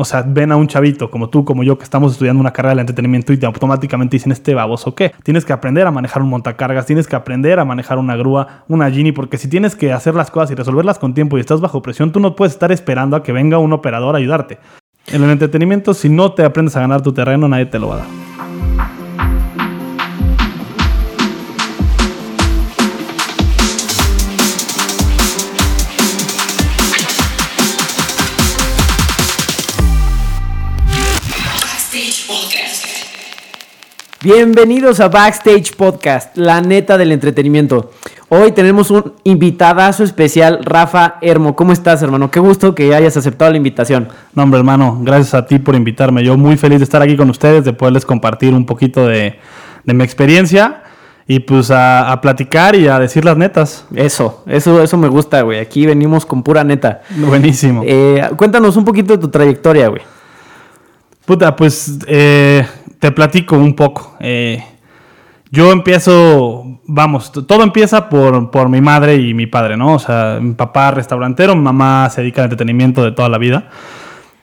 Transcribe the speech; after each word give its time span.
O 0.00 0.04
sea, 0.06 0.24
ven 0.26 0.50
a 0.50 0.56
un 0.56 0.66
chavito 0.66 1.10
como 1.10 1.28
tú, 1.28 1.44
como 1.44 1.62
yo, 1.62 1.76
que 1.76 1.84
estamos 1.84 2.12
estudiando 2.12 2.40
una 2.40 2.54
carrera 2.54 2.74
de 2.74 2.80
entretenimiento 2.80 3.34
y 3.34 3.36
te 3.36 3.44
automáticamente 3.44 4.16
dicen, 4.16 4.32
este 4.32 4.54
baboso, 4.54 4.94
¿qué? 4.94 5.12
Tienes 5.24 5.44
que 5.44 5.52
aprender 5.52 5.86
a 5.86 5.90
manejar 5.90 6.22
un 6.22 6.30
montacargas, 6.30 6.86
tienes 6.86 7.06
que 7.06 7.16
aprender 7.16 7.58
a 7.58 7.66
manejar 7.66 7.98
una 7.98 8.16
grúa, 8.16 8.64
una 8.66 8.90
Genie, 8.90 9.12
porque 9.12 9.36
si 9.36 9.46
tienes 9.46 9.76
que 9.76 9.92
hacer 9.92 10.14
las 10.14 10.30
cosas 10.30 10.52
y 10.52 10.54
resolverlas 10.54 10.98
con 10.98 11.12
tiempo 11.12 11.36
y 11.36 11.40
estás 11.40 11.60
bajo 11.60 11.82
presión, 11.82 12.12
tú 12.12 12.20
no 12.20 12.34
puedes 12.34 12.54
estar 12.54 12.72
esperando 12.72 13.14
a 13.14 13.22
que 13.22 13.32
venga 13.32 13.58
un 13.58 13.74
operador 13.74 14.14
a 14.14 14.18
ayudarte. 14.18 14.58
En 15.08 15.22
el 15.22 15.28
entretenimiento, 15.28 15.92
si 15.92 16.08
no 16.08 16.32
te 16.32 16.44
aprendes 16.46 16.74
a 16.76 16.80
ganar 16.80 17.02
tu 17.02 17.12
terreno, 17.12 17.46
nadie 17.46 17.66
te 17.66 17.78
lo 17.78 17.88
va 17.88 17.96
a 17.96 17.98
dar. 17.98 18.19
Bienvenidos 34.22 35.00
a 35.00 35.08
Backstage 35.08 35.74
Podcast, 35.74 36.36
la 36.36 36.60
neta 36.60 36.98
del 36.98 37.10
entretenimiento. 37.10 37.90
Hoy 38.28 38.52
tenemos 38.52 38.90
un 38.90 39.14
invitadazo 39.24 40.04
especial, 40.04 40.60
Rafa 40.62 41.16
Hermo. 41.22 41.56
¿Cómo 41.56 41.72
estás, 41.72 42.02
hermano? 42.02 42.30
Qué 42.30 42.38
gusto 42.38 42.74
que 42.74 42.94
hayas 42.94 43.16
aceptado 43.16 43.50
la 43.50 43.56
invitación. 43.56 44.08
No, 44.34 44.42
hombre, 44.42 44.58
hermano, 44.58 44.98
gracias 45.00 45.32
a 45.32 45.46
ti 45.46 45.58
por 45.58 45.74
invitarme. 45.74 46.22
Yo 46.22 46.36
muy 46.36 46.58
feliz 46.58 46.80
de 46.80 46.84
estar 46.84 47.00
aquí 47.00 47.16
con 47.16 47.30
ustedes, 47.30 47.64
de 47.64 47.72
poderles 47.72 48.04
compartir 48.04 48.52
un 48.52 48.66
poquito 48.66 49.06
de, 49.06 49.38
mi 49.86 50.04
experiencia 50.04 50.82
y 51.26 51.38
pues 51.38 51.70
a, 51.70 52.18
platicar 52.20 52.76
y 52.76 52.88
a 52.88 52.98
decir 52.98 53.24
las 53.24 53.38
netas. 53.38 53.86
Eso, 53.94 54.44
eso, 54.46 54.82
eso 54.82 54.98
me 54.98 55.08
gusta, 55.08 55.40
güey. 55.40 55.60
Aquí 55.60 55.86
venimos 55.86 56.26
con 56.26 56.42
pura 56.42 56.62
neta. 56.62 57.00
Buenísimo. 57.16 57.82
Eh, 57.86 58.28
cuéntanos 58.36 58.76
un 58.76 58.84
poquito 58.84 59.14
de 59.14 59.18
tu 59.18 59.28
trayectoria, 59.28 59.88
güey. 59.88 60.02
Puta, 61.24 61.54
pues 61.54 61.98
eh, 62.06 62.66
te 63.00 63.10
platico 63.10 63.56
un 63.56 63.74
poco. 63.74 64.14
Eh, 64.20 64.62
yo 65.50 65.72
empiezo, 65.72 66.80
vamos, 66.86 67.32
todo 67.32 67.64
empieza 67.64 68.08
por, 68.08 68.52
por, 68.52 68.68
mi 68.68 68.80
madre 68.80 69.16
y 69.16 69.34
mi 69.34 69.46
padre, 69.46 69.76
¿no? 69.76 69.94
O 69.94 69.98
sea, 69.98 70.38
mi 70.40 70.52
papá 70.52 70.92
restaurantero, 70.92 71.56
mi 71.56 71.62
mamá 71.62 72.08
se 72.10 72.20
dedica 72.20 72.42
al 72.42 72.46
entretenimiento 72.46 73.02
de 73.02 73.10
toda 73.10 73.28
la 73.28 73.38
vida. 73.38 73.68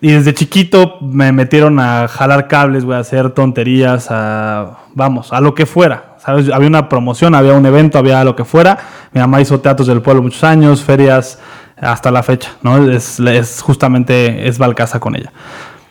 Y 0.02 0.12
desde 0.12 0.34
chiquito 0.34 0.98
me 1.02 1.32
metieron 1.32 1.80
a 1.80 2.08
jalar 2.08 2.48
cables, 2.48 2.84
voy 2.84 2.96
a 2.96 3.00
hacer 3.00 3.30
tonterías, 3.30 4.08
a, 4.10 4.80
vamos, 4.94 5.32
a 5.32 5.40
lo 5.40 5.56
que 5.56 5.66
fuera. 5.66 6.16
¿sabes? 6.18 6.52
Había 6.52 6.68
una 6.68 6.90
promoción, 6.90 7.36
había 7.36 7.54
un 7.54 7.66
evento, 7.66 7.98
había 7.98 8.24
lo 8.24 8.36
que 8.36 8.44
fuera. 8.44 8.78
Mi 9.14 9.22
mamá 9.22 9.40
hizo 9.40 9.60
teatros 9.60 9.88
del 9.88 10.02
pueblo 10.02 10.22
muchos 10.22 10.44
años, 10.44 10.84
ferias, 10.84 11.40
hasta 11.80 12.12
la 12.12 12.22
fecha, 12.22 12.52
¿no? 12.64 12.92
Es, 12.92 13.20
es 13.20 13.62
justamente, 13.62 14.48
es 14.48 14.58
Balcasa 14.58 15.00
con 15.00 15.16
ella. 15.16 15.32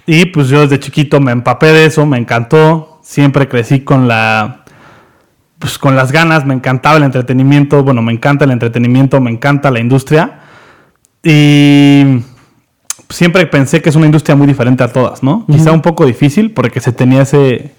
Y 0.07 0.27
pues 0.27 0.49
yo 0.49 0.63
desde 0.63 0.79
chiquito 0.79 1.21
me 1.21 1.33
empapé 1.33 1.67
de 1.67 1.87
eso, 1.87 2.07
me 2.07 2.19
encantó. 2.19 3.01
Siempre 3.03 3.49
crecí 3.49 3.81
con 3.81 4.09
la. 4.09 4.65
Pues 5.59 5.79
con 5.79 5.97
las 5.97 6.13
ganas, 6.13 6.45
me 6.47 6.55
encantaba 6.55 6.97
el 6.97 7.03
entretenimiento. 7.03 7.83
Bueno, 7.83 8.03
me 8.03 8.13
encanta 8.13 8.45
el 8.45 8.53
entretenimiento, 8.53 9.21
me 9.21 9.31
encanta 9.31 9.71
la 9.71 9.81
industria. 9.81 10.41
Y 11.23 12.21
siempre 13.09 13.47
pensé 13.47 13.83
que 13.83 13.89
es 13.89 13.97
una 13.97 14.07
industria 14.07 14.37
muy 14.37 14.47
diferente 14.47 14.85
a 14.85 14.93
todas, 14.93 15.23
¿no? 15.23 15.45
Quizá 15.47 15.73
un 15.73 15.83
poco 15.83 16.07
difícil 16.07 16.53
porque 16.53 16.81
se 16.81 16.93
tenía 16.93 17.23
ese, 17.23 17.73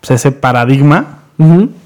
pues, 0.00 0.12
ese 0.12 0.32
paradigma, 0.32 1.20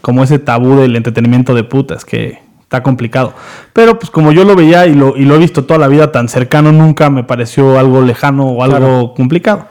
como 0.03 0.23
ese 0.23 0.39
tabú 0.39 0.77
del 0.77 0.97
entretenimiento 0.97 1.55
de 1.55 1.65
putas, 1.65 2.05
que 2.05 2.46
está 2.67 2.83
complicado. 2.83 3.33
Pero 3.72 3.97
pues 3.98 4.11
como 4.11 4.33
yo 4.33 4.45
lo 4.45 4.56
veía 4.56 4.86
y 4.86 4.95
lo, 4.95 5.17
y 5.17 5.25
lo 5.25 5.36
he 5.36 5.39
visto 5.39 5.64
toda 5.64 5.78
la 5.78 5.86
vida 5.86 6.11
tan 6.11 6.28
cercano, 6.28 6.72
nunca 6.72 7.11
me 7.11 7.22
pareció 7.22 7.78
algo 7.78 8.03
lejano 8.03 8.47
o 8.47 8.64
algo 8.64 9.14
complicado. 9.14 9.69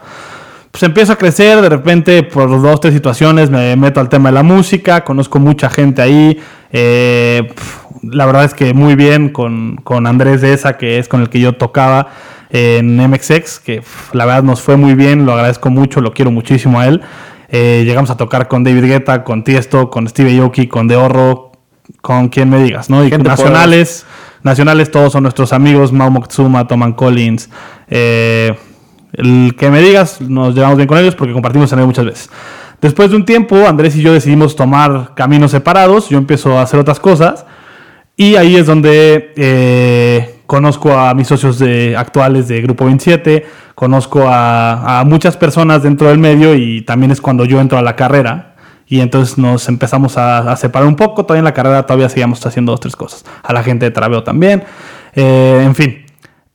Pues 0.71 0.81
empiezo 0.83 1.13
a 1.13 1.17
crecer, 1.17 1.61
de 1.61 1.69
repente 1.69 2.23
por 2.23 2.49
dos, 2.61 2.79
tres 2.79 2.93
situaciones 2.93 3.49
me 3.49 3.75
meto 3.75 3.99
al 3.99 4.07
tema 4.07 4.29
de 4.29 4.33
la 4.35 4.43
música, 4.43 5.03
conozco 5.03 5.39
mucha 5.39 5.69
gente 5.69 6.01
ahí. 6.01 6.39
Eh, 6.71 7.53
la 8.01 8.25
verdad 8.25 8.45
es 8.45 8.53
que 8.53 8.73
muy 8.73 8.95
bien 8.95 9.29
con, 9.29 9.75
con 9.84 10.07
Andrés 10.07 10.39
de 10.41 10.53
esa, 10.53 10.78
que 10.78 10.97
es 10.97 11.09
con 11.09 11.22
el 11.22 11.29
que 11.29 11.41
yo 11.41 11.53
tocaba 11.53 12.07
en 12.50 12.97
MXX, 12.97 13.59
que 13.59 13.84
la 14.13 14.25
verdad 14.25 14.44
nos 14.44 14.61
fue 14.61 14.78
muy 14.78 14.95
bien, 14.95 15.25
lo 15.25 15.34
agradezco 15.34 15.69
mucho, 15.69 16.00
lo 16.00 16.13
quiero 16.13 16.31
muchísimo 16.31 16.79
a 16.79 16.88
él. 16.88 17.01
Eh, 17.50 17.84
llegamos 17.85 18.09
a 18.09 18.17
tocar 18.17 18.47
con 18.47 18.63
David 18.63 18.85
Guetta, 18.85 19.23
con 19.23 19.44
Tiesto, 19.44 19.89
con 19.89 20.07
Steve 20.07 20.38
Aoki, 20.39 20.67
con 20.67 20.88
De 20.88 20.95
con 22.01 22.29
quien 22.29 22.50
me 22.50 22.63
digas, 22.63 22.90
¿no? 22.90 23.06
Y 23.06 23.09
nacionales, 23.12 24.06
nacionales 24.44 24.91
todos 24.91 25.13
son 25.13 25.23
nuestros 25.23 25.53
amigos, 25.53 25.91
Mao 25.91 26.09
Moctezuma, 26.09 26.68
Toman 26.68 26.94
Collins, 26.94 27.50
eh, 27.88 28.56
el 29.13 29.56
que 29.57 29.69
me 29.69 29.81
digas, 29.81 30.22
nos 30.22 30.56
llevamos 30.56 30.78
bien 30.78 30.88
con 30.88 30.97
ellos 30.97 31.16
porque 31.16 31.34
compartimos 31.34 31.72
en 31.72 31.79
muchas 31.85 32.06
veces. 32.06 32.29
Después 32.81 33.09
de 33.09 33.16
un 33.16 33.25
tiempo, 33.25 33.56
Andrés 33.68 33.96
y 33.96 34.01
yo 34.01 34.13
decidimos 34.13 34.56
tomar 34.56 35.13
caminos 35.16 35.51
separados, 35.51 36.09
yo 36.09 36.18
empiezo 36.18 36.57
a 36.57 36.63
hacer 36.63 36.79
otras 36.79 37.00
cosas 37.00 37.46
y 38.17 38.35
ahí 38.35 38.56
es 38.56 38.66
donde 38.66 39.34
eh, 39.35 40.41
conozco 40.46 40.94
a 40.94 41.13
mis 41.13 41.28
socios 41.28 41.57
de, 41.59 41.96
actuales 41.97 42.47
de 42.47 42.62
Grupo 42.62 42.85
27, 42.85 43.46
conozco 43.73 44.28
a, 44.28 45.00
a 45.00 45.06
muchas 45.06 45.38
personas 45.38 45.84
dentro 45.84 46.09
del 46.09 46.19
medio 46.19 46.56
y 46.56 46.81
también 46.81 47.12
es 47.12 47.22
cuando 47.22 47.46
yo 47.46 47.62
entro 47.62 47.78
a 47.78 47.81
la 47.81 47.96
carrera 47.96 48.54
y 48.88 49.00
entonces 49.00 49.38
nos 49.38 49.68
empezamos 49.68 50.18
a, 50.18 50.56
separar 50.57 50.88
un 50.88 50.96
poco. 50.96 51.25
Todavía 51.25 51.40
en 51.40 51.46
la 51.46 51.53
carrera 51.53 51.84
todavía 51.84 52.09
seguíamos 52.09 52.46
haciendo 52.46 52.72
dos, 52.72 52.79
tres 52.79 52.96
cosas. 52.96 53.25
A 53.44 53.53
la 53.53 53.63
gente 53.63 53.85
de 53.85 53.91
Traveo 53.91 54.23
también. 54.23 54.63
Eh, 55.16 55.62
en 55.63 55.75
fin, 55.75 56.06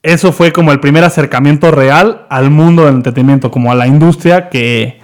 eso 0.02 0.32
fue 0.32 0.52
como 0.52 0.72
el 0.72 0.80
primer 0.80 1.02
acercamiento 1.04 1.70
real 1.70 2.26
al 2.30 2.50
mundo 2.50 2.86
del 2.86 2.96
entretenimiento, 2.96 3.50
como 3.50 3.72
a 3.72 3.74
la 3.74 3.86
industria 3.86 4.48
que, 4.48 5.00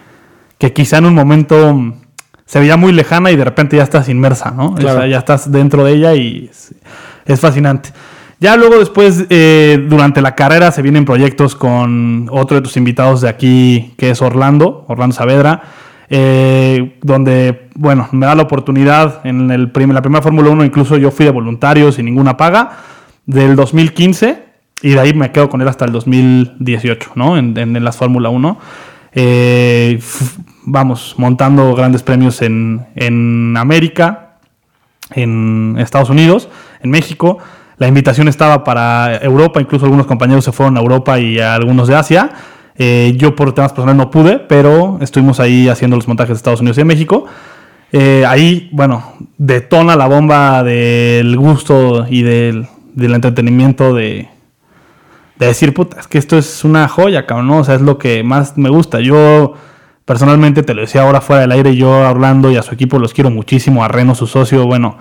que 0.59 0.73
quizá 0.73 0.99
en 0.99 1.07
un 1.07 1.15
momento 1.15 1.95
se 2.45 2.61
veía 2.61 2.77
muy 2.77 2.93
lejana 2.93 3.33
y 3.33 3.37
de 3.37 3.45
repente 3.45 3.77
ya 3.77 3.83
estás 3.83 4.09
inmersa, 4.09 4.53
¿no? 4.53 4.79
ya 4.79 5.19
estás 5.19 5.51
dentro 5.51 5.85
de 5.85 5.93
ella 5.95 6.15
y 6.15 6.49
es, 7.25 7.41
fascinante. 7.41 7.91
Ya 8.39 8.57
luego 8.57 8.79
después, 8.79 9.25
eh, 9.31 9.85
durante 9.89 10.21
la 10.21 10.35
carrera, 10.35 10.71
se 10.71 10.83
vienen 10.83 11.07
proyectos 11.07 11.57
con 11.57 12.29
otro 12.31 12.57
de 12.57 12.63
tus 12.63 12.77
invitados 12.77 13.23
de 13.23 13.31
aquí, 13.31 13.95
que 13.97 14.11
es 14.11 14.21
Orlando, 14.21 14.85
Orlando 14.89 15.17
Saavedra 15.17 15.63
eh, 16.09 16.99
donde, 17.03 17.69
bueno, 17.75 18.09
me 18.13 18.27
da 18.27 18.35
la 18.35 18.43
oportunidad 18.43 19.27
en 19.27 19.51
el 19.51 19.73
la 19.75 20.03
primera 20.03 20.23
Fórmula 20.23 20.51
1, 20.51 20.65
incluso 20.65 20.97
yo 20.97 21.11
fui 21.11 21.25
de 21.25 21.33
voluntario 21.33 21.91
sin 21.93 22.05
ninguna 22.05 22.37
paga, 22.37 22.79
del 23.27 23.57
2015, 23.57 24.45
y 24.83 24.91
de 24.91 25.01
ahí 25.01 25.15
me 25.15 25.33
quedo 25.33 25.49
con 25.49 25.61
él 25.63 25.69
hasta 25.69 25.85
el 25.85 25.93
2018, 25.93 27.13
¿no? 27.17 27.37
En, 27.37 27.57
en, 27.57 27.83
la 27.83 27.93
Fórmula 27.93 28.29
1. 28.29 28.59
Eh, 29.15 29.99
vamos, 30.65 31.15
montando 31.17 31.75
grandes 31.75 32.03
premios 32.03 32.43
en, 32.43 32.87
en 32.95 33.57
América, 33.57 34.39
en 35.13 35.77
Estados 35.79 36.11
Unidos, 36.11 36.49
en 36.83 36.91
México. 36.91 37.39
La 37.79 37.89
invitación 37.89 38.29
estaba 38.29 38.65
para 38.65 39.17
Europa, 39.17 39.61
incluso 39.61 39.87
algunos 39.87 40.07
compañeros 40.07 40.45
se 40.45 40.53
fueron 40.53 40.77
a 40.77 40.81
Europa 40.81 41.19
y 41.19 41.41
a 41.41 41.55
algunos 41.55 41.89
de 41.89 41.97
Asia. 41.97 42.31
Eh, 42.79 43.15
yo 43.17 43.35
por 43.35 43.55
temas 43.55 43.73
personales 43.73 43.97
no 43.97 44.11
pude, 44.11 44.39
pero 44.39 44.99
estuvimos 45.01 45.41
ahí 45.41 45.69
haciendo 45.69 45.97
los 45.97 46.09
montajes 46.09 46.31
de 46.31 46.37
Estados 46.37 46.61
Unidos 46.61 46.77
y 46.79 46.81
de 46.81 46.85
México. 46.85 47.27
Eh, 47.93 48.25
ahí, 48.27 48.69
bueno, 48.73 49.15
detona 49.39 49.97
la 49.97 50.07
bomba 50.07 50.63
del 50.63 51.37
gusto 51.37 52.07
y 52.09 52.23
del, 52.23 52.69
entretenimiento 52.97 53.95
de, 53.95 54.29
de, 55.39 55.47
decir, 55.47 55.73
puta, 55.73 56.01
es 56.01 56.09
que 56.09 56.19
esto 56.19 56.37
es 56.37 56.65
una 56.65 56.89
joya, 56.89 57.27
cabrón, 57.27 57.47
¿no? 57.47 57.59
O 57.59 57.65
sea, 57.65 57.77
es 57.77 57.81
lo 57.81 57.99
que 57.99 58.23
más 58.23 58.59
me 58.59 58.69
gusta. 58.69 59.01
Yo 59.01 59.55
personalmente 60.05 60.63
te 60.63 60.75
lo 60.75 60.83
decía 60.83 61.03
ahora 61.03 61.21
fuera 61.21 61.43
del 61.43 61.53
aire, 61.53 61.77
yo 61.77 62.05
a 62.05 62.11
Orlando 62.11 62.51
y 62.51 62.57
a 62.57 62.63
su 62.63 62.75
equipo 62.75 62.99
los 62.99 63.13
quiero 63.13 63.31
muchísimo, 63.31 63.85
a 63.85 63.89
Reno, 63.89 64.15
su 64.15 64.27
socio, 64.27 64.67
bueno, 64.67 64.99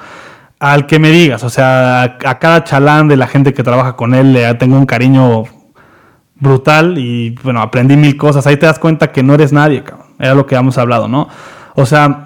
al 0.59 0.88
que 0.88 1.00
me 1.00 1.12
digas, 1.12 1.44
o 1.44 1.50
sea, 1.50 2.03
a 2.03 2.40
cada 2.40 2.63
chalán 2.63 3.07
de 3.07 3.18
la 3.18 3.28
gente 3.28 3.53
que 3.53 3.63
trabaja 3.63 3.96
con 3.96 4.16
él 4.16 4.34
le 4.34 4.53
tengo 4.56 4.78
un 4.78 4.86
cariño 4.86 5.44
brutal 6.40 6.97
y 6.97 7.31
bueno, 7.44 7.62
aprendí 7.62 7.97
mil 7.97 8.18
cosas. 8.18 8.46
Ahí 8.47 8.57
te 8.57 8.66
das 8.66 8.80
cuenta 8.80 9.12
que 9.12 9.24
no 9.24 9.33
eres 9.33 9.54
nadie, 9.54 9.83
cabrón. 9.83 10.07
Era 10.19 10.33
lo 10.33 10.45
que 10.45 10.56
habíamos 10.56 10.77
hablado, 10.77 11.07
¿no? 11.07 11.27
O 11.75 11.86
sea, 11.86 12.25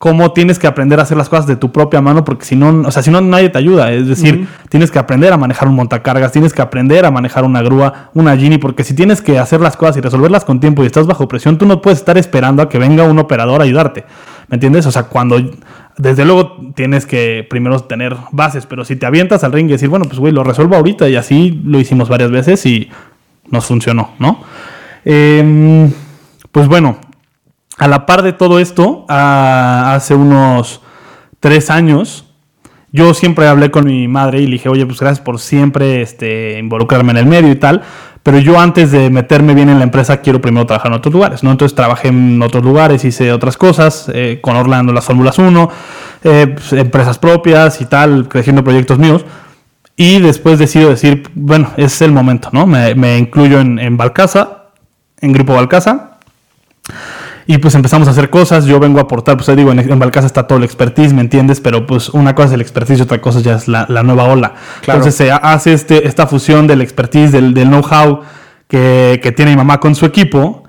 cómo 0.00 0.32
tienes 0.32 0.58
que 0.58 0.66
aprender 0.66 0.98
a 0.98 1.02
hacer 1.02 1.18
las 1.18 1.28
cosas 1.28 1.46
de 1.46 1.56
tu 1.56 1.72
propia 1.72 2.00
mano, 2.00 2.24
porque 2.24 2.46
si 2.46 2.56
no, 2.56 2.88
o 2.88 2.90
sea, 2.90 3.02
si 3.02 3.10
no, 3.10 3.20
nadie 3.20 3.50
te 3.50 3.58
ayuda. 3.58 3.92
Es 3.92 4.06
decir, 4.06 4.48
tienes 4.70 4.90
que 4.90 4.98
aprender 4.98 5.30
a 5.30 5.36
manejar 5.36 5.68
un 5.68 5.74
montacargas, 5.74 6.32
tienes 6.32 6.54
que 6.54 6.62
aprender 6.62 7.04
a 7.04 7.10
manejar 7.10 7.44
una 7.44 7.60
grúa, 7.60 8.10
una 8.14 8.34
Genie, 8.34 8.58
porque 8.58 8.82
si 8.82 8.94
tienes 8.94 9.20
que 9.20 9.38
hacer 9.38 9.60
las 9.60 9.76
cosas 9.76 9.98
y 9.98 10.00
resolverlas 10.00 10.46
con 10.46 10.58
tiempo 10.58 10.82
y 10.82 10.86
estás 10.86 11.06
bajo 11.06 11.28
presión, 11.28 11.58
tú 11.58 11.66
no 11.66 11.82
puedes 11.82 11.98
estar 11.98 12.16
esperando 12.16 12.62
a 12.62 12.70
que 12.70 12.78
venga 12.78 13.04
un 13.04 13.18
operador 13.18 13.60
a 13.60 13.64
ayudarte. 13.64 14.06
¿Me 14.48 14.54
entiendes? 14.54 14.86
O 14.86 14.90
sea, 14.90 15.02
cuando 15.02 15.36
desde 15.98 16.24
luego 16.24 16.56
tienes 16.74 17.04
que 17.04 17.46
primero 17.50 17.78
tener 17.80 18.16
bases, 18.32 18.64
pero 18.64 18.86
si 18.86 18.96
te 18.96 19.04
avientas 19.04 19.44
al 19.44 19.52
ring 19.52 19.68
y 19.68 19.72
decir, 19.72 19.90
bueno, 19.90 20.06
pues 20.06 20.18
güey, 20.18 20.32
lo 20.32 20.42
resuelvo 20.44 20.76
ahorita 20.76 21.10
y 21.10 21.16
así 21.16 21.60
lo 21.62 21.78
hicimos 21.78 22.08
varias 22.08 22.30
veces 22.30 22.64
y 22.64 22.88
nos 23.50 23.66
funcionó, 23.66 24.10
¿no? 24.18 24.42
Em, 25.04 25.90
pues 26.52 26.68
bueno, 26.68 26.98
a 27.78 27.88
la 27.88 28.06
par 28.06 28.22
de 28.22 28.32
todo 28.32 28.58
esto, 28.58 29.06
hace 29.08 30.14
unos 30.14 30.82
tres 31.40 31.70
años, 31.70 32.26
yo 32.92 33.14
siempre 33.14 33.46
hablé 33.46 33.70
con 33.70 33.86
mi 33.86 34.08
madre 34.08 34.40
y 34.40 34.46
le 34.46 34.52
dije, 34.52 34.68
oye, 34.68 34.84
pues 34.84 35.00
gracias 35.00 35.24
por 35.24 35.38
siempre 35.38 36.02
este, 36.02 36.58
involucrarme 36.58 37.12
en 37.12 37.18
el 37.18 37.26
medio 37.26 37.50
y 37.50 37.56
tal, 37.56 37.82
pero 38.22 38.38
yo 38.38 38.60
antes 38.60 38.90
de 38.90 39.08
meterme 39.08 39.54
bien 39.54 39.70
en 39.70 39.78
la 39.78 39.84
empresa 39.84 40.20
quiero 40.20 40.40
primero 40.40 40.66
trabajar 40.66 40.92
en 40.92 40.98
otros 40.98 41.14
lugares, 41.14 41.42
¿no? 41.42 41.50
Entonces 41.52 41.74
trabajé 41.74 42.08
en 42.08 42.42
otros 42.42 42.62
lugares, 42.62 43.04
hice 43.04 43.32
otras 43.32 43.56
cosas, 43.56 44.10
eh, 44.12 44.40
con 44.42 44.56
Orlando 44.56 44.92
las 44.92 45.04
Fórmulas 45.06 45.38
1, 45.38 45.70
eh, 46.24 46.48
pues, 46.48 46.72
empresas 46.74 47.18
propias 47.18 47.80
y 47.80 47.86
tal, 47.86 48.28
creciendo 48.28 48.62
proyectos 48.62 48.98
míos. 48.98 49.24
Y 50.00 50.18
después 50.18 50.58
decido 50.58 50.88
decir, 50.88 51.24
bueno, 51.34 51.72
es 51.76 52.00
el 52.00 52.10
momento, 52.10 52.48
¿no? 52.52 52.64
Me, 52.64 53.18
incluyo 53.18 53.60
en, 53.60 53.78
en 53.78 53.98
Balcasa, 53.98 54.68
en 55.20 55.34
Grupo 55.34 55.52
Balcasa. 55.52 56.12
Y 57.46 57.58
pues 57.58 57.74
empezamos 57.74 58.08
a 58.08 58.12
hacer 58.12 58.30
cosas, 58.30 58.64
yo 58.64 58.80
vengo 58.80 58.98
a 58.98 59.02
aportar, 59.02 59.36
pues 59.36 59.54
digo, 59.54 59.72
en, 59.72 59.78
en 59.78 59.98
Balcasa 59.98 60.26
está 60.26 60.46
todo 60.46 60.56
el 60.56 60.64
expertise, 60.64 61.12
¿me 61.12 61.20
entiendes? 61.20 61.60
Pero 61.60 61.86
pues 61.86 62.08
una 62.08 62.34
cosa 62.34 62.48
es 62.48 62.54
el 62.54 62.62
expertise 62.62 62.98
y 63.00 63.02
otra 63.02 63.20
cosa 63.20 63.40
ya 63.40 63.56
es 63.56 63.68
la, 63.68 63.84
nueva 64.02 64.24
ola. 64.24 64.54
Entonces 64.80 65.14
se 65.14 65.30
hace 65.32 65.74
este, 65.74 66.08
esta 66.08 66.26
fusión 66.26 66.66
del 66.66 66.80
expertise, 66.80 67.30
del, 67.30 67.52
know-how 67.52 68.22
que, 68.68 69.34
tiene 69.36 69.50
mi 69.50 69.58
mamá 69.58 69.80
con 69.80 69.94
su 69.94 70.06
equipo, 70.06 70.64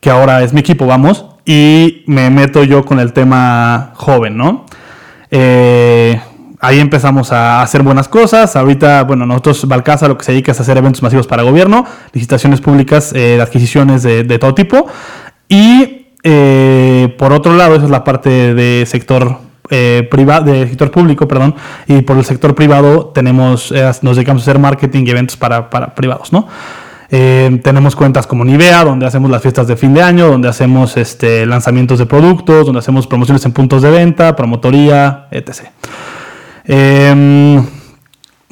que 0.00 0.08
ahora 0.08 0.42
es 0.42 0.54
mi 0.54 0.60
equipo, 0.60 0.86
vamos, 0.86 1.26
y 1.44 2.02
me 2.06 2.30
meto 2.30 2.64
yo 2.64 2.86
con 2.86 2.98
el 2.98 3.12
tema 3.12 3.92
joven, 3.94 4.38
¿no? 4.38 4.64
Eh, 5.30 6.18
ahí 6.60 6.78
empezamos 6.78 7.32
a 7.32 7.62
hacer 7.62 7.82
buenas 7.82 8.08
cosas. 8.08 8.54
Ahorita, 8.54 9.02
bueno, 9.04 9.26
nosotros, 9.26 9.66
Balcasa, 9.66 10.06
lo 10.06 10.16
que 10.16 10.24
se 10.24 10.32
dedica 10.32 10.52
es 10.52 10.60
a 10.60 10.62
hacer 10.62 10.76
eventos 10.76 11.02
masivos 11.02 11.26
para 11.26 11.42
gobierno, 11.42 11.86
licitaciones 12.12 12.60
públicas, 12.60 13.12
eh, 13.14 13.40
adquisiciones 13.40 14.02
de, 14.02 14.38
todo 14.38 14.54
tipo. 14.54 14.86
Y 15.48 16.06
eh, 16.22 17.14
por 17.18 17.32
otro 17.32 17.56
lado, 17.56 17.74
esa 17.74 17.86
es 17.86 17.90
la 17.90 18.04
parte 18.04 18.54
de 18.54 18.84
sector 18.86 19.38
eh, 19.70 20.06
privado, 20.10 20.52
de 20.52 20.68
sector 20.68 20.90
público, 20.90 21.26
perdón, 21.26 21.54
y 21.86 22.02
por 22.02 22.18
el 22.18 22.24
sector 22.24 22.54
privado 22.54 23.06
tenemos, 23.06 23.72
nos 24.02 24.16
dedicamos 24.16 24.42
a 24.42 24.44
hacer 24.44 24.58
marketing 24.58 25.04
y 25.06 25.10
eventos 25.10 25.36
para, 25.36 25.70
privados, 25.94 26.32
¿no? 26.32 26.46
tenemos 27.08 27.96
cuentas 27.96 28.24
como 28.24 28.44
Nivea, 28.44 28.84
donde 28.84 29.04
hacemos 29.04 29.32
las 29.32 29.42
fiestas 29.42 29.66
de 29.66 29.76
fin 29.76 29.92
de 29.92 30.00
año, 30.00 30.28
donde 30.28 30.46
hacemos 30.46 30.96
este, 30.96 31.44
lanzamientos 31.44 31.98
de 31.98 32.06
productos, 32.06 32.66
donde 32.66 32.78
hacemos 32.78 33.08
promociones 33.08 33.44
en 33.44 33.50
puntos 33.50 33.82
de 33.82 33.90
venta, 33.90 34.36
promotoría, 34.36 35.26
etc. 35.32 35.62
Em, 36.72 37.66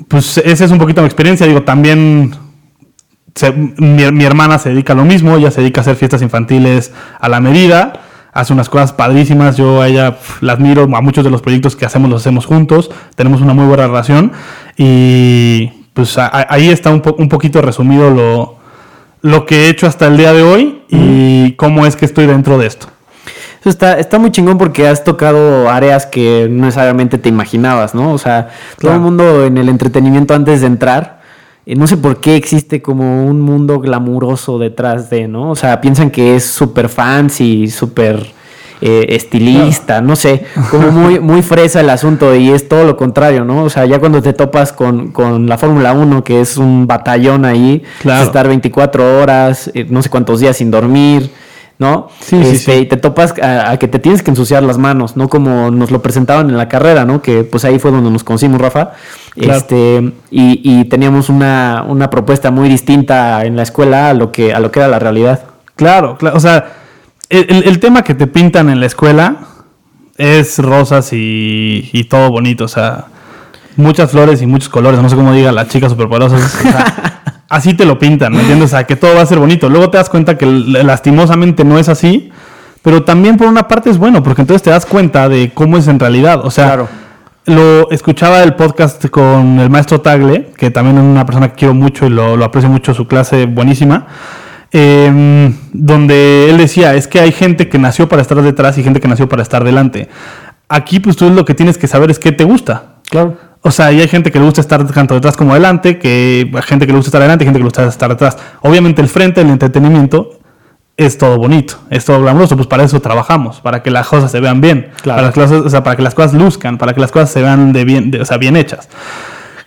pues 0.08 0.38
esa 0.38 0.64
es 0.64 0.70
un 0.72 0.78
poquito 0.78 1.02
mi 1.02 1.06
experiencia. 1.06 1.46
Digo, 1.46 1.62
también 1.62 2.34
mi, 3.76 4.24
hermana 4.24 4.58
se 4.58 4.70
dedica 4.70 4.92
a 4.92 4.96
lo 4.96 5.04
mismo, 5.04 5.36
ella 5.36 5.52
se 5.52 5.60
dedica 5.60 5.80
a 5.80 5.82
hacer 5.82 5.94
fiestas 5.94 6.20
infantiles 6.22 6.92
a 7.20 7.28
la 7.28 7.38
medida, 7.40 7.92
hace 8.32 8.52
unas 8.52 8.68
cosas 8.68 8.92
padrísimas, 8.92 9.56
yo 9.56 9.80
a 9.80 9.86
ella 9.86 10.18
la 10.40 10.54
admiro, 10.54 10.82
a 10.96 11.00
muchos 11.00 11.22
de 11.22 11.30
los 11.30 11.42
proyectos 11.42 11.76
que 11.76 11.86
hacemos 11.86 12.10
los 12.10 12.22
hacemos 12.22 12.44
juntos, 12.44 12.90
tenemos 13.14 13.40
una 13.40 13.54
muy 13.54 13.66
buena 13.66 13.86
relación. 13.86 14.32
Y 14.76 15.68
pues 15.94 16.18
ahí 16.18 16.70
está 16.70 16.90
un, 16.90 17.02
un 17.18 17.28
poquito 17.28 17.62
resumido 17.62 18.10
lo, 18.10 18.56
lo 19.22 19.46
que 19.46 19.66
he 19.66 19.68
hecho 19.68 19.86
hasta 19.86 20.08
el 20.08 20.16
día 20.16 20.32
de 20.32 20.42
hoy 20.42 20.82
y 20.88 21.52
cómo 21.52 21.86
es 21.86 21.94
que 21.94 22.04
estoy 22.04 22.26
dentro 22.26 22.58
de 22.58 22.66
esto. 22.66 22.88
Eso 23.60 23.70
está, 23.70 23.98
está 23.98 24.18
muy 24.18 24.30
chingón 24.30 24.58
porque 24.58 24.86
has 24.86 25.04
tocado 25.04 25.68
áreas 25.68 26.06
que 26.06 26.46
no 26.50 26.66
necesariamente 26.66 27.18
te 27.18 27.28
imaginabas, 27.28 27.94
¿no? 27.94 28.12
O 28.12 28.18
sea, 28.18 28.48
todo 28.80 28.92
el 28.92 29.00
mundo 29.00 29.44
en 29.44 29.58
el 29.58 29.68
entretenimiento 29.68 30.34
antes 30.34 30.60
de 30.60 30.68
entrar 30.68 31.18
eh, 31.68 31.76
no 31.76 31.86
sé 31.86 31.98
por 31.98 32.18
qué 32.18 32.34
existe 32.34 32.80
como 32.80 33.26
un 33.26 33.42
mundo 33.42 33.78
glamuroso 33.78 34.58
detrás 34.58 35.10
de, 35.10 35.28
¿no? 35.28 35.50
O 35.50 35.54
sea, 35.54 35.82
piensan 35.82 36.10
que 36.10 36.34
es 36.34 36.44
súper 36.46 36.88
fancy, 36.88 37.68
súper 37.68 38.32
eh, 38.80 39.04
estilista, 39.10 40.00
no. 40.00 40.16
sé, 40.16 40.46
como 40.70 40.90
muy, 40.90 41.20
muy 41.20 41.42
fresa 41.42 41.82
el 41.82 41.90
asunto 41.90 42.34
y 42.34 42.48
es 42.48 42.70
todo 42.70 42.84
lo 42.84 42.96
contrario, 42.96 43.44
¿no? 43.44 43.64
O 43.64 43.68
sea, 43.68 43.84
ya 43.84 43.98
cuando 43.98 44.22
te 44.22 44.32
topas 44.32 44.72
con, 44.72 45.12
la 45.46 45.58
Fórmula 45.58 45.92
1, 45.92 46.24
que 46.24 46.40
es 46.40 46.56
un 46.56 46.86
batallón 46.86 47.44
ahí, 47.44 47.82
estar 48.02 48.48
24 48.48 49.20
horas, 49.20 49.70
eh, 49.74 49.86
no 49.90 50.02
sé 50.02 50.08
cuántos 50.08 50.40
días 50.40 50.56
sin 50.56 50.70
dormir, 50.70 51.30
¿no? 51.78 52.08
Sí, 52.20 52.42
sí, 52.42 52.50
este, 52.50 52.72
sí. 52.72 52.80
Y 52.80 52.86
te 52.86 52.96
topas 52.96 53.34
a, 53.40 53.76
que 53.78 53.88
te 53.88 53.98
tienes 53.98 54.22
que 54.22 54.30
ensuciar 54.30 54.62
las 54.62 54.78
manos, 54.78 55.16
¿no? 55.16 55.28
Como 55.28 55.70
nos 55.70 55.90
lo 55.90 56.02
presentaban 56.02 56.50
en 56.50 56.56
la 56.56 56.68
carrera, 56.68 57.04
¿no? 57.04 57.22
Que 57.22 57.44
pues 57.44 57.64
ahí 57.64 57.78
fue 57.78 57.90
donde 57.90 58.10
nos 58.10 58.24
conocimos, 58.24 58.60
Rafa. 58.60 58.92
Este, 59.36 60.12
y, 60.30 60.84
teníamos 60.86 61.28
una, 61.28 62.08
propuesta 62.10 62.50
muy 62.50 62.68
distinta 62.68 63.44
en 63.44 63.56
la 63.56 63.62
escuela 63.62 64.10
a 64.10 64.14
lo 64.14 64.32
que, 64.32 64.52
a 64.52 64.60
lo 64.60 64.72
que 64.72 64.80
era 64.80 64.88
la 64.88 64.98
realidad. 64.98 65.44
Claro, 65.76 66.16
claro. 66.18 66.36
O 66.36 66.40
sea, 66.40 66.72
el, 67.30 67.78
tema 67.78 68.02
que 68.02 68.14
te 68.14 68.26
pintan 68.26 68.68
en 68.68 68.80
la 68.80 68.86
escuela 68.86 69.36
es 70.16 70.58
rosas 70.58 71.12
y, 71.12 71.88
y 71.92 72.04
todo 72.04 72.30
bonito. 72.30 72.64
O 72.64 72.68
sea, 72.68 73.06
muchas 73.76 74.10
flores 74.10 74.42
y 74.42 74.46
muchos 74.46 74.68
colores. 74.68 75.00
No 75.00 75.08
sé 75.08 75.14
cómo 75.14 75.32
diga 75.32 75.52
las 75.52 75.68
chicas 75.68 75.92
superpoderosas. 75.92 76.42
O 76.42 76.62
sea, 76.62 77.22
así 77.48 77.74
te 77.74 77.84
lo 77.84 77.98
pintan, 77.98 78.32
¿me 78.32 78.40
entiendes? 78.40 78.66
O 78.66 78.76
sea, 78.76 78.84
que 78.84 78.96
todo 78.96 79.14
va 79.14 79.22
a 79.22 79.26
ser 79.26 79.38
bonito. 79.38 79.68
Luego 79.68 79.90
te 79.90 79.98
das 79.98 80.10
cuenta 80.10 80.36
que 80.36 80.46
lastimosamente 80.46 81.64
no 81.64 81.78
es 81.78 81.88
así, 81.88 82.30
pero 82.82 83.02
también 83.02 83.36
por 83.36 83.46
una 83.46 83.68
parte 83.68 83.90
es 83.90 83.98
bueno, 83.98 84.22
porque 84.22 84.42
entonces 84.42 84.62
te 84.62 84.70
das 84.70 84.86
cuenta 84.86 85.28
de 85.28 85.50
cómo 85.52 85.78
es 85.78 85.88
en 85.88 85.98
realidad. 85.98 86.44
O 86.44 86.50
sea, 86.50 86.86
lo 87.46 87.90
escuchaba 87.90 88.42
el 88.42 88.54
podcast 88.54 89.06
con 89.08 89.58
el 89.58 89.70
maestro 89.70 90.00
Tagle, 90.00 90.50
que 90.56 90.70
también 90.70 90.98
es 90.98 91.02
una 91.02 91.24
persona 91.24 91.48
que 91.48 91.56
quiero 91.56 91.74
mucho 91.74 92.06
y 92.06 92.10
lo, 92.10 92.42
aprecio 92.44 92.70
mucho, 92.70 92.94
su 92.94 93.06
clase 93.06 93.46
buenísima. 93.46 94.06
Em, 94.70 95.54
donde 95.72 96.50
él 96.50 96.58
decía, 96.58 96.94
es 96.94 97.08
que 97.08 97.20
hay 97.20 97.32
gente 97.32 97.70
que 97.70 97.78
nació 97.78 98.06
para 98.06 98.20
estar 98.20 98.40
detrás 98.42 98.76
y 98.76 98.82
gente 98.82 99.00
que 99.00 99.08
nació 99.08 99.26
para 99.26 99.42
estar 99.42 99.64
delante. 99.64 100.10
Aquí 100.68 101.00
pues 101.00 101.16
tú 101.16 101.30
lo 101.30 101.46
que 101.46 101.54
tienes 101.54 101.78
que 101.78 101.86
saber 101.86 102.10
es 102.10 102.18
qué 102.18 102.32
te 102.32 102.44
gusta. 102.44 102.96
Claro. 103.08 103.38
O 103.62 103.70
sea, 103.70 103.92
y 103.92 104.00
hay 104.00 104.08
gente 104.08 104.30
que 104.30 104.38
le 104.38 104.44
gusta 104.44 104.60
estar 104.60 104.86
tanto 104.92 105.14
detrás 105.14 105.36
como 105.36 105.52
adelante, 105.52 105.98
que 105.98 106.50
hay 106.54 106.62
gente 106.62 106.86
que 106.86 106.92
le 106.92 106.98
gusta 106.98 107.08
estar 107.08 107.20
adelante, 107.20 107.44
gente 107.44 107.58
que 107.58 107.62
le 107.62 107.68
gusta 107.68 107.86
estar 107.86 108.08
detrás. 108.08 108.36
Obviamente 108.62 109.02
el 109.02 109.08
frente 109.08 109.42
del 109.42 109.50
entretenimiento 109.50 110.38
es 110.96 111.16
todo 111.16 111.38
bonito, 111.38 111.76
es 111.90 112.04
todo 112.04 112.20
glamuroso, 112.20 112.56
pues 112.56 112.66
para 112.66 112.82
eso 112.82 113.00
trabajamos, 113.00 113.60
para 113.60 113.82
que 113.82 113.90
las 113.90 114.08
cosas 114.08 114.32
se 114.32 114.40
vean 114.40 114.60
bien, 114.60 114.90
para, 115.04 115.16
que 115.16 115.22
las 115.22 115.34
cosas, 115.34 115.66
o 115.66 115.70
sea, 115.70 115.82
para 115.84 115.96
que 115.96 116.02
las 116.02 116.14
cosas 116.14 116.34
luzcan, 116.34 116.76
para 116.76 116.92
que 116.92 117.00
las 117.00 117.12
cosas 117.12 117.30
se 117.30 117.40
vean 117.40 117.72
de 117.72 117.84
bien, 117.84 118.12
o 118.20 118.24
sea, 118.24 118.36
bien 118.36 118.56
hechas. 118.56 118.88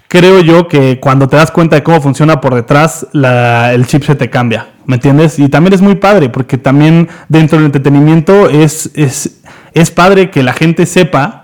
Creo 0.09 0.41
yo 0.41 0.67
que 0.67 0.99
cuando 0.99 1.29
te 1.29 1.37
das 1.37 1.51
cuenta 1.51 1.77
de 1.77 1.83
cómo 1.83 2.01
funciona 2.01 2.41
por 2.41 2.53
detrás, 2.53 3.07
el 3.13 3.87
chip 3.87 4.03
se 4.03 4.15
te 4.15 4.29
cambia, 4.29 4.71
¿me 4.85 4.95
entiendes? 4.95 5.39
Y 5.39 5.47
también 5.47 5.73
es 5.73 5.81
muy 5.81 5.95
padre, 5.95 6.27
porque 6.27 6.57
también 6.57 7.07
dentro 7.29 7.57
del 7.57 7.67
entretenimiento 7.67 8.49
es, 8.49 8.91
es, 8.93 9.39
es 9.73 9.89
padre 9.89 10.29
que 10.29 10.43
la 10.43 10.51
gente 10.51 10.85
sepa 10.85 11.40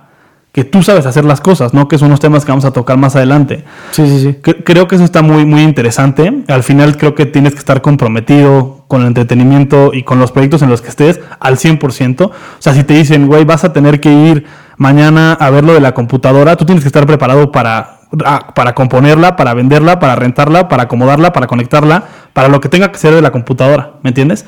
que 0.58 0.64
tú 0.64 0.82
sabes 0.82 1.06
hacer 1.06 1.24
las 1.24 1.40
cosas, 1.40 1.76
¿no? 1.76 1.88
Que 1.88 2.00
son 2.00 2.08
unos 2.08 2.20
temas 2.20 2.44
que 2.44 2.52
vamos 2.52 2.66
a 2.66 2.72
tocar 2.72 2.98
más 2.98 3.16
adelante. 3.16 3.64
Sí, 3.92 4.08
sí, 4.08 4.20
sí. 4.20 4.54
creo 4.64 4.88
que 4.88 4.96
eso 4.96 5.04
está 5.04 5.22
muy, 5.22 5.46
muy 5.46 5.62
interesante. 5.62 6.34
Al 6.48 6.64
final 6.64 6.98
creo 6.98 7.14
que 7.14 7.28
tienes 7.28 7.54
que 7.54 7.60
estar 7.60 7.84
comprometido 7.84 8.84
con 8.88 9.02
el 9.02 9.08
entretenimiento 9.10 9.92
y 9.94 10.02
con 10.02 10.18
los 10.18 10.32
proyectos 10.32 10.64
en 10.64 10.72
los 10.72 10.82
que 10.82 10.90
estés 10.90 11.20
al 11.40 11.58
100%. 11.58 12.22
O 12.26 12.32
sea, 12.58 12.74
si 12.74 12.84
te 12.84 12.96
dicen, 12.96 13.28
güey, 13.28 13.46
vas 13.46 13.66
a 13.66 13.72
tener 13.72 14.00
que 14.00 14.12
ir 14.12 14.48
mañana 14.78 15.34
a 15.34 15.52
ver 15.52 15.64
lo 15.64 15.76
de 15.76 15.80
la 15.80 15.94
computadora, 15.94 16.56
tú 16.56 16.66
tienes 16.66 16.84
que 16.84 16.88
estar 16.88 17.06
preparado 17.06 17.52
para, 17.52 18.00
ah, 18.26 18.52
para 18.56 18.74
componerla, 18.74 19.36
para 19.36 19.54
venderla, 19.54 20.00
para 20.00 20.16
rentarla, 20.16 20.68
para 20.70 20.82
acomodarla, 20.82 21.34
para 21.34 21.46
conectarla, 21.46 22.06
para 22.34 22.48
lo 22.48 22.62
que 22.62 22.70
tenga 22.70 22.92
que 22.92 22.98
ser 22.98 23.14
de 23.14 23.22
la 23.22 23.32
computadora, 23.32 23.92
¿me 24.02 24.10
entiendes? 24.10 24.44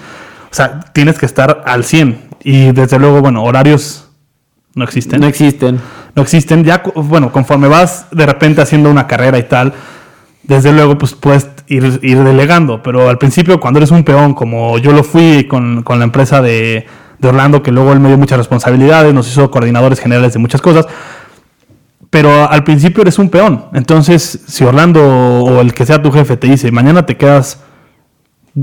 O 0.51 0.55
sea, 0.55 0.79
tienes 0.91 1.19
que 1.19 1.27
estar 1.27 1.61
al 1.67 1.83
100. 1.83 2.29
Y 2.43 2.71
desde 2.71 2.97
luego, 2.97 3.21
bueno, 3.21 3.43
horarios 3.43 4.09
no 4.75 4.85
existen. 4.85 5.19
No 5.19 5.27
existen. 5.27 5.79
No 6.15 6.21
existen. 6.21 6.63
Ya, 6.63 6.83
bueno, 6.95 7.31
conforme 7.31 7.67
vas 7.67 8.07
de 8.11 8.25
repente 8.25 8.61
haciendo 8.61 8.89
una 8.89 9.07
carrera 9.07 9.37
y 9.37 9.43
tal, 9.43 9.73
desde 10.43 10.71
luego 10.71 10.97
pues 10.97 11.13
puedes 11.13 11.49
ir, 11.67 11.99
delegando. 11.99 12.81
Pero 12.83 13.09
al 13.09 13.17
principio, 13.17 13.59
cuando 13.59 13.79
eres 13.79 13.91
un 13.91 14.03
peón, 14.03 14.33
como 14.33 14.77
yo 14.77 14.91
lo 14.91 15.03
fui 15.03 15.45
con, 15.47 15.83
la 15.87 16.03
empresa 16.03 16.41
de, 16.41 16.85
Orlando, 17.21 17.61
que 17.61 17.71
luego 17.71 17.93
él 17.93 17.99
me 17.99 18.07
dio 18.07 18.17
muchas 18.17 18.37
responsabilidades, 18.37 19.13
nos 19.13 19.27
hizo 19.27 19.51
coordinadores 19.51 19.99
generales 19.99 20.33
de 20.33 20.39
muchas 20.39 20.61
cosas. 20.61 20.87
Pero 22.09 22.49
al 22.49 22.63
principio 22.63 23.01
eres 23.03 23.19
un 23.19 23.29
peón. 23.29 23.65
Entonces, 23.73 24.39
si 24.47 24.63
Orlando 24.63 25.03
o 25.05 25.61
el 25.61 25.73
que 25.73 25.85
sea 25.85 26.01
tu 26.01 26.11
jefe 26.11 26.37
te 26.37 26.47
dice, 26.47 26.71
mañana 26.71 27.05
te 27.05 27.17
quedas 27.17 27.59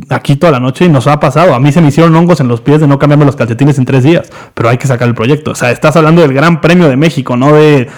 aquí 0.08 0.36
toda 0.36 0.52
la 0.52 0.60
noche 0.60 0.84
y 0.84 0.88
nos 0.88 1.06
ha 1.06 1.20
pasado. 1.20 1.54
A 1.54 1.60
mí 1.60 1.72
se 1.72 1.80
me 1.80 1.88
hicieron 1.88 2.14
hongos 2.14 2.40
en 2.40 2.48
los 2.48 2.60
pies 2.60 2.80
de 2.80 2.86
no 2.86 2.98
cambiarme 2.98 3.24
los 3.24 3.36
calcetines 3.36 3.78
en 3.78 3.84
tres 3.84 4.02
días, 4.04 4.30
pero 4.54 4.68
hay 4.68 4.78
que 4.78 4.86
sacar 4.86 5.08
el 5.08 5.14
proyecto. 5.14 5.52
O 5.52 5.54
sea, 5.54 5.70
estás 5.70 5.96
hablando 5.96 6.22
del 6.22 6.32
Gran 6.32 6.60
Premio 6.60 6.88
de 6.88 6.96
México, 6.96 7.36
no 7.36 7.52
de 7.52 7.88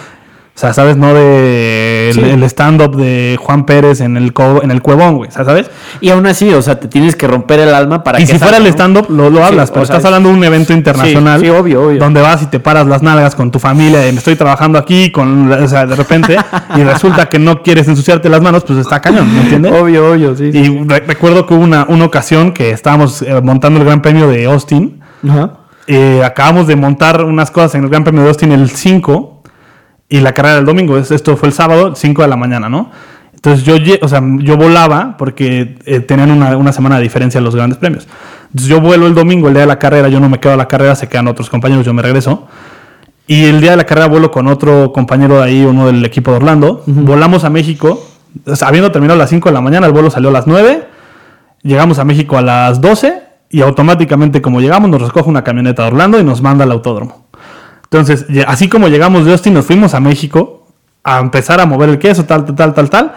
o 0.59 0.61
sea, 0.61 0.73
¿sabes? 0.73 0.97
No 0.97 1.15
de 1.15 2.11
el, 2.11 2.43
stand-up 2.43 2.97
de 2.97 3.39
Juan 3.41 3.65
Pérez 3.65 4.01
en 4.01 4.17
el, 4.17 4.33
en 4.61 4.71
el 4.73 4.83
cuevón, 4.83 5.19
güey, 5.19 5.31
¿sabes? 5.31 5.71
Y 6.01 6.11
aún 6.11 6.27
así, 6.27 6.53
o 6.53 6.61
sea, 6.61 6.81
te 6.81 6.89
tienes 6.89 7.15
que 7.15 7.29
romper 7.29 7.61
el 7.61 7.73
alma 7.73 8.03
para 8.03 8.19
y 8.19 8.25
que... 8.25 8.33
Y 8.33 8.35
si 8.35 8.41
fuera 8.41 8.57
el 8.57 8.67
stand-up, 8.67 9.07
lo, 9.09 9.31
lo 9.31 9.45
hablas, 9.45 9.71
pero 9.71 9.85
estás 9.85 10.05
hablando 10.05 10.31
de 10.31 10.35
un 10.35 10.43
evento 10.43 10.73
internacional. 10.73 11.41
Sí, 11.41 11.49
obvio, 11.49 11.85
obvio. 11.85 12.01
Donde 12.01 12.21
vas 12.21 12.43
y 12.43 12.47
te 12.47 12.59
paras 12.59 12.89
las 12.89 13.05
nalgas 13.05 13.37
con 13.37 13.53
tu 13.53 13.61
familia 13.61 14.01
me 14.01 14.19
estoy 14.19 14.35
trabajando 14.35 14.81
aquí, 14.81 15.13
con, 15.13 15.53
o 15.53 15.69
sea, 15.69 15.87
de 15.87 15.95
repente, 15.95 16.37
y 16.77 16.83
resulta 16.83 17.29
que 17.29 17.39
no 17.39 17.63
quieres 17.63 17.87
ensuciarte 17.87 18.29
las 18.29 18.41
manos, 18.41 18.65
pues 18.65 18.81
está 18.81 19.01
cañón, 19.01 19.33
¿me 19.33 19.43
entiendes? 19.43 19.73
Obvio, 19.73 20.11
obvio, 20.11 20.35
sí. 20.35 20.51
Y 20.53 20.89
recuerdo 20.89 21.47
que 21.47 21.55
hubo 21.55 21.63
una, 21.63 21.85
una 21.89 22.05
ocasión 22.05 22.51
que 22.51 22.73
estábamos 22.73 23.23
eh, 23.23 23.41
montando 23.45 23.79
el 23.79 23.87
Gran 23.87 24.03
Premio 24.03 24.27
de 24.27 24.47
Austin. 24.47 25.01
Ajá. 25.23 25.53
Eh, 25.87 26.21
acabamos 26.25 26.67
de 26.67 26.75
montar 26.75 27.23
unas 27.23 27.53
cosas 27.53 27.77
en 27.77 27.85
el 27.85 27.91
Gran 27.91 28.03
Premio 28.03 28.23
de 28.23 28.29
Austin 28.29 28.51
el 28.51 28.71
5 28.71 29.38
y 30.09 30.21
la 30.21 30.33
carrera 30.33 30.57
del 30.57 30.65
domingo, 30.65 30.97
esto 30.97 31.37
fue 31.37 31.49
el 31.49 31.55
sábado, 31.55 31.95
5 31.95 32.23
de 32.23 32.29
la 32.29 32.37
mañana, 32.37 32.69
¿no? 32.69 32.91
Entonces 33.35 33.65
yo, 33.65 33.75
o 34.03 34.09
sea, 34.09 34.21
yo 34.39 34.57
volaba 34.57 35.17
porque 35.17 35.79
eh, 35.85 36.01
tenían 36.01 36.31
una, 36.31 36.57
una 36.57 36.73
semana 36.73 36.97
de 36.97 37.03
diferencia 37.03 37.41
los 37.41 37.55
grandes 37.55 37.79
premios. 37.79 38.09
Entonces 38.47 38.69
yo 38.69 38.81
vuelo 38.81 39.07
el 39.07 39.15
domingo, 39.15 39.49
el 39.49 39.55
día 39.55 39.61
de 39.61 39.69
la 39.69 39.79
carrera, 39.79 40.09
yo 40.09 40.19
no 40.19 40.29
me 40.29 40.41
quedo 40.41 40.55
a 40.55 40.57
la 40.57 40.67
carrera, 40.67 40.97
se 40.97 41.09
quedan 41.09 41.29
otros 41.29 41.49
compañeros, 41.49 41.87
yo 41.87 41.95
me 41.95 42.03
regreso. 42.03 42.49
Y 43.27 43.45
el 43.45 43.61
día 43.61 43.73
de 43.73 43.77
la 43.77 43.85
carrera 43.85 44.09
vuelo 44.09 44.31
con 44.31 44.49
otro 44.49 44.91
compañero 44.93 45.37
de 45.37 45.45
ahí, 45.45 45.65
uno 45.65 45.87
del 45.87 46.05
equipo 46.05 46.31
de 46.31 46.39
Orlando. 46.39 46.83
Volamos 46.87 47.45
a 47.45 47.51
México, 47.51 48.03
o 48.47 48.57
sea, 48.57 48.69
habiendo 48.69 48.91
terminado 48.91 49.19
a 49.21 49.23
las 49.23 49.31
5 49.31 49.51
de 49.51 49.53
la 49.53 49.61
mañana, 49.61 49.87
el 49.87 49.93
vuelo 49.93 50.11
salió 50.11 50.31
a 50.31 50.33
las 50.33 50.47
9. 50.47 50.89
Llegamos 51.63 51.99
a 51.99 52.05
México 52.05 52.39
a 52.39 52.43
las 52.43 52.81
12 52.81 53.23
y 53.51 53.61
automáticamente 53.61 54.41
como 54.41 54.61
llegamos 54.61 54.91
nos 54.91 55.03
recoge 55.03 55.29
una 55.29 55.45
camioneta 55.45 55.83
de 55.83 55.89
Orlando 55.89 56.19
y 56.19 56.25
nos 56.25 56.41
manda 56.41 56.65
al 56.65 56.73
autódromo. 56.73 57.18
Entonces, 57.91 58.27
así 58.47 58.69
como 58.69 58.89
llegamos 58.89 59.25
de 59.25 59.33
Austin, 59.33 59.55
nos 59.55 59.65
fuimos 59.67 59.95
a 59.95 60.01
México 60.01 60.67
a 61.05 61.21
empezar 61.21 61.61
a 61.61 61.67
mover 61.67 61.89
el 61.89 61.99
queso, 61.99 62.25
tal, 62.25 62.45
tal, 62.45 62.55
tal, 62.55 62.75
tal, 62.75 62.91
tal. 62.91 63.13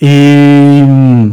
Y, 0.00 0.82
mm, 0.82 1.30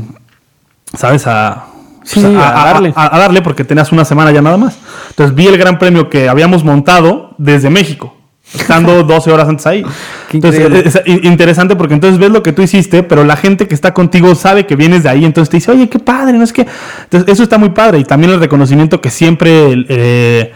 ¿sabes? 0.98 1.26
A, 1.28 1.66
Sí, 2.04 2.20
pues, 2.22 2.36
a 2.36 2.52
darle. 2.66 2.94
a- 2.96 3.18
darle 3.18 3.42
porque 3.42 3.64
tenías 3.64 3.92
una 3.92 4.06
semana 4.06 4.32
ya 4.32 4.42
nada 4.42 4.58
más. 4.58 4.78
Entonces 5.10 5.36
vi 5.36 5.48
el 5.48 5.58
gran 5.58 5.80
premio 5.80 6.10
que 6.10 6.30
habíamos 6.30 6.64
montado 6.64 7.34
desde 7.40 7.70
México, 7.72 8.16
estando 8.54 9.04
12 9.08 9.32
horas 9.32 9.48
antes 9.50 9.66
ahí. 9.66 9.84
Qué 10.30 10.38
entonces, 10.38 11.02
es 11.06 11.24
interesante 11.24 11.76
porque 11.76 11.96
entonces 11.96 12.20
ves 12.20 12.30
lo 12.30 12.44
que 12.44 12.52
tú 12.52 12.62
hiciste, 12.62 13.02
pero 13.02 13.24
la 13.24 13.36
gente 13.38 13.68
que 13.68 13.74
está 13.74 13.94
contigo 13.94 14.36
sabe 14.36 14.68
que 14.68 14.76
vienes 14.76 15.02
de 15.04 15.10
ahí, 15.10 15.26
entonces 15.26 15.50
te 15.50 15.58
dice, 15.58 15.72
oye, 15.72 15.90
qué 15.90 15.98
padre, 15.98 16.38
no 16.38 16.44
es 16.44 16.54
que. 16.54 16.68
Entonces, 17.06 17.28
eso 17.32 17.42
está 17.42 17.58
muy 17.58 17.70
padre. 17.70 17.98
Y 18.00 18.04
también 18.04 18.34
el 18.34 18.40
reconocimiento 18.40 19.02
que 19.02 19.10
siempre 19.10 19.86
eh, 19.90 20.54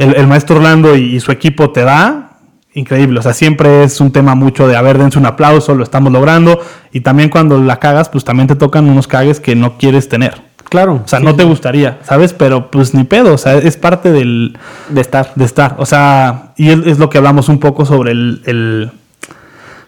el- 0.00 0.16
el 0.16 0.26
maestro 0.26 0.56
Orlando 0.56 0.96
y, 0.96 1.14
y 1.16 1.20
su 1.20 1.30
equipo 1.32 1.70
te 1.70 1.82
da. 1.84 2.26
Increíble, 2.72 3.18
o 3.18 3.22
sea, 3.22 3.32
siempre 3.32 3.82
es 3.82 4.00
un 4.00 4.12
tema 4.12 4.36
mucho 4.36 4.68
de, 4.68 4.76
a 4.76 4.82
ver, 4.82 4.96
dense 4.96 5.18
un 5.18 5.26
aplauso, 5.26 5.74
lo 5.74 5.82
estamos 5.82 6.12
logrando. 6.12 6.60
Y 6.92 7.00
también 7.00 7.28
cuando 7.28 7.60
la 7.60 7.78
cagas, 7.80 8.08
pues 8.08 8.22
también 8.24 8.46
te 8.46 8.54
tocan 8.54 8.88
unos 8.88 9.08
cagues 9.08 9.40
que 9.40 9.56
no 9.56 9.76
quieres 9.76 10.08
tener. 10.08 10.40
Claro. 10.68 11.00
O 11.04 11.08
sea, 11.08 11.18
sí, 11.18 11.24
no 11.24 11.34
te 11.34 11.42
gustaría, 11.42 11.98
¿sabes? 12.04 12.32
Pero 12.32 12.70
pues 12.70 12.94
ni 12.94 13.02
pedo, 13.02 13.34
o 13.34 13.38
sea, 13.38 13.56
es 13.58 13.76
parte 13.76 14.12
del, 14.12 14.56
De 14.88 15.00
estar. 15.00 15.32
de 15.34 15.44
estar. 15.44 15.74
O 15.78 15.84
sea, 15.86 16.52
y 16.56 16.70
es, 16.70 16.78
es 16.86 16.98
lo 17.00 17.10
que 17.10 17.18
hablamos 17.18 17.48
un 17.48 17.58
poco 17.58 17.84
sobre 17.84 18.12
el, 18.12 18.40
el- 18.46 18.92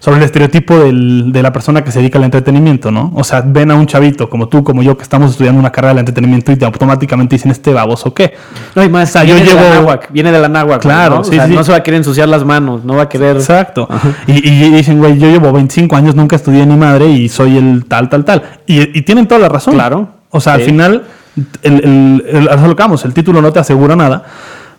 sobre 0.04 0.16
el 0.16 0.25
estereotipo 0.25 0.76
del- 0.80 1.30
de 1.32 1.42
la 1.44 1.52
persona 1.52 1.85
que 1.85 1.92
se 1.92 2.00
dedica 2.00 2.18
al 2.18 2.25
entretenimiento, 2.25 2.90
¿no? 2.90 3.12
O 3.14 3.23
sea, 3.23 3.40
ven 3.47 3.71
a 3.71 3.76
un 3.76 3.87
chavito 3.87 4.28
como 4.28 4.49
tú, 4.49 4.64
como 4.64 4.82
yo, 4.82 4.97
que 4.97 5.04
estamos 5.04 5.30
estudiando 5.30 5.61
una 5.61 5.71
carrera 5.71 5.90
del 5.94 6.00
entretenimiento 6.00 6.50
y 6.50 6.56
te 6.56 6.64
automáticamente 6.64 7.37
dicen, 7.37 7.52
este 7.52 7.73
baboso, 7.73 8.12
¿qué? 8.12 8.35
No 8.75 8.82
hay 8.82 8.88
más. 8.88 9.11
O 9.11 9.12
sea, 9.12 9.23
yo 9.23 9.37
la 9.37 9.44
llevo- 9.44 9.61
náhuac, 9.61 10.11
viene 10.11 10.32
de 10.32 10.40
la 10.40 10.49
náhuac. 10.49 10.82
Claro, 10.82 11.14
¿no? 11.14 11.21
O 11.21 11.25
sí, 11.25 11.37
sea, 11.37 11.47
sí. 11.47 11.54
No 11.54 11.62
se 11.62 11.71
va 11.71 11.78
a 11.78 11.82
querer 11.85 11.99
ensuciar 11.99 12.28
las 12.28 12.44
manos, 12.44 12.85
no 12.85 12.97
va 12.97 13.04
a 13.04 13.09
querer. 13.09 13.37
Exacto. 13.37 13.88
Y, 14.26 14.49
y 14.49 14.71
dicen, 14.73 14.99
güey, 14.99 15.16
yo 15.21 15.28
llevo 15.30 15.52
25 15.52 15.94
años, 15.94 16.16
nunca 16.16 16.35
estudié 16.35 16.66
ni 16.66 16.76
madre 16.76 17.06
y 17.09 17.28
soy 17.28 17.56
el 17.56 17.85
tal, 17.85 18.09
tal, 18.09 18.25
tal. 18.25 18.42
Y, 18.66 18.99
y 18.99 19.02
tienen 19.02 19.28
toda 19.28 19.40
la 19.40 19.49
razón. 19.50 19.75
Claro. 19.75 20.09
O 20.30 20.40
sea, 20.40 20.54
al 20.54 20.62
final, 20.62 21.04
el, 21.62 22.21
el, 22.28 22.49
el- 22.49 22.75
vamos, 22.75 23.04
el 23.04 23.14
título 23.14 23.40
no 23.40 23.52
te 23.52 23.61
asegura 23.61 23.94
nada, 23.94 24.25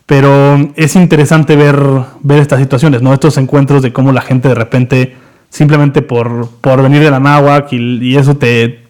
pero 0.06 0.72
es 0.76 0.96
interesante 0.96 1.56
ver, 1.56 1.80
ver 2.22 2.40
estas 2.40 2.60
situaciones, 2.60 3.02
¿no? 3.02 3.14
Estos 3.14 3.38
encuentros 3.38 3.82
de 3.82 3.94
cómo 3.94 4.12
la 4.12 4.22
gente 4.22 4.50
de 4.50 4.56
repente, 4.56 5.16
simplemente 5.50 6.02
por, 6.02 6.50
por 6.62 6.82
venir 6.82 7.02
de 7.02 7.12
la 7.12 7.20
náhuac 7.20 7.72
y, 7.74 7.78
y 8.02 8.18
eso 8.18 8.36
te, 8.36 8.84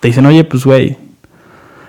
te 0.00 0.08
dicen, 0.08 0.26
oye, 0.26 0.44
pues, 0.44 0.64
güey, 0.64 0.96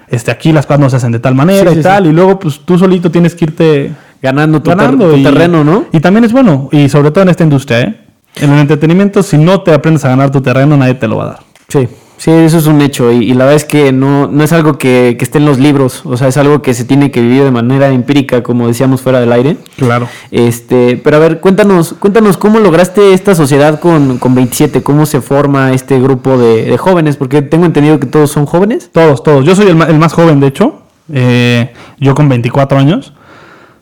este, 0.07 0.31
aquí 0.31 0.51
las 0.51 0.65
cosas 0.65 0.79
no 0.79 0.89
se 0.89 0.95
hacen 0.97 1.11
de 1.11 1.19
tal 1.19 1.35
manera 1.35 1.69
Sí, 1.69 1.75
sí, 1.75 1.79
y 1.79 1.83
tal, 1.83 2.05
y 2.07 2.11
luego, 2.11 2.39
pues, 2.39 2.59
tú 2.65 2.77
solito 2.77 3.09
tienes 3.11 3.35
que 3.35 3.45
irte 3.45 3.91
Ganando 4.21 4.61
tu, 4.61 4.69
ter- 4.69 4.77
ganando 4.77 5.09
tu 5.11 5.17
y- 5.17 5.23
terreno, 5.23 5.63
¿no? 5.63 5.85
Y 5.93 5.99
también 5.99 6.25
es 6.25 6.31
bueno, 6.31 6.67
y 6.71 6.89
sobre 6.89 7.11
todo 7.11 7.23
en 7.23 7.29
esta 7.29 7.43
industria, 7.43 7.81
¿eh? 7.81 7.95
En 8.35 8.51
el 8.51 8.59
entretenimiento, 8.59 9.23
si 9.23 9.37
no 9.37 9.61
te 9.61 9.73
aprendes 9.73 10.03
a 10.05 10.09
ganar 10.09 10.29
tu 10.29 10.41
terreno, 10.41 10.77
nadie 10.77 10.93
te 10.95 11.07
lo 11.07 11.17
va 11.17 11.23
a 11.23 11.27
dar. 11.27 11.39
Sí, 11.67 11.87
sí, 12.19 12.29
eso 12.29 12.59
es 12.59 12.67
un 12.67 12.81
hecho. 12.81 13.11
Y, 13.11 13.31
y 13.31 13.33
la 13.33 13.45
verdad 13.45 13.55
es 13.55 13.65
que 13.65 13.91
no, 13.91 14.27
no 14.27 14.43
es 14.43 14.53
algo 14.53 14.77
que, 14.77 15.15
que 15.17 15.23
esté 15.25 15.39
en 15.39 15.45
los 15.45 15.57
libros. 15.57 16.05
O 16.05 16.15
sea, 16.17 16.27
es 16.27 16.37
algo 16.37 16.61
que 16.61 16.75
se 16.75 16.85
tiene 16.85 17.09
que 17.09 17.21
vivir 17.21 17.43
de 17.43 17.49
manera 17.51 17.89
empírica, 17.89 18.43
como 18.43 18.67
decíamos 18.67 19.01
fuera 19.01 19.19
del 19.19 19.31
aire. 19.31 19.57
Claro. 19.77 20.07
Este, 20.29 21.01
pero 21.03 21.17
a 21.17 21.19
ver, 21.19 21.39
cuéntanos, 21.39 21.95
cuéntanos 21.97 22.37
cómo 22.37 22.59
lograste 22.59 23.13
esta 23.13 23.33
sociedad 23.33 23.79
con, 23.79 24.19
con 24.19 24.35
27, 24.35 24.83
cómo 24.83 25.07
se 25.07 25.21
forma 25.21 25.73
este 25.73 25.99
grupo 25.99 26.37
de, 26.37 26.65
de 26.65 26.77
jóvenes, 26.77 27.17
porque 27.17 27.41
tengo 27.41 27.65
entendido 27.65 27.99
que 27.99 28.05
todos 28.05 28.29
son 28.29 28.45
jóvenes. 28.45 28.91
Todos, 28.91 29.23
todos. 29.23 29.43
Yo 29.45 29.55
soy 29.55 29.67
el, 29.67 29.81
el 29.81 29.97
más 29.97 30.13
joven, 30.13 30.39
de 30.39 30.47
hecho. 30.47 30.83
Eh, 31.11 31.73
yo 31.99 32.13
con 32.13 32.29
24 32.29 32.77
años. 32.77 33.13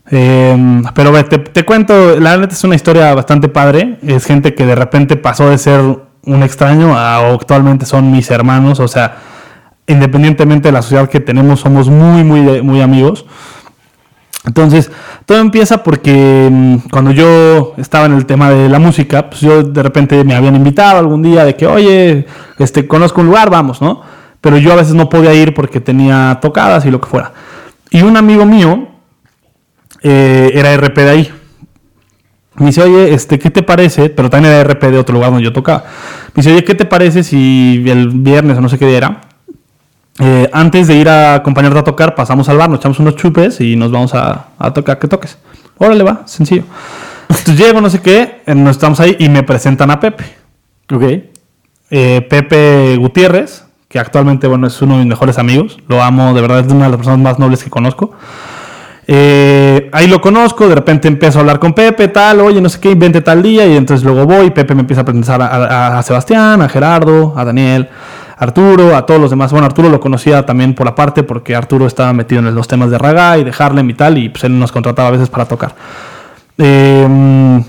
Eh, 0.10 0.82
pero 0.96 1.12
te, 1.26 1.38
te 1.38 1.66
cuento, 1.66 2.18
la 2.20 2.38
neta 2.38 2.54
es 2.54 2.64
una 2.64 2.76
historia 2.76 3.14
bastante 3.14 3.50
padre. 3.50 3.98
Es 4.02 4.26
gente 4.26 4.54
que 4.54 4.66
de 4.66 4.76
repente 4.76 5.16
pasó 5.16 5.50
de 5.50 5.58
ser 5.58 5.82
un 6.28 6.44
extraño 6.44 6.96
a 6.96 7.34
actualmente 7.34 7.86
son 7.86 8.12
mis 8.12 8.30
hermanos. 8.30 8.80
O 8.80 8.88
sea, 8.88 9.18
independientemente 9.88 10.68
de 10.68 10.74
la 10.74 10.82
sociedad 10.82 11.10
que 11.10 11.20
tenemos, 11.20 11.62
somos 11.62 11.90
muy, 11.90 12.24
muy, 12.24 12.62
muy 12.62 12.82
amigos. 12.82 13.26
Entonces, 14.46 14.92
todo 15.26 15.40
empieza 15.40 15.84
porque 15.84 16.48
mm, 16.50 16.90
cuando 16.90 17.12
yo 17.12 17.74
estaba 17.78 18.06
en 18.06 18.14
el 18.14 18.26
tema 18.26 18.50
de 18.50 18.70
la 18.70 18.80
música, 18.80 19.30
pues 19.30 19.42
yo 19.42 19.64
de 19.64 19.84
repente 19.84 20.24
me 20.24 20.36
habían 20.36 20.56
invitado 20.56 21.00
algún 21.00 21.22
día 21.22 21.44
de 21.44 21.56
que, 21.56 21.68
oye, 21.68 22.26
este, 22.58 22.88
conozco 22.88 23.22
un 23.22 23.28
lugar, 23.28 23.50
vamos, 23.50 23.82
¿no? 23.82 24.02
Pero 24.40 24.58
yo 24.58 24.72
a 24.72 24.76
veces 24.76 24.94
no 24.94 25.10
podía 25.10 25.34
ir 25.34 25.54
porque 25.54 25.82
tenía 25.82 26.40
tocadas 26.42 26.86
y 26.86 26.92
lo 26.92 27.02
que 27.02 27.10
fuera. 27.10 27.34
Y 27.90 28.04
un 28.04 28.16
amigo 28.16 28.46
mío 28.46 28.88
eh, 30.02 30.52
era 30.54 30.76
RP 30.78 30.98
de 30.98 31.10
ahí. 31.10 31.32
Me 32.58 32.68
dice, 32.68 32.82
oye, 32.82 33.14
este, 33.14 33.38
¿qué 33.38 33.52
te 33.52 33.64
parece? 33.64 34.10
Pero 34.10 34.30
también 34.30 34.54
era 34.54 34.64
RP 34.64 34.92
de 34.92 34.98
otro 34.98 35.14
lugar 35.14 35.30
donde 35.30 35.44
yo 35.44 35.54
tocaba. 35.54 35.84
Me 36.34 36.42
dice, 36.42 36.52
oye, 36.52 36.64
¿qué 36.64 36.76
te 36.76 36.86
parece 36.86 37.24
si 37.24 37.84
el 37.88 38.10
viernes 38.10 38.58
o 38.58 38.62
no 38.62 38.70
sé 38.70 38.78
qué 38.78 38.88
día 38.88 38.98
era? 38.98 39.22
Eh, 40.20 40.50
antes 40.52 40.88
de 40.88 40.96
ir 40.96 41.08
a 41.10 41.36
acompañarte 41.36 41.80
a 41.80 41.84
tocar, 41.84 42.16
pasamos 42.16 42.50
al 42.50 42.58
bar, 42.58 42.70
nos 42.70 42.80
echamos 42.80 43.00
unos 43.00 43.16
chupes 43.16 43.62
y 43.62 43.76
nos 43.76 43.92
vamos 43.92 44.16
a, 44.16 44.48
a 44.58 44.74
tocar 44.74 44.98
que 44.98 45.08
toques. 45.08 45.38
Órale, 45.78 46.04
va, 46.04 46.24
sencillo. 46.26 46.64
Entonces 47.30 47.58
llego, 47.58 47.82
no 47.82 47.90
sé 47.90 48.02
qué, 48.02 48.42
eh, 48.46 48.56
nos 48.56 48.78
estamos 48.78 49.00
ahí 49.00 49.16
y 49.20 49.30
me 49.30 49.44
presentan 49.44 49.92
a 49.92 50.00
Pepe. 50.00 50.26
Ok. 50.92 51.04
Eh, 51.90 52.22
Pepe 52.30 52.98
Gutiérrez, 52.98 53.66
que 53.88 54.00
actualmente, 54.00 54.48
bueno, 54.48 54.68
es 54.68 54.82
uno 54.82 54.94
de 54.94 55.00
mis 55.00 55.10
mejores 55.10 55.38
amigos. 55.38 55.78
Lo 55.88 56.02
amo, 56.02 56.34
de 56.34 56.42
verdad, 56.42 56.60
es 56.60 56.72
una 56.72 56.86
de 56.86 56.92
las 56.92 56.98
personas 56.98 57.20
más 57.20 57.40
nobles 57.40 57.64
que 57.64 57.70
conozco. 57.70 58.12
Eh, 59.10 59.90
ahí 59.94 60.08
lo 60.08 60.20
conozco, 60.20 60.68
de 60.68 60.76
repente 60.76 61.08
empiezo 61.08 61.40
a 61.40 61.42
hablar 61.42 61.60
con 61.60 61.74
Pepe, 61.74 62.10
tal, 62.10 62.42
oye, 62.42 62.60
no 62.60 62.68
sé 62.68 62.82
qué, 62.82 62.94
vente 62.94 63.22
tal 63.22 63.42
día, 63.42 63.66
y 63.66 63.78
entonces 63.78 64.04
luego 64.04 64.26
voy, 64.26 64.50
Pepe 64.50 64.76
me 64.76 64.82
empieza 64.82 65.04
a 65.04 65.06
presentar 65.06 65.42
a, 65.42 66.04
Sebastián, 66.04 66.62
a 66.62 66.68
Gerardo, 66.68 67.34
a 67.38 67.46
Daniel, 67.46 67.88
a 68.38 68.44
Arturo, 68.44 68.98
a 68.98 69.06
todos 69.06 69.22
los 69.22 69.30
demás. 69.30 69.52
Bueno, 69.52 69.66
Arturo 69.66 69.88
lo 69.88 70.02
conocía 70.02 70.46
también 70.46 70.76
por 70.76 70.90
aparte, 70.90 71.24
porque 71.24 71.56
Arturo 71.56 71.88
estaba 71.88 72.12
metido 72.12 72.40
en 72.40 72.54
los 72.54 72.68
temas 72.68 72.92
de 72.92 72.98
Raga 72.98 73.38
y 73.38 73.46
de 73.46 73.54
Harlem 73.58 73.90
y 73.90 73.94
tal, 73.94 74.18
y 74.18 74.28
pues 74.28 74.44
él 74.44 74.60
nos 74.60 74.74
contrataba 74.74 75.08
a 75.08 75.12
veces 75.12 75.30
para 75.30 75.46
tocar. 75.46 75.74
Eh, 76.58 77.64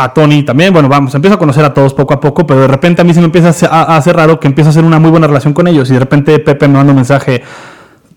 a 0.00 0.14
Tony 0.14 0.44
también, 0.44 0.72
bueno, 0.72 0.88
vamos, 0.88 1.12
empiezo 1.16 1.34
a 1.34 1.38
conocer 1.40 1.64
a 1.64 1.74
todos 1.74 1.92
poco 1.92 2.14
a 2.14 2.20
poco, 2.20 2.46
pero 2.46 2.60
de 2.60 2.68
repente 2.68 3.02
a 3.02 3.04
mí 3.04 3.12
se 3.12 3.18
me 3.18 3.26
empieza 3.26 3.48
a 3.68 3.96
hacer 3.96 4.14
raro 4.14 4.38
que 4.38 4.46
empiezo 4.46 4.68
a 4.68 4.70
hacer 4.70 4.84
una 4.84 5.00
muy 5.00 5.10
buena 5.10 5.26
relación 5.26 5.52
con 5.52 5.66
ellos 5.66 5.90
y 5.90 5.94
de 5.94 5.98
repente 5.98 6.38
Pepe 6.38 6.68
me 6.68 6.74
manda 6.74 6.92
un 6.92 6.96
mensaje 6.96 7.42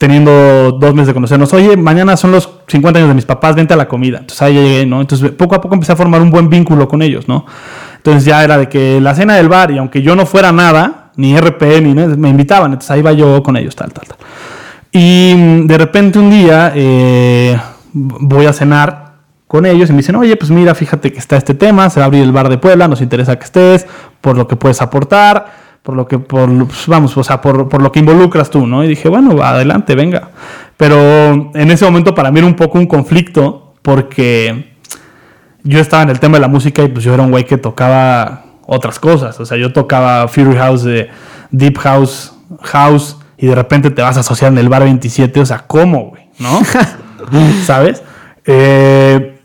teniendo 0.01 0.71
dos 0.79 0.95
meses 0.95 1.09
de 1.09 1.13
conocernos, 1.13 1.53
oye, 1.53 1.77
mañana 1.77 2.17
son 2.17 2.31
los 2.31 2.49
50 2.65 2.97
años 2.97 3.09
de 3.09 3.13
mis 3.13 3.25
papás, 3.25 3.53
vente 3.53 3.75
a 3.75 3.77
la 3.77 3.87
comida. 3.87 4.17
Entonces 4.17 4.41
ahí 4.41 4.55
llegué, 4.55 4.83
¿no? 4.83 4.99
Entonces 4.99 5.29
poco 5.29 5.53
a 5.53 5.61
poco 5.61 5.75
empecé 5.75 5.91
a 5.91 5.95
formar 5.95 6.23
un 6.23 6.31
buen 6.31 6.49
vínculo 6.49 6.87
con 6.87 7.03
ellos, 7.03 7.27
¿no? 7.27 7.45
Entonces 7.97 8.25
ya 8.25 8.43
era 8.43 8.57
de 8.57 8.67
que 8.67 8.99
la 8.99 9.13
cena 9.13 9.35
del 9.35 9.47
bar, 9.47 9.69
y 9.69 9.77
aunque 9.77 10.01
yo 10.01 10.15
no 10.15 10.25
fuera 10.25 10.51
nada, 10.51 11.11
ni 11.17 11.37
RP, 11.37 11.81
ni 11.83 11.93
me 11.93 12.29
invitaban, 12.29 12.71
entonces 12.71 12.89
ahí 12.89 13.01
iba 13.01 13.11
yo 13.11 13.43
con 13.43 13.55
ellos, 13.57 13.75
tal, 13.75 13.93
tal, 13.93 14.07
tal. 14.07 14.17
Y 14.91 15.35
mm, 15.37 15.67
de 15.67 15.77
repente 15.77 16.17
un 16.17 16.31
día 16.31 16.73
eh, 16.73 17.55
voy 17.93 18.47
a 18.47 18.53
cenar 18.53 19.17
con 19.45 19.67
ellos 19.67 19.87
y 19.91 19.93
me 19.93 19.97
dicen, 19.97 20.15
oye, 20.15 20.35
pues 20.35 20.49
mira, 20.49 20.73
fíjate 20.73 21.13
que 21.13 21.19
está 21.19 21.37
este 21.37 21.53
tema, 21.53 21.91
se 21.91 21.99
va 21.99 22.05
a 22.05 22.07
abrir 22.07 22.23
el 22.23 22.31
bar 22.31 22.49
de 22.49 22.57
Puebla, 22.57 22.87
nos 22.87 23.01
interesa 23.01 23.37
que 23.37 23.45
estés, 23.45 23.85
por 24.19 24.35
lo 24.35 24.47
que 24.47 24.55
puedes 24.55 24.81
aportar, 24.81 25.70
por 25.83 25.95
lo 25.95 26.07
que, 26.07 26.19
por, 26.19 26.49
pues, 26.67 26.87
vamos, 26.87 27.15
o 27.17 27.23
sea, 27.23 27.41
por, 27.41 27.67
por 27.69 27.81
lo 27.81 27.91
que 27.91 27.99
involucras 27.99 28.49
tú, 28.49 28.67
¿no? 28.67 28.83
Y 28.83 28.87
dije, 28.87 29.09
bueno, 29.09 29.41
adelante, 29.41 29.95
venga. 29.95 30.29
Pero 30.77 31.51
en 31.53 31.71
ese 31.71 31.85
momento 31.85 32.13
para 32.15 32.31
mí 32.31 32.39
era 32.39 32.47
un 32.47 32.55
poco 32.55 32.77
un 32.77 32.87
conflicto 32.87 33.73
porque 33.81 34.75
yo 35.63 35.79
estaba 35.79 36.03
en 36.03 36.09
el 36.09 36.19
tema 36.19 36.37
de 36.37 36.41
la 36.41 36.47
música 36.47 36.83
y 36.83 36.87
pues 36.87 37.03
yo 37.03 37.13
era 37.13 37.23
un 37.23 37.31
güey 37.31 37.45
que 37.45 37.57
tocaba 37.57 38.45
otras 38.65 38.99
cosas. 38.99 39.39
O 39.39 39.45
sea, 39.45 39.57
yo 39.57 39.73
tocaba 39.73 40.27
Fury 40.27 40.55
House, 40.55 40.83
de 40.83 41.09
Deep 41.51 41.77
House, 41.79 42.33
House, 42.61 43.17
y 43.37 43.47
de 43.47 43.55
repente 43.55 43.89
te 43.91 44.01
vas 44.01 44.17
a 44.17 44.21
asociar 44.21 44.51
en 44.51 44.57
el 44.57 44.69
bar 44.69 44.83
27. 44.83 45.39
O 45.39 45.45
sea, 45.45 45.65
¿cómo, 45.67 46.09
güey? 46.09 46.29
¿No? 46.39 46.61
¿Sabes? 47.65 48.03
Eh, 48.45 49.39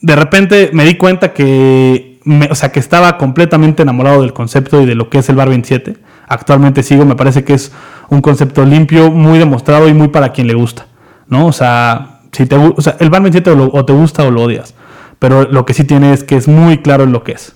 de 0.00 0.16
repente 0.16 0.70
me 0.72 0.84
di 0.84 0.96
cuenta 0.96 1.32
que, 1.32 2.13
me- 2.24 2.46
o 2.50 2.54
sea, 2.54 2.72
que 2.72 2.80
estaba 2.80 3.16
completamente 3.18 3.82
enamorado 3.82 4.22
del 4.22 4.32
concepto 4.32 4.80
y 4.80 4.86
de 4.86 4.94
lo 4.94 5.10
que 5.10 5.18
es 5.18 5.28
el 5.28 5.36
bar 5.36 5.48
27. 5.48 5.96
Actualmente 6.28 6.82
sigo, 6.82 7.04
me 7.04 7.16
parece 7.16 7.44
que 7.44 7.54
es 7.54 7.72
un 8.08 8.20
concepto 8.20 8.64
limpio, 8.64 9.10
muy 9.10 9.38
demostrado 9.38 9.88
y 9.88 9.94
muy 9.94 10.08
para 10.08 10.32
quien 10.32 10.46
le 10.46 10.54
gusta, 10.54 10.86
¿no? 11.28 11.46
O 11.46 11.52
sea, 11.52 12.20
si 12.32 12.46
te, 12.46 12.56
o 12.56 12.80
sea 12.80 12.96
el 13.00 13.10
bar 13.10 13.22
27 13.22 13.50
o, 13.50 13.54
lo- 13.54 13.70
o 13.72 13.84
te 13.84 13.92
gusta 13.92 14.24
o 14.24 14.30
lo 14.30 14.42
odias, 14.42 14.74
pero 15.18 15.44
lo 15.44 15.64
que 15.66 15.74
sí 15.74 15.84
tiene 15.84 16.12
es 16.12 16.24
que 16.24 16.36
es 16.36 16.48
muy 16.48 16.78
claro 16.78 17.04
en 17.04 17.12
lo 17.12 17.22
que 17.24 17.32
es. 17.32 17.54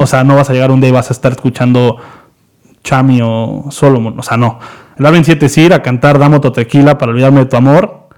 O 0.00 0.06
sea, 0.06 0.24
no 0.24 0.34
vas 0.34 0.50
a 0.50 0.52
llegar 0.52 0.70
un 0.72 0.80
día 0.80 0.90
y 0.90 0.92
vas 0.92 1.10
a 1.10 1.12
estar 1.12 1.30
escuchando 1.30 1.98
Chami 2.82 3.20
o 3.22 3.66
Solomon. 3.70 4.18
O 4.18 4.22
sea, 4.22 4.36
no. 4.36 4.58
El 4.96 5.04
bar 5.04 5.12
27 5.12 5.46
es 5.46 5.58
ir 5.58 5.72
a 5.72 5.82
cantar 5.82 6.18
Damo 6.18 6.40
tu 6.40 6.50
tequila 6.50 6.98
para 6.98 7.12
olvidarme 7.12 7.40
de 7.40 7.46
tu 7.46 7.56
amor, 7.56 8.08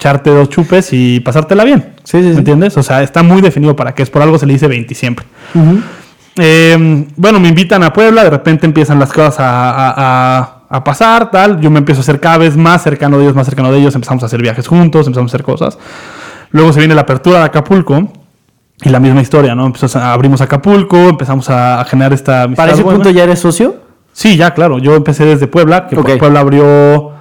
echarte 0.00 0.30
dos 0.30 0.48
chupes 0.48 0.88
y 0.92 1.20
pasártela 1.20 1.62
bien. 1.62 1.92
Sí, 2.04 2.18
sí, 2.22 2.22
sí. 2.22 2.28
¿Me 2.30 2.38
entiendes? 2.38 2.74
O 2.78 2.82
sea, 2.82 3.02
está 3.02 3.22
muy 3.22 3.42
definido 3.42 3.76
para 3.76 3.94
qué 3.94 4.02
es. 4.02 4.08
Por 4.10 4.22
algo 4.22 4.38
se 4.38 4.46
le 4.46 4.54
dice 4.54 4.66
20 4.66 4.94
siempre. 4.94 5.26
Eh, 6.36 7.06
bueno, 7.16 7.38
me 7.38 7.48
invitan 7.48 7.82
a 7.82 7.92
Puebla, 7.92 8.24
de 8.24 8.30
repente 8.30 8.64
empiezan 8.64 8.98
las 8.98 9.12
cosas 9.12 9.40
a, 9.40 9.70
a- 9.70 10.38
a- 10.38 10.56
a 10.70 10.84
pasar, 10.84 11.30
tal. 11.30 11.60
Yo 11.60 11.70
me 11.70 11.78
empiezo 11.80 12.00
a 12.00 12.02
hacer 12.02 12.18
cada 12.20 12.38
vez 12.38 12.56
más 12.56 12.82
cercano 12.82 13.18
de 13.18 13.24
ellos, 13.24 13.34
más 13.36 13.44
cercano 13.46 13.70
de 13.72 13.78
ellos. 13.78 13.94
Empezamos 13.94 14.22
a 14.22 14.26
hacer 14.26 14.40
viajes 14.40 14.66
juntos, 14.68 15.06
empezamos 15.06 15.32
a 15.32 15.36
hacer 15.36 15.44
cosas. 15.44 15.78
Luego 16.52 16.72
se 16.72 16.78
viene 16.78 16.94
la 16.94 17.02
apertura 17.02 17.40
de 17.40 17.44
Acapulco 17.44 18.10
y 18.82 18.88
la 18.88 19.00
misma 19.00 19.20
historia, 19.20 19.54
¿no? 19.54 19.66
Empezamos 19.66 19.96
a- 19.96 20.12
abrimos 20.14 20.40
Acapulco, 20.40 20.96
empezamos 20.96 21.50
a, 21.50 21.84
generar 21.84 22.12
esta 22.14 22.48
¿Para 22.54 22.72
ese 22.72 22.82
buena. 22.82 22.98
punto 22.98 23.10
ya 23.10 23.24
eres 23.24 23.40
socio? 23.40 23.76
Sí, 24.12 24.36
ya, 24.36 24.52
claro. 24.54 24.78
Yo 24.78 24.94
empecé 24.94 25.24
desde 25.26 25.46
Puebla, 25.46 25.88
que. 25.88 25.96
Puebla 25.96 26.40
abrió 26.40 27.12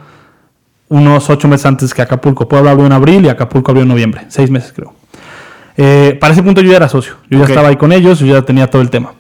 unos 0.90 1.30
ocho 1.30 1.48
meses 1.48 1.66
antes 1.66 1.94
que 1.94 2.02
Acapulco. 2.02 2.48
Puebla 2.48 2.72
abrió 2.72 2.86
en 2.88 2.92
abril 2.94 3.26
y 3.26 3.30
Acapulco 3.30 3.72
abrió 3.72 3.84
en 3.84 3.90
noviembre. 3.90 4.26
Seis 4.30 4.50
meses, 4.50 4.74
creo. 4.76 4.94
Eh, 5.78 6.18
para 6.20 6.34
ese 6.34 6.44
punto 6.44 6.62
yo 6.62 6.72
ya 6.72 6.78
era 6.78 6.90
socio. 6.90 7.14
Yo 7.30 7.40
ya 7.40 7.46
estaba 7.46 7.70
ahí 7.70 7.78
con 7.78 7.92
ellos, 7.94 8.20
yo 8.20 8.36
ya 8.36 8.42
tenía 8.42 8.68
todo 8.70 8.82
el 8.82 8.90
tema. 8.90 9.14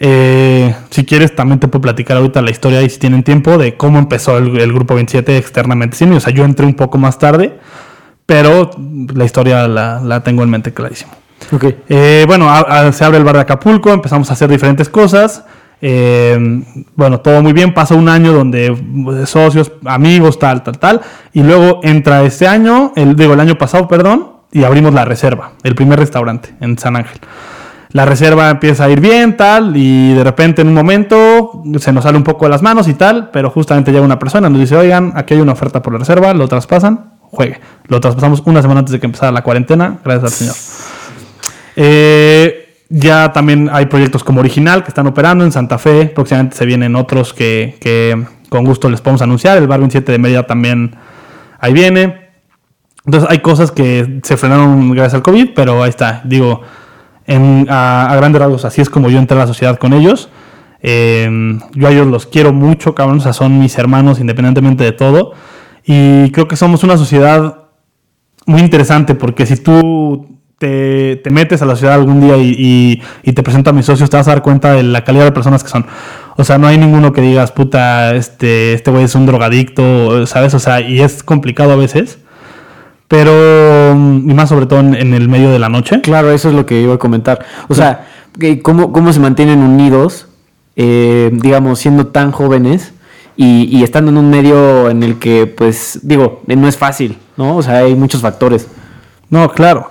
Eh, 0.00 0.74
si 0.90 1.04
quieres, 1.04 1.34
también 1.34 1.58
te 1.58 1.66
puedo 1.66 1.82
platicar 1.82 2.16
ahorita 2.18 2.40
la 2.40 2.50
historia 2.50 2.82
y 2.82 2.90
si 2.90 2.98
tienen 2.98 3.24
tiempo 3.24 3.58
de 3.58 3.76
cómo 3.76 3.98
empezó 3.98 4.38
el, 4.38 4.58
el 4.60 4.72
Grupo 4.72 4.94
27 4.94 5.36
externamente. 5.36 5.96
Sí, 5.96 6.04
o 6.04 6.20
sea, 6.20 6.32
yo 6.32 6.44
entré 6.44 6.66
un 6.66 6.74
poco 6.74 6.98
más 6.98 7.18
tarde, 7.18 7.58
pero 8.26 8.70
la 9.14 9.24
historia 9.24 9.66
la, 9.66 10.00
la 10.04 10.22
tengo 10.22 10.42
en 10.44 10.50
mente 10.50 10.72
clarísimo. 10.72 11.10
Ok. 11.52 11.64
Eh, 11.88 12.24
bueno, 12.28 12.48
a- 12.48 12.60
a- 12.60 12.92
se 12.92 13.04
abre 13.04 13.18
el 13.18 13.24
bar 13.24 13.34
de 13.36 13.40
Acapulco, 13.40 13.90
empezamos 13.92 14.30
a 14.30 14.34
hacer 14.34 14.48
diferentes 14.50 14.88
cosas. 14.88 15.44
Eh, 15.80 16.62
bueno, 16.96 17.20
todo 17.20 17.42
muy 17.42 17.52
bien. 17.52 17.74
Pasa 17.74 17.94
un 17.94 18.08
año 18.08 18.32
donde 18.32 18.66
eh, 18.66 19.26
socios, 19.26 19.72
amigos, 19.84 20.38
tal, 20.38 20.62
tal, 20.62 20.78
tal. 20.78 21.00
Y 21.32 21.42
luego 21.42 21.80
entra 21.82 22.22
este 22.22 22.46
año, 22.46 22.92
digo, 22.94 23.34
el 23.34 23.40
año 23.40 23.56
pasado, 23.58 23.88
perdón, 23.88 24.38
y 24.52 24.64
abrimos 24.64 24.94
la 24.94 25.04
reserva, 25.04 25.52
el 25.62 25.74
primer 25.74 25.98
restaurante 25.98 26.54
en 26.60 26.78
San 26.78 26.96
Ángel. 26.96 27.20
La 27.90 28.04
reserva 28.04 28.50
empieza 28.50 28.84
a 28.84 28.90
ir 28.90 29.00
bien, 29.00 29.36
tal, 29.36 29.74
y 29.74 30.12
de 30.12 30.22
repente 30.22 30.60
en 30.60 30.68
un 30.68 30.74
momento 30.74 31.62
se 31.78 31.92
nos 31.92 32.04
sale 32.04 32.18
un 32.18 32.24
poco 32.24 32.44
de 32.44 32.50
las 32.50 32.60
manos 32.60 32.86
y 32.86 32.94
tal, 32.94 33.30
pero 33.30 33.50
justamente 33.50 33.92
llega 33.92 34.04
una 34.04 34.18
persona, 34.18 34.50
nos 34.50 34.60
dice, 34.60 34.76
oigan, 34.76 35.12
aquí 35.14 35.34
hay 35.34 35.40
una 35.40 35.52
oferta 35.52 35.80
por 35.80 35.94
la 35.94 36.00
reserva, 36.00 36.34
lo 36.34 36.48
traspasan, 36.48 37.12
juegue. 37.22 37.60
Lo 37.86 38.00
traspasamos 38.00 38.42
una 38.44 38.60
semana 38.60 38.80
antes 38.80 38.92
de 38.92 39.00
que 39.00 39.06
empezara 39.06 39.32
la 39.32 39.42
cuarentena, 39.42 39.98
gracias 40.04 40.24
al 40.24 40.30
Señor. 40.30 40.54
Eh, 41.76 42.57
ya 42.88 43.32
también 43.32 43.68
hay 43.72 43.86
proyectos 43.86 44.24
como 44.24 44.40
Original 44.40 44.82
que 44.82 44.88
están 44.88 45.06
operando 45.06 45.44
en 45.44 45.52
Santa 45.52 45.78
Fe. 45.78 46.06
Próximamente 46.06 46.56
se 46.56 46.64
vienen 46.64 46.96
otros 46.96 47.34
que, 47.34 47.76
que 47.80 48.24
con 48.48 48.64
gusto 48.64 48.88
les 48.88 49.00
podemos 49.00 49.22
anunciar. 49.22 49.58
El 49.58 49.66
Bar 49.66 49.80
27 49.80 50.12
de 50.12 50.18
Mérida 50.18 50.46
también 50.46 50.96
ahí 51.58 51.72
viene. 51.72 52.28
Entonces 53.04 53.28
hay 53.30 53.38
cosas 53.40 53.70
que 53.70 54.20
se 54.22 54.36
frenaron 54.36 54.90
gracias 54.90 55.14
al 55.14 55.22
COVID, 55.22 55.50
pero 55.54 55.82
ahí 55.82 55.90
está. 55.90 56.22
Digo, 56.24 56.62
a, 57.26 58.14
grandes 58.16 58.40
rasgos 58.40 58.64
así 58.64 58.80
es 58.80 58.90
como 58.90 59.10
yo 59.10 59.18
entré 59.18 59.36
a 59.36 59.40
la 59.40 59.46
sociedad 59.46 59.78
con 59.78 59.92
ellos. 59.92 60.30
Eh, 60.80 61.58
yo 61.74 61.88
a 61.88 61.90
ellos 61.90 62.06
los 62.06 62.26
quiero 62.26 62.52
mucho, 62.52 62.94
cabrón. 62.94 63.18
O 63.18 63.20
sea, 63.20 63.32
son 63.32 63.58
mis 63.58 63.76
hermanos 63.78 64.20
independientemente 64.20 64.84
de 64.84 64.92
todo. 64.92 65.32
Y 65.84 66.30
creo 66.32 66.48
que 66.48 66.56
somos 66.56 66.84
una 66.84 66.96
sociedad 66.96 67.64
muy 68.46 68.60
interesante 68.60 69.14
porque 69.14 69.44
si 69.44 69.56
tú 69.56 70.37
te, 70.58 71.16
te 71.16 71.30
metes 71.30 71.62
a 71.62 71.66
la 71.66 71.76
ciudad 71.76 71.94
algún 71.94 72.20
día 72.20 72.36
y, 72.36 72.54
y- 72.58 73.02
y 73.22 73.32
te 73.32 73.42
presento 73.42 73.70
a 73.70 73.72
mis 73.72 73.86
socios, 73.86 74.10
te 74.10 74.16
vas 74.16 74.26
a 74.28 74.32
dar 74.32 74.42
cuenta 74.42 74.72
de 74.72 74.82
la 74.82 75.04
calidad 75.04 75.24
de 75.24 75.32
personas 75.32 75.62
que 75.62 75.70
son. 75.70 75.86
O 76.36 76.44
sea, 76.44 76.58
no 76.58 76.66
hay 76.66 76.78
ninguno 76.78 77.12
que 77.12 77.20
digas, 77.20 77.52
puta, 77.52 78.14
este 78.14 78.72
este 78.74 78.90
güey 78.90 79.04
es 79.04 79.14
un 79.14 79.26
drogadicto, 79.26 80.26
¿sabes? 80.26 80.54
O 80.54 80.58
sea, 80.58 80.80
y 80.80 81.00
es 81.00 81.22
complicado 81.22 81.72
a 81.72 81.76
veces. 81.76 82.18
Pero, 83.08 83.92
y 83.92 84.34
más 84.34 84.50
sobre 84.50 84.66
todo 84.66 84.80
en, 84.80 84.94
en 84.94 85.14
el 85.14 85.28
medio 85.28 85.50
de 85.50 85.58
la 85.58 85.68
noche. 85.70 86.00
Claro, 86.02 86.30
eso 86.30 86.48
es 86.50 86.54
lo 86.54 86.66
que 86.66 86.82
iba 86.82 86.94
a 86.94 86.98
comentar. 86.98 87.44
O 87.68 87.74
sea, 87.74 88.06
¿cómo, 88.62 88.92
cómo 88.92 89.12
se 89.14 89.20
mantienen 89.20 89.60
unidos, 89.60 90.28
eh, 90.76 91.30
digamos, 91.32 91.78
siendo 91.78 92.08
tan 92.08 92.32
jóvenes 92.32 92.92
y, 93.34 93.64
y 93.74 93.82
estando 93.82 94.10
en 94.10 94.18
un 94.18 94.28
medio 94.28 94.90
en 94.90 95.02
el 95.02 95.18
que, 95.18 95.46
pues, 95.46 96.00
digo, 96.02 96.42
no 96.46 96.68
es 96.68 96.76
fácil, 96.76 97.16
¿no? 97.38 97.56
O 97.56 97.62
sea, 97.62 97.78
hay 97.78 97.94
muchos 97.94 98.20
factores. 98.20 98.68
No, 99.30 99.48
claro. 99.52 99.90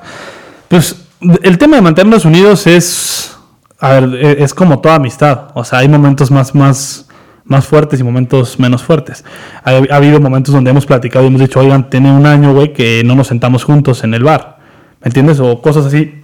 Pues 0.68 1.04
el 1.44 1.58
tema 1.58 1.78
de 1.78 1.82
mantenernos 1.82 2.26
unidos 2.26 2.68
es, 2.68 3.36
a 3.80 3.90
ver, 3.92 4.04
e- 4.16 4.44
es 4.44 4.54
como 4.54 4.80
toda 4.80 4.96
amistad. 4.96 5.50
O 5.54 5.64
sea, 5.64 5.80
hay 5.80 5.88
momentos 5.90 6.30
más, 6.32 6.54
más, 6.54 7.08
más 7.46 7.66
fuertes 7.66 8.00
y 8.00 8.04
momentos 8.04 8.60
menos 8.60 8.84
fuertes. 8.84 9.24
Ha, 9.64 9.72
ha 9.72 9.96
habido 9.96 10.20
momentos 10.20 10.54
donde 10.54 10.72
hemos 10.72 10.86
platicado 10.86 11.26
y 11.26 11.28
hemos 11.30 11.42
dicho, 11.42 11.60
oigan, 11.60 11.90
tiene 11.90 12.12
un 12.12 12.26
año, 12.26 12.54
güey, 12.54 12.74
que 12.74 13.04
no 13.06 13.16
nos 13.16 13.28
sentamos 13.28 13.64
juntos 13.64 14.04
en 14.04 14.14
el 14.14 14.24
bar. 14.24 14.58
¿Me 15.02 15.08
entiendes? 15.08 15.40
O 15.40 15.62
cosas 15.62 15.86
así. 15.86 16.22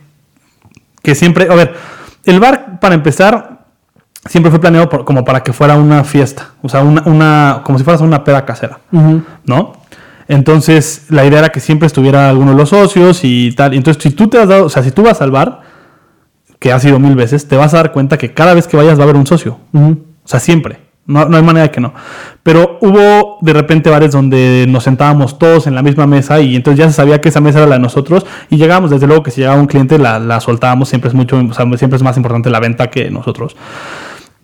Que 1.02 1.16
siempre, 1.16 1.48
a 1.50 1.56
ver, 1.56 1.74
el 2.26 2.40
bar, 2.40 2.80
para 2.80 2.96
empezar, 2.96 3.66
siempre 4.26 4.50
fue 4.52 4.60
planeado 4.60 4.90
por- 4.90 5.06
como 5.06 5.24
para 5.24 5.42
que 5.44 5.54
fuera 5.54 5.76
una 5.76 6.04
fiesta. 6.04 6.50
O 6.62 6.70
sea, 6.70 6.82
una, 6.82 7.02
una, 7.06 7.62
como 7.64 7.78
si 7.78 7.84
fueras 7.84 8.02
una 8.02 8.24
peda 8.24 8.46
casera. 8.46 8.80
¿no? 9.46 9.74
Entonces, 10.28 11.06
la 11.10 11.26
idea 11.26 11.40
era 11.40 11.50
que 11.50 11.60
siempre 11.60 11.88
estuviera 11.88 12.30
alguno 12.30 12.52
de 12.52 12.58
los 12.58 12.70
socios 12.70 13.22
y 13.24 13.52
tal. 13.52 13.74
Entonces, 13.74 14.02
si 14.02 14.12
tú 14.12 14.28
te 14.28 14.38
has 14.38 14.48
dado, 14.48 14.66
o 14.66 14.70
sea, 14.70 14.84
si 14.84 14.92
tú 14.92 15.04
vas 15.04 15.22
al 15.22 15.32
bar, 15.32 15.62
que 16.60 16.72
has 16.72 16.84
ido 16.86 17.00
mil 17.00 17.16
veces, 17.16 17.48
te 17.48 17.58
vas 17.58 17.74
a 17.74 17.78
dar 17.78 17.92
cuenta 17.92 18.18
que 18.18 18.34
cada 18.34 18.54
vez 18.54 18.68
que 18.68 18.78
vayas 18.78 18.98
va 18.98 19.02
a 19.02 19.04
haber 19.04 19.18
un 19.18 19.28
socio. 19.28 19.60
O 19.74 20.28
sea, 20.28 20.40
siempre. 20.40 20.80
No, 21.06 21.26
no 21.26 21.36
hay 21.36 21.44
manera 21.44 21.64
de 21.64 21.72
que 21.72 21.82
no. 21.82 21.94
Pero 22.44 22.78
hubo 22.80 23.38
de 23.42 23.52
repente 23.52 23.90
bares 23.90 24.14
donde 24.14 24.66
nos 24.70 24.86
sentábamos 24.86 25.38
todos 25.38 25.68
en 25.68 25.76
la 25.76 25.82
misma 25.82 26.08
mesa 26.08 26.40
y 26.40 26.56
entonces 26.56 26.80
ya 26.80 26.88
se 26.88 26.94
sabía 26.94 27.20
que 27.20 27.28
esa 27.28 27.42
mesa 27.42 27.60
era 27.60 27.68
la 27.68 27.76
de 27.76 27.82
nosotros 27.82 28.26
y 28.50 28.56
llegábamos, 28.56 28.90
desde 28.90 29.08
luego 29.08 29.22
que 29.22 29.32
si 29.32 29.42
llegaba 29.42 29.60
un 29.60 29.68
cliente 29.68 29.98
la, 30.00 30.18
la 30.20 30.40
soltábamos, 30.40 30.88
siempre 30.88 31.10
es 31.10 31.14
mucho, 31.14 31.36
o 31.38 31.54
sea, 31.54 31.66
siempre 31.78 31.98
es 31.98 32.04
más 32.04 32.16
importante 32.16 32.50
la 32.50 32.62
venta 32.62 32.90
que 32.90 33.12
nosotros. 33.12 33.58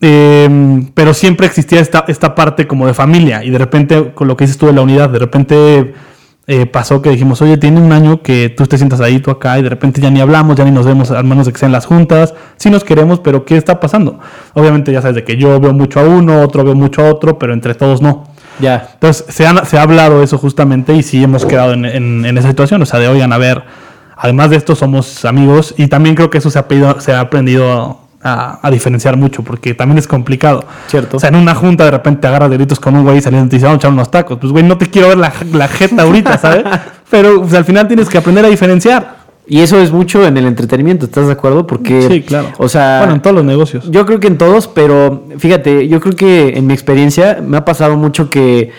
Eh, 0.01 0.83
pero 0.93 1.13
siempre 1.13 1.45
existía 1.47 1.79
esta, 1.81 2.05
esta 2.07 2.33
parte 2.35 2.67
como 2.67 2.87
de 2.87 2.93
familia 2.93 3.43
y 3.43 3.49
de 3.49 3.57
repente 3.57 4.11
con 4.13 4.27
lo 4.27 4.37
que 4.37 4.45
dices 4.45 4.57
tú 4.57 4.67
de 4.67 4.73
la 4.73 4.81
unidad, 4.81 5.09
de 5.09 5.19
repente 5.19 5.93
eh, 6.47 6.65
pasó 6.65 7.01
que 7.01 7.09
dijimos, 7.09 7.41
oye, 7.41 7.57
tiene 7.57 7.81
un 7.81 7.91
año 7.91 8.21
que 8.21 8.49
tú 8.49 8.65
te 8.65 8.77
sientas 8.77 9.01
ahí, 9.01 9.19
tú 9.19 9.29
acá 9.29 9.59
y 9.59 9.61
de 9.61 9.69
repente 9.69 9.99
ya 10.01 10.09
ni 10.09 10.21
hablamos, 10.21 10.55
ya 10.55 10.63
ni 10.63 10.71
nos 10.71 10.85
vemos, 10.85 11.11
al 11.11 11.25
menos 11.25 11.45
de 11.47 11.51
que 11.51 11.59
sean 11.59 11.71
las 11.73 11.85
juntas, 11.85 12.33
sí 12.55 12.69
nos 12.69 12.83
queremos, 12.85 13.19
pero 13.19 13.43
¿qué 13.45 13.57
está 13.57 13.79
pasando? 13.81 14.19
Obviamente 14.53 14.91
ya 14.93 15.01
sabes 15.01 15.15
de 15.15 15.23
que 15.25 15.35
yo 15.37 15.59
veo 15.59 15.73
mucho 15.73 15.99
a 15.99 16.03
uno, 16.03 16.41
otro 16.41 16.63
veo 16.63 16.75
mucho 16.75 17.01
a 17.05 17.09
otro, 17.11 17.37
pero 17.37 17.53
entre 17.53 17.75
todos 17.75 18.01
no. 18.01 18.23
Ya. 18.59 18.89
Entonces 18.93 19.25
se, 19.29 19.45
han- 19.45 19.65
se 19.65 19.77
ha 19.77 19.81
hablado 19.83 20.23
eso 20.23 20.37
justamente 20.37 20.93
y 20.95 21.03
sí 21.03 21.21
hemos 21.23 21.45
quedado 21.45 21.73
en, 21.73 21.85
en- 21.85 22.25
en 22.25 22.37
esa 22.37 22.47
situación, 22.47 22.81
o 22.81 22.85
sea, 22.85 22.99
de 22.99 23.09
oigan, 23.09 23.31
a 23.33 23.37
ver, 23.37 23.63
además 24.17 24.49
de 24.49 24.55
esto 24.55 24.75
somos 24.75 25.25
amigos 25.25 25.75
y 25.77 25.87
también 25.87 26.15
creo 26.15 26.29
que 26.29 26.37
eso 26.39 26.49
se 26.49 26.57
ha, 26.57 26.67
pedido- 26.69 26.99
se 26.99 27.11
ha 27.13 27.19
aprendido 27.19 27.99
a, 28.21 28.59
a 28.65 28.71
diferenciar 28.71 29.15
mucho 29.17 29.43
porque 29.43 29.73
también 29.73 29.97
es 29.97 30.07
complicado. 30.07 30.65
Cierto. 30.87 31.17
O 31.17 31.19
sea, 31.19 31.29
en 31.29 31.35
una 31.35 31.55
junta 31.55 31.85
de 31.85 31.91
repente 31.91 32.21
te 32.21 32.27
agarras 32.27 32.49
de 32.49 32.57
gritos 32.57 32.79
con 32.79 32.95
un 32.95 33.03
güey 33.03 33.21
saliendo 33.21 33.47
y 33.47 33.49
te 33.49 33.55
dice, 33.55 33.65
vamos 33.65 33.77
a 33.77 33.81
echar 33.81 33.91
unos 33.91 34.11
tacos. 34.11 34.37
Pues 34.39 34.51
güey, 34.51 34.63
no 34.63 34.77
te 34.77 34.87
quiero 34.87 35.09
ver 35.09 35.17
la, 35.17 35.31
la 35.53 35.67
jeta 35.67 36.03
ahorita, 36.03 36.37
¿sabes? 36.37 36.63
Pero 37.09 37.41
pues, 37.41 37.53
al 37.53 37.65
final 37.65 37.87
tienes 37.87 38.09
que 38.09 38.17
aprender 38.17 38.45
a 38.45 38.49
diferenciar. 38.49 39.19
Y 39.47 39.61
eso 39.61 39.79
es 39.79 39.91
mucho 39.91 40.27
en 40.27 40.37
el 40.37 40.45
entretenimiento, 40.45 41.05
¿estás 41.05 41.25
de 41.25 41.33
acuerdo? 41.33 41.65
Porque, 41.65 42.07
Sí, 42.07 42.21
claro. 42.21 42.49
o 42.59 42.69
sea, 42.69 42.99
Bueno, 42.99 43.15
en 43.15 43.21
todos 43.21 43.35
los 43.35 43.45
negocios. 43.45 43.89
Yo 43.89 44.05
creo 44.05 44.19
que 44.19 44.27
en 44.27 44.37
todos, 44.37 44.67
pero 44.67 45.23
fíjate, 45.39 45.87
yo 45.87 45.99
creo 45.99 46.15
que 46.15 46.49
en 46.49 46.67
mi 46.67 46.73
experiencia 46.73 47.39
me 47.43 47.57
ha 47.57 47.65
pasado 47.65 47.97
mucho 47.97 48.29
que, 48.29 48.69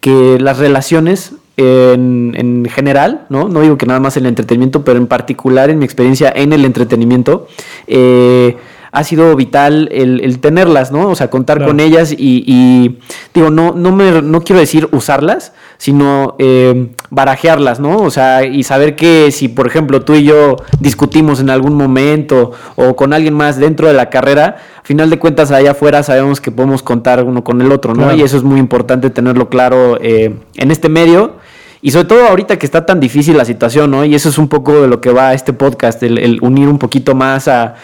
que 0.00 0.38
las 0.40 0.58
relaciones 0.58 1.34
en, 1.56 2.34
en 2.36 2.66
general, 2.68 3.26
¿no? 3.28 3.48
No 3.48 3.60
digo 3.60 3.78
que 3.78 3.86
nada 3.86 4.00
más 4.00 4.16
en 4.16 4.24
el 4.24 4.30
entretenimiento, 4.30 4.84
pero 4.84 4.98
en 4.98 5.06
particular 5.06 5.70
en 5.70 5.78
mi 5.78 5.84
experiencia 5.84 6.32
en 6.34 6.52
el 6.52 6.64
entretenimiento, 6.64 7.46
eh, 7.86 8.56
ha 8.96 9.04
sido 9.04 9.36
vital 9.36 9.90
el, 9.92 10.22
el 10.22 10.38
tenerlas, 10.38 10.90
¿no? 10.90 11.10
O 11.10 11.14
sea, 11.14 11.28
contar 11.28 11.58
Claro. 11.58 11.70
con 11.70 11.80
ellas 11.80 12.12
y, 12.12 12.42
y, 12.46 12.98
digo, 13.34 13.50
no, 13.50 13.72
no, 13.72 13.92
me, 13.92 14.22
no 14.22 14.40
quiero 14.40 14.58
decir 14.58 14.88
usarlas, 14.90 15.52
sino 15.76 16.34
eh, 16.38 16.88
barajearlas, 17.10 17.78
¿no? 17.78 17.98
O 17.98 18.10
sea, 18.10 18.44
y 18.46 18.62
saber 18.62 18.96
que 18.96 19.30
si, 19.32 19.48
por 19.48 19.66
ejemplo, 19.66 20.00
tú 20.00 20.14
y 20.14 20.24
yo 20.24 20.56
discutimos 20.80 21.40
en 21.40 21.50
algún 21.50 21.74
momento 21.74 22.52
o 22.76 22.96
con 22.96 23.12
alguien 23.12 23.34
más 23.34 23.58
dentro 23.58 23.86
de 23.86 23.92
la 23.92 24.08
carrera, 24.08 24.56
a 24.82 24.82
final 24.82 25.10
de 25.10 25.18
cuentas 25.18 25.50
allá 25.50 25.72
afuera 25.72 26.02
sabemos 26.02 26.40
que 26.40 26.50
podemos 26.50 26.82
contar 26.82 27.22
uno 27.22 27.44
con 27.44 27.60
el 27.60 27.72
otro, 27.72 27.92
¿no? 27.92 28.04
Claro. 28.04 28.16
Y 28.16 28.22
eso 28.22 28.38
es 28.38 28.44
muy 28.44 28.58
importante 28.58 29.10
tenerlo 29.10 29.50
claro 29.50 29.98
eh, 30.00 30.34
en 30.54 30.70
este 30.70 30.88
medio. 30.88 31.34
Y 31.82 31.90
sobre 31.90 32.06
todo 32.06 32.26
ahorita 32.28 32.58
que 32.58 32.66
está 32.66 32.84
tan 32.86 32.98
difícil 33.00 33.36
la 33.36 33.44
situación, 33.44 33.90
¿no? 33.90 34.04
Y 34.04 34.14
eso 34.14 34.28
es 34.28 34.38
un 34.38 34.48
poco 34.48 34.80
de 34.82 34.88
lo 34.88 35.00
que 35.00 35.10
va 35.10 35.34
este 35.34 35.52
podcast, 35.52 36.02
el, 36.02 36.18
el 36.18 36.38
unir 36.42 36.68
un 36.68 36.78
poquito 36.78 37.14
más 37.14 37.48
a, 37.48 37.74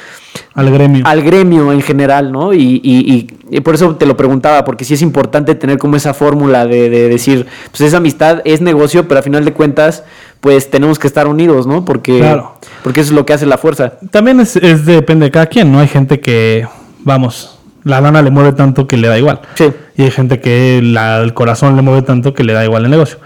Al 0.55 0.71
gremio. 0.73 1.05
al 1.07 1.23
gremio 1.23 1.73
en 1.73 1.83
general, 1.83 2.33
¿no? 2.33 2.53
Y, 2.55 2.81
y- 2.83 3.13
y- 3.15 3.27
y 3.57 3.61
por 3.61 3.75
eso 3.75 3.95
te 3.97 4.07
lo 4.07 4.17
preguntaba, 4.17 4.65
porque 4.65 4.85
sí 4.85 4.95
es 4.95 5.03
importante 5.03 5.55
tener 5.55 5.77
como 5.79 5.97
esa 5.97 6.15
fórmula 6.15 6.67
de, 6.67 6.89
de 6.89 7.09
decir, 7.11 7.47
pues 7.71 7.83
esa 7.83 7.99
amistad 7.99 8.41
es 8.45 8.61
negocio, 8.63 9.07
pero 9.07 9.21
a 9.21 9.23
final 9.23 9.45
de 9.45 9.53
cuentas, 9.53 10.05
pues 10.41 10.71
tenemos 10.71 10.99
que 10.99 11.07
estar 11.07 11.29
unidos, 11.29 11.67
¿no? 11.67 11.85
Porque, 11.85 12.19
Claro. 12.19 12.55
porque 12.83 13.03
eso 13.03 13.11
es 13.11 13.15
lo 13.15 13.27
que 13.27 13.35
hace 13.35 13.45
la 13.47 13.59
fuerza. 13.59 13.93
También 14.11 14.41
es, 14.41 14.57
es 14.57 14.87
depende 14.87 15.27
de 15.27 15.31
cada 15.31 15.47
quien, 15.47 15.71
¿no? 15.71 15.81
Hay 15.81 15.89
gente 15.89 16.19
que, 16.19 16.67
vamos, 17.05 17.59
la 17.85 18.01
lana 18.01 18.23
le 18.23 18.31
mueve 18.31 18.53
tanto 18.53 18.87
que 18.89 18.97
le 18.97 19.09
da 19.09 19.19
igual. 19.19 19.43
Sí. 19.55 19.67
Y 19.97 20.03
hay 20.05 20.11
gente 20.11 20.41
que 20.41 20.81
la- 20.83 21.19
el 21.19 21.35
corazón 21.35 21.77
le 21.77 21.83
mueve 21.83 22.01
tanto 22.03 22.33
que 22.33 22.43
le 22.43 22.55
da 22.55 22.65
igual 22.65 22.87
el 22.87 22.91
negocio. 22.91 23.19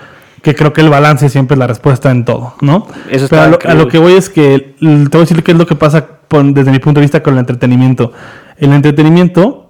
Que 0.43 0.55
creo 0.55 0.73
que 0.73 0.81
el 0.81 0.91
balance 0.91 1.29
siempre 1.29 1.55
es 1.55 1.59
la 1.59 1.67
respuesta 1.67 2.11
en 2.11 2.25
todo, 2.25 2.55
¿no? 2.61 2.87
Eso 3.11 3.27
Pero 3.29 3.43
a 3.43 3.49
lo, 3.49 3.59
a 3.65 3.75
lo 3.75 3.89
que 3.89 3.99
voy 3.99 4.13
es 4.15 4.29
que 4.29 4.75
te 4.79 4.87
voy 4.87 5.09
a 5.13 5.19
decir 5.21 5.43
qué 5.43 5.53
es 5.53 5.59
lo 5.59 5.67
que 5.67 5.75
pasa 5.75 6.07
con- 6.29 6.55
desde 6.55 6.71
mi 6.71 6.79
punto 6.79 7.01
de 7.01 7.05
vista 7.05 7.23
con 7.23 7.35
el 7.35 7.41
entretenimiento. 7.41 8.13
El 8.59 8.73
entretenimiento, 8.73 9.69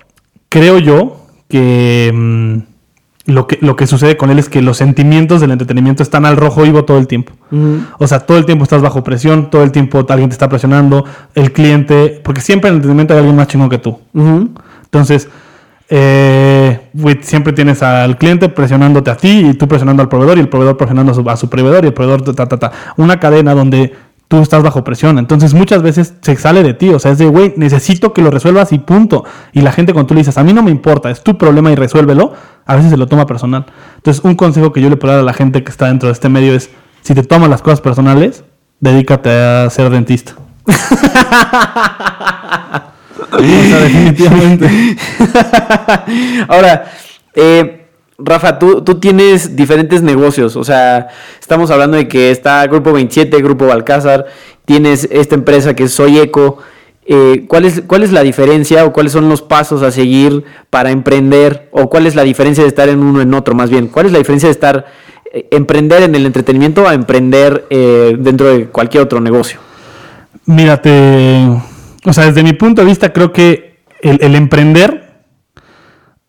creo 0.48 0.78
yo 0.78 1.16
que 1.48 2.12
mm, 2.14 2.58
lo 3.32 3.46
que 3.46 3.58
lo 3.60 3.74
que 3.74 3.86
sucede 3.86 4.16
con 4.16 4.30
él 4.30 4.38
es 4.38 4.48
que 4.48 4.62
los 4.62 4.76
sentimientos 4.76 5.40
del 5.40 5.50
entretenimiento 5.50 6.02
están 6.02 6.24
al 6.26 6.36
rojo 6.36 6.62
vivo 6.62 6.84
todo 6.84 6.98
el 6.98 7.06
tiempo. 7.06 7.32
O 7.98 8.06
sea, 8.06 8.20
todo 8.20 8.36
el 8.38 8.44
tiempo 8.46 8.62
estás 8.64 8.82
bajo 8.82 9.02
presión, 9.02 9.50
todo 9.50 9.62
el 9.62 9.72
tiempo 9.72 10.04
alguien 10.08 10.28
te 10.28 10.34
está 10.34 10.48
presionando, 10.48 11.04
el 11.34 11.52
cliente, 11.52 12.20
porque 12.22 12.40
siempre 12.40 12.68
en 12.68 12.74
el 12.74 12.76
entretenimiento 12.78 13.14
hay 13.14 13.18
alguien 13.20 13.36
más 13.36 13.48
chingón 13.48 13.68
que 13.70 13.78
tú. 13.78 13.98
Entonces, 14.84 15.28
eh, 15.88 16.80
siempre 17.20 17.52
tienes 17.52 17.82
al 17.82 18.18
cliente 18.18 18.48
presionándote 18.48 19.10
a 19.10 19.16
ti 19.16 19.50
y 19.50 19.54
tú 19.54 19.68
presionando 19.68 20.02
al 20.02 20.08
proveedor 20.08 20.38
y 20.38 20.40
el 20.40 20.48
proveedor 20.48 20.76
presionando 20.76 21.12
a 21.12 21.14
su, 21.14 21.30
a 21.30 21.36
su 21.36 21.48
proveedor 21.48 21.84
y 21.84 21.88
el 21.88 21.94
proveedor 21.94 22.34
ta, 22.34 22.46
ta, 22.46 22.58
ta. 22.58 22.72
Una 22.96 23.20
cadena 23.20 23.54
donde 23.54 23.92
tú 24.28 24.40
estás 24.40 24.62
bajo 24.62 24.84
presión. 24.84 25.18
Entonces, 25.18 25.54
muchas 25.54 25.82
veces 25.82 26.14
se 26.20 26.36
sale 26.36 26.62
de 26.62 26.74
ti. 26.74 26.90
O 26.90 26.98
sea, 26.98 27.12
es 27.12 27.18
de, 27.18 27.26
güey, 27.26 27.54
necesito 27.56 28.12
que 28.12 28.22
lo 28.22 28.30
resuelvas 28.30 28.72
y 28.72 28.78
punto. 28.78 29.24
Y 29.52 29.60
la 29.60 29.72
gente 29.72 29.92
cuando 29.92 30.08
tú 30.08 30.14
le 30.14 30.20
dices, 30.20 30.36
a 30.38 30.44
mí 30.44 30.52
no 30.52 30.62
me 30.62 30.70
importa, 30.70 31.10
es 31.10 31.22
tu 31.22 31.38
problema 31.38 31.70
y 31.70 31.76
resuélvelo, 31.76 32.32
a 32.64 32.76
veces 32.76 32.90
se 32.90 32.96
lo 32.96 33.06
toma 33.06 33.26
personal. 33.26 33.66
Entonces, 33.96 34.24
un 34.24 34.34
consejo 34.34 34.72
que 34.72 34.80
yo 34.80 34.90
le 34.90 34.96
puedo 34.96 35.12
dar 35.12 35.22
a 35.22 35.24
la 35.24 35.32
gente 35.32 35.62
que 35.62 35.70
está 35.70 35.86
dentro 35.86 36.08
de 36.08 36.12
este 36.12 36.28
medio 36.28 36.54
es, 36.54 36.70
si 37.02 37.14
te 37.14 37.22
tomas 37.22 37.48
las 37.48 37.62
cosas 37.62 37.80
personales, 37.80 38.44
dedícate 38.80 39.30
a 39.30 39.70
ser 39.70 39.90
dentista. 39.90 40.34
O 43.38 43.68
sea, 43.68 43.80
definitivamente. 43.80 44.96
Ahora, 46.48 46.92
eh, 47.34 47.86
Rafa, 48.18 48.58
tú, 48.58 48.82
tú 48.82 48.98
tienes 48.98 49.56
diferentes 49.56 50.02
negocios. 50.02 50.56
O 50.56 50.64
sea, 50.64 51.08
estamos 51.40 51.70
hablando 51.70 51.96
de 51.96 52.08
que 52.08 52.30
está 52.30 52.66
Grupo 52.66 52.92
27, 52.92 53.42
Grupo 53.42 53.66
Balcázar, 53.66 54.26
tienes 54.64 55.08
esta 55.10 55.34
empresa 55.34 55.74
que 55.74 55.84
es 55.84 55.92
Soy 55.92 56.18
Eco. 56.18 56.58
Eh, 57.08 57.44
¿cuál, 57.46 57.66
es, 57.66 57.82
¿Cuál 57.86 58.02
es 58.02 58.10
la 58.10 58.22
diferencia 58.22 58.84
o 58.84 58.92
cuáles 58.92 59.12
son 59.12 59.28
los 59.28 59.40
pasos 59.40 59.82
a 59.82 59.90
seguir 59.90 60.44
para 60.70 60.90
emprender? 60.90 61.68
¿O 61.70 61.88
cuál 61.88 62.06
es 62.06 62.14
la 62.14 62.22
diferencia 62.22 62.64
de 62.64 62.68
estar 62.68 62.88
en 62.88 63.00
uno 63.00 63.20
en 63.20 63.32
otro? 63.34 63.54
Más 63.54 63.70
bien, 63.70 63.86
¿cuál 63.88 64.06
es 64.06 64.12
la 64.12 64.18
diferencia 64.18 64.48
de 64.48 64.52
estar 64.52 64.86
eh, 65.32 65.46
emprender 65.50 66.02
en 66.02 66.14
el 66.14 66.26
entretenimiento 66.26 66.88
a 66.88 66.94
emprender 66.94 67.66
eh, 67.70 68.16
dentro 68.18 68.48
de 68.48 68.66
cualquier 68.66 69.04
otro 69.04 69.20
negocio? 69.20 69.60
Mírate, 70.46 71.48
o 72.06 72.12
sea, 72.12 72.24
desde 72.26 72.42
mi 72.42 72.52
punto 72.54 72.80
de 72.82 72.86
vista 72.88 73.12
creo 73.12 73.32
que 73.32 73.80
el, 74.00 74.34
emprender 74.34 75.22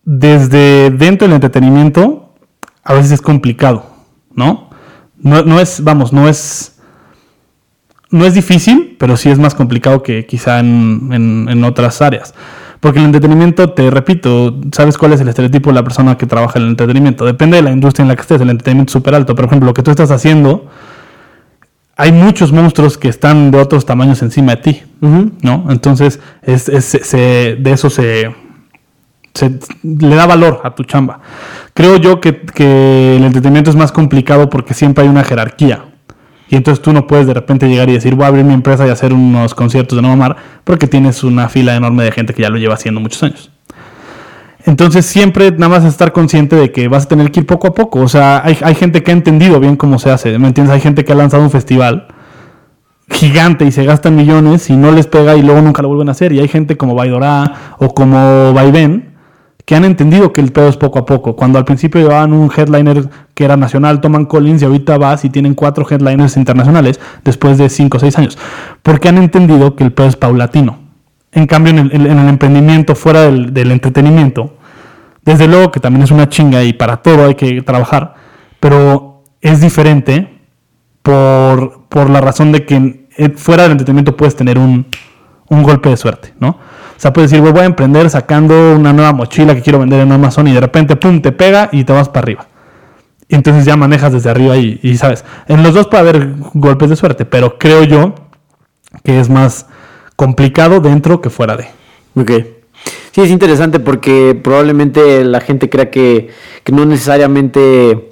desde 0.04 0.90
dentro 0.92 1.28
del 1.28 1.36
entretenimiento 1.36 2.34
a 2.84 2.94
veces 2.94 3.12
es 3.12 3.22
complicado, 3.22 3.86
¿no? 4.34 4.70
No, 5.20 5.44
no 5.44 5.60
es, 5.60 5.84
vamos, 5.84 6.14
no 6.14 6.30
es, 6.30 6.80
no 8.12 8.26
es 8.26 8.34
difícil, 8.34 8.96
pero 9.00 9.18
sí 9.18 9.30
es 9.30 9.40
más 9.40 9.54
complicado 9.56 10.04
que 10.04 10.26
quizá 10.26 10.60
en, 10.60 11.10
en- 11.12 11.50
en 11.50 11.64
otras 11.64 12.02
áreas. 12.02 12.34
Porque 12.80 13.00
el 13.00 13.06
entretenimiento, 13.06 13.72
te 13.72 13.90
repito, 13.90 14.56
¿sabes 14.72 14.98
cuál 14.98 15.12
es 15.14 15.20
el 15.22 15.28
estereotipo 15.28 15.72
de 15.72 15.74
la 15.76 15.84
persona 15.84 16.16
que 16.18 16.28
trabaja 16.28 16.60
en 16.60 16.66
el 16.66 16.70
entretenimiento? 16.72 17.26
Depende 17.26 17.58
de 17.58 17.64
la 17.64 17.72
industria 17.72 18.04
en 18.04 18.10
la 18.10 18.16
que 18.16 18.22
estés, 18.22 18.40
el 18.40 18.50
entretenimiento 18.52 18.92
es 18.92 18.94
súper 18.94 19.16
alto. 19.16 19.34
Por 19.36 19.46
ejemplo, 19.46 19.66
lo 19.66 19.74
que 19.74 19.82
tú 19.82 19.90
estás 19.92 20.12
haciendo, 20.12 20.68
hay 21.98 22.12
muchos 22.12 22.52
monstruos 22.52 22.98
que 22.98 23.08
están 23.10 23.52
de 23.52 23.60
otros 23.60 23.86
tamaños 23.86 24.22
encima 24.22 24.56
de 24.56 24.62
ti, 24.62 24.84
¿no? 25.42 25.66
Entonces, 25.70 26.20
es, 26.44 26.70
es- 26.70 26.86
se- 26.86 27.04
se- 27.04 27.56
de 27.60 27.72
eso 27.72 27.90
se, 27.90 28.34
se- 29.34 29.60
le 29.84 30.16
da 30.16 30.26
valor 30.26 30.62
a 30.64 30.76
tu 30.76 30.84
chamba. 30.84 31.20
Creo 31.74 31.98
yo 31.98 32.22
que, 32.22 32.42
que 32.42 33.18
el 33.18 33.24
entretenimiento 33.24 33.70
es 33.70 33.76
más 33.76 33.92
complicado 33.92 34.50
porque 34.50 34.74
siempre 34.74 35.04
hay 35.04 35.10
una 35.10 35.24
jerarquía. 35.24 35.86
Y 36.50 36.56
entonces 36.56 36.82
tú 36.82 36.94
no 36.94 37.08
puedes 37.08 37.28
de 37.28 37.34
repente 37.34 37.68
llegar 37.68 37.90
y 37.90 37.94
decir, 37.94 38.16
voy 38.16 38.24
a 38.26 38.28
abrir 38.28 38.46
mi 38.46 38.54
empresa 38.54 38.88
y 38.88 38.90
hacer 38.90 39.12
unos 39.12 39.54
conciertos 39.54 39.98
de 39.98 40.02
No 40.02 40.08
Mamar, 40.10 40.38
porque 40.64 40.88
tienes 40.88 41.24
una 41.24 41.50
fila 41.50 41.76
enorme 41.76 42.04
de 42.06 42.12
gente 42.14 42.34
que 42.34 42.44
ya 42.44 42.50
lo 42.50 42.58
lleva 42.58 42.76
haciendo 42.76 43.02
muchos 43.02 43.22
años. 43.24 43.52
Entonces 44.68 45.06
siempre 45.06 45.50
nada 45.52 45.70
más 45.70 45.86
estar 45.86 46.12
consciente 46.12 46.58
de 46.58 46.74
que 46.74 46.90
vas 46.90 47.06
a 47.06 47.08
tener 47.08 47.32
que 47.32 47.40
ir 47.40 47.46
poco 47.46 47.68
a 47.68 47.74
poco. 47.74 48.02
O 48.02 48.10
sea, 48.10 48.42
hay, 48.44 48.58
hay 48.62 48.76
gente 48.76 49.02
que 49.02 49.12
ha 49.12 49.14
entendido 49.14 49.62
bien 49.62 49.78
cómo 49.78 49.98
se 49.98 50.12
hace. 50.12 50.38
¿Me 50.38 50.50
entiendes? 50.50 50.76
Hay 50.76 50.82
gente 50.82 51.06
que 51.06 51.14
ha 51.14 51.16
lanzado 51.16 51.42
un 51.42 51.50
festival 51.50 52.08
gigante 53.10 53.64
y 53.64 53.72
se 53.72 53.86
gastan 53.86 54.18
millones 54.18 54.70
y 54.70 54.76
no 54.76 54.92
les 54.92 55.08
pega 55.08 55.38
y 55.38 55.42
luego 55.42 55.62
nunca 55.62 55.82
lo 55.82 55.88
vuelven 55.88 56.10
a 56.10 56.12
hacer. 56.12 56.34
Y 56.34 56.42
hay 56.42 56.50
gente 56.50 56.76
como 56.76 56.96
Baidorá 56.96 57.78
o 57.80 57.94
como 57.94 58.52
Vaivén 58.54 59.16
que 59.64 59.76
han 59.76 59.86
entendido 59.86 60.34
que 60.34 60.42
el 60.42 60.52
pedo 60.52 60.68
es 60.68 60.76
poco 60.76 61.00
a 61.00 61.06
poco. 61.06 61.38
Cuando 61.38 61.60
al 61.60 61.64
principio 61.64 62.02
llevaban 62.02 62.34
un 62.34 62.52
headliner 62.54 63.08
que 63.34 63.46
era 63.46 63.56
nacional, 63.56 64.02
toman 64.02 64.26
Collins 64.26 64.62
y 64.62 64.66
ahorita 64.66 64.98
vas 64.98 65.24
y 65.24 65.30
tienen 65.30 65.56
cuatro 65.56 65.88
headliners 65.90 66.36
internacionales 66.36 67.00
después 67.24 67.58
de 67.58 67.70
cinco 67.70 67.96
o 67.96 68.00
seis 68.02 68.18
años. 68.18 68.38
Porque 68.84 69.08
han 69.08 69.18
entendido 69.18 69.78
que 69.78 69.86
el 69.86 69.94
pedo 69.94 70.08
es 70.08 70.18
paulatino. 70.18 70.80
En 71.32 71.48
cambio, 71.48 71.72
en 71.72 71.80
el, 71.80 72.06
en 72.08 72.20
el 72.20 72.28
emprendimiento 72.28 72.96
fuera 72.96 73.30
del 73.30 73.72
entretenimiento, 73.72 74.57
desde 75.28 75.46
luego 75.46 75.72
que 75.72 75.82
también 75.82 76.04
es 76.04 76.12
una 76.12 76.30
chinga 76.30 76.64
y 76.64 76.72
para 76.72 76.98
todo 76.98 77.26
hay 77.26 77.36
que 77.36 77.62
trabajar, 77.62 78.16
pero 78.62 79.24
es 79.42 79.60
diferente 79.60 80.40
por, 81.02 81.82
por 81.90 82.10
la 82.10 82.22
razón 82.22 82.54
de 82.54 82.66
que 82.66 83.10
eh, 83.18 83.30
fuera 83.36 83.64
del 83.64 83.74
entretenimiento 83.74 84.16
puedes 84.16 84.38
tener 84.38 84.58
un, 84.58 84.88
un 85.50 85.64
golpe 85.64 85.90
de 85.90 85.98
suerte, 85.98 86.34
¿no? 86.40 86.52
O 86.52 87.00
sea, 87.00 87.12
puedes 87.12 87.30
decir, 87.30 87.42
"Güey, 87.42 87.52
voy 87.52 87.64
a 87.64 87.66
emprender 87.66 88.10
sacando 88.10 88.74
una 88.74 88.94
nueva 88.94 89.12
mochila 89.12 89.54
que 89.54 89.62
quiero 89.62 89.80
vender 89.80 90.00
en 90.00 90.14
Amazon 90.14 90.48
y 90.48 90.54
de 90.54 90.62
repente, 90.62 90.96
pum, 90.96 91.22
te 91.22 91.34
pega 91.34 91.68
y 91.74 91.84
te 91.84 91.92
vas 91.92 92.08
para 92.08 92.22
arriba. 92.22 92.48
Y 93.28 93.36
entonces 93.36 93.66
ya 93.66 93.76
manejas 93.76 94.14
desde 94.14 94.30
arriba 94.30 94.56
y, 94.56 94.80
y, 94.82 94.96
sabes, 94.96 95.26
en 95.50 95.62
los 95.62 95.74
dos 95.74 95.88
puede 95.88 96.08
haber 96.08 96.36
golpes 96.54 96.90
de 96.90 96.96
suerte, 96.96 97.26
pero 97.26 97.58
creo 97.58 97.84
yo 97.84 98.16
que 99.04 99.20
es 99.20 99.30
más 99.30 99.68
complicado 100.16 100.80
dentro 100.80 101.20
que 101.20 101.30
fuera 101.30 101.58
de. 101.58 101.68
Ok. 102.16 102.57
Sí, 103.12 103.22
es 103.22 103.30
interesante 103.30 103.80
porque 103.80 104.40
probablemente 104.42 105.24
la 105.24 105.42
gente 105.42 105.70
crea 105.70 105.90
que, 105.90 106.30
que 106.64 106.72
no 106.72 106.86
necesariamente 106.86 108.10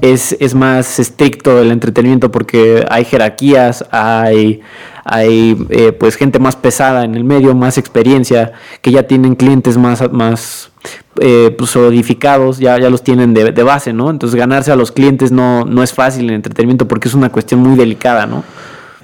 es, 0.00 0.36
es 0.40 0.54
más 0.54 0.98
estricto 0.98 1.60
el 1.60 1.70
entretenimiento 1.70 2.30
porque 2.30 2.84
hay 2.90 3.04
jerarquías, 3.04 3.84
hay, 3.90 4.60
hay 5.04 5.56
eh, 5.70 5.92
pues 5.92 6.16
gente 6.16 6.38
más 6.38 6.56
pesada 6.56 7.04
en 7.04 7.14
el 7.14 7.24
medio, 7.24 7.54
más 7.54 7.78
experiencia, 7.78 8.52
que 8.82 8.90
ya 8.90 9.04
tienen 9.04 9.34
clientes 9.34 9.78
más, 9.78 10.10
más 10.12 10.70
eh, 11.20 11.54
pues, 11.56 11.70
solidificados, 11.70 12.58
ya, 12.58 12.78
ya 12.78 12.90
los 12.90 13.02
tienen 13.02 13.34
de, 13.34 13.52
de 13.52 13.62
base, 13.62 13.92
¿no? 13.92 14.10
Entonces 14.10 14.36
ganarse 14.36 14.70
a 14.70 14.76
los 14.76 14.92
clientes 14.92 15.32
no, 15.32 15.64
no 15.64 15.82
es 15.82 15.92
fácil 15.92 16.28
en 16.28 16.36
entretenimiento 16.36 16.86
porque 16.86 17.08
es 17.08 17.14
una 17.14 17.30
cuestión 17.30 17.60
muy 17.60 17.76
delicada, 17.76 18.26
¿no? 18.26 18.44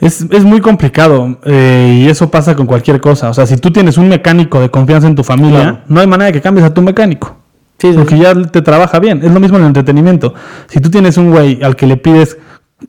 Es, 0.01 0.27
es 0.31 0.45
muy 0.45 0.61
complicado 0.61 1.39
eh, 1.45 2.03
y 2.05 2.09
eso 2.09 2.31
pasa 2.31 2.55
con 2.57 2.67
cualquier 2.67 3.01
cosa. 3.01 3.31
O 3.31 3.35
sea, 3.35 3.47
si 3.47 3.57
tú 3.57 3.71
tienes 3.71 3.97
un 3.97 4.09
mecánico 4.09 4.61
de 4.61 4.69
confianza 4.71 5.07
en 5.07 5.15
tu 5.15 5.23
familia, 5.25 5.61
Claro. 5.61 5.79
no 5.89 6.01
hay 6.01 6.07
manera 6.07 6.27
de 6.27 6.33
que 6.33 6.41
cambies 6.41 6.67
a 6.67 6.75
tu 6.75 6.83
mecánico. 6.83 7.37
Sí, 7.79 7.91
sí, 7.93 7.99
porque 7.99 8.17
sí. 8.17 8.23
ya 8.23 8.35
te 8.35 8.63
trabaja 8.63 8.99
bien. 8.99 9.21
Es 9.25 9.33
lo 9.33 9.41
mismo 9.41 9.57
en 9.57 9.63
el 9.65 9.69
entretenimiento. 9.69 10.35
Si 10.69 10.81
tú 10.81 10.91
tienes 10.91 11.17
un 11.17 11.31
güey 11.31 11.63
al 11.63 11.77
que 11.77 11.87
le 11.87 11.97
pides 11.97 12.37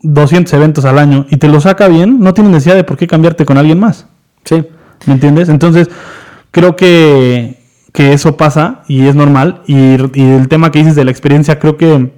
200 0.02 0.52
eventos 0.54 0.84
al 0.86 0.98
año 1.00 1.26
y 1.30 1.38
te 1.38 1.48
lo 1.48 1.60
saca 1.62 1.88
bien, 1.88 2.20
no 2.20 2.34
tienes 2.34 2.52
necesidad 2.52 2.76
de 2.76 2.84
por 2.84 2.98
qué 2.98 3.08
cambiarte 3.08 3.46
con 3.46 3.58
alguien 3.58 3.80
más. 3.80 4.08
Sí. 4.44 4.63
¿Me 5.06 5.13
entiendes? 5.13 5.50
Entonces, 5.50 5.89
creo 6.52 6.76
que, 6.76 7.60
que 7.94 8.13
eso 8.13 8.36
pasa 8.36 8.82
y 8.88 9.06
es 9.08 9.15
normal. 9.15 9.62
Y, 9.68 9.76
y 10.20 10.32
el 10.32 10.48
tema 10.48 10.72
que 10.72 10.80
dices 10.80 10.96
de 10.96 11.06
la 11.06 11.12
experiencia, 11.12 11.60
creo 11.60 11.78
que 11.78 12.12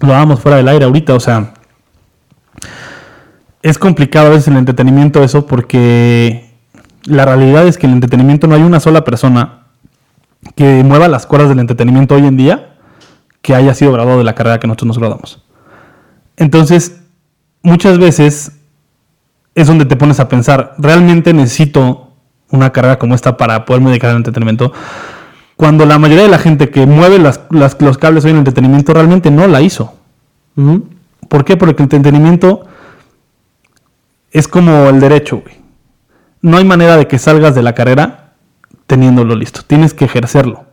lo 0.00 0.08
dábamos 0.08 0.40
fuera 0.40 0.58
del 0.58 0.68
aire 0.68 0.84
ahorita. 0.84 1.14
O 1.14 1.20
sea, 1.20 1.54
es 3.68 3.78
complicado 3.78 4.28
a 4.28 4.30
veces 4.30 4.48
el 4.48 4.56
entretenimiento 4.56 5.22
eso 5.24 5.46
porque 5.46 6.50
la 7.04 7.24
realidad 7.24 7.66
es 7.66 7.78
que 7.78 7.86
en 7.86 7.92
el 7.92 7.96
entretenimiento 7.96 8.46
no 8.46 8.54
hay 8.54 8.62
una 8.62 8.80
sola 8.80 9.02
persona 9.04 9.62
que 10.54 10.82
mueva 10.84 11.08
las 11.08 11.26
cuerdas 11.26 11.48
del 11.48 11.58
entretenimiento 11.58 12.14
hoy 12.14 12.26
en 12.26 12.36
día 12.36 12.74
que 13.42 13.54
haya 13.54 13.74
sido 13.74 13.92
graduado 13.92 14.18
de 14.18 14.24
la 14.24 14.34
carrera 14.34 14.60
que 14.60 14.66
nosotros 14.66 14.86
nos 14.88 14.98
graduamos. 14.98 15.42
Entonces, 16.36 17.00
muchas 17.62 17.98
veces 17.98 18.52
es 19.54 19.66
donde 19.66 19.84
te 19.84 19.96
pones 19.96 20.20
a 20.20 20.28
pensar, 20.28 20.74
¿realmente 20.78 21.32
necesito 21.32 22.12
una 22.50 22.70
carrera 22.70 22.98
como 22.98 23.14
esta 23.14 23.36
para 23.36 23.64
poderme 23.64 23.90
dedicar 23.90 24.10
al 24.10 24.16
entretenimiento? 24.16 24.72
Cuando 25.56 25.86
la 25.86 25.98
mayoría 25.98 26.24
de 26.24 26.28
la 26.28 26.38
gente 26.38 26.68
que 26.70 26.86
mueve 26.86 27.18
las- 27.18 27.40
las- 27.50 27.80
los 27.80 27.98
cables 27.98 28.24
hoy 28.24 28.30
en 28.30 28.36
el 28.36 28.40
entretenimiento 28.40 28.92
realmente 28.92 29.30
no 29.30 29.46
la 29.46 29.60
hizo. 29.62 29.94
¿Por 31.28 31.44
qué? 31.44 31.56
Porque 31.56 31.82
el 31.82 31.84
entretenimiento 31.84 32.65
es 34.38 34.48
como 34.48 34.88
el 34.88 35.00
derecho, 35.00 35.42
güey. 35.42 35.56
No 36.42 36.56
hay 36.58 36.64
manera 36.64 36.96
de 36.96 37.06
que 37.08 37.18
salgas 37.18 37.54
de 37.54 37.62
la 37.62 37.74
carrera 37.74 38.32
teniéndolo 38.86 39.34
listo. 39.34 39.62
Tienes 39.66 39.94
que 39.94 40.04
ejercerlo. 40.04 40.64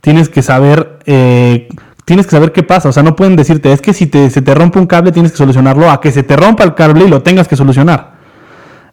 Tienes 0.00 0.28
que 0.28 0.42
saber, 0.42 0.98
eh, 1.06 1.68
tienes 2.04 2.26
que 2.26 2.30
saber 2.32 2.52
qué 2.52 2.62
pasa. 2.62 2.88
O 2.88 2.92
sea, 2.92 3.02
no 3.02 3.16
pueden 3.16 3.36
decirte, 3.36 3.72
es 3.72 3.80
que 3.82 3.92
si 3.92 4.06
te, 4.06 4.30
se 4.30 4.40
te 4.42 4.54
rompe 4.54 4.78
un 4.78 4.86
cable 4.86 5.12
tienes 5.12 5.32
que 5.32 5.38
solucionarlo, 5.38 5.90
a 5.90 6.00
que 6.00 6.12
se 6.12 6.22
te 6.22 6.36
rompa 6.36 6.64
el 6.64 6.74
cable 6.74 7.04
y 7.04 7.08
lo 7.08 7.22
tengas 7.22 7.48
que 7.48 7.56
solucionar. 7.56 8.12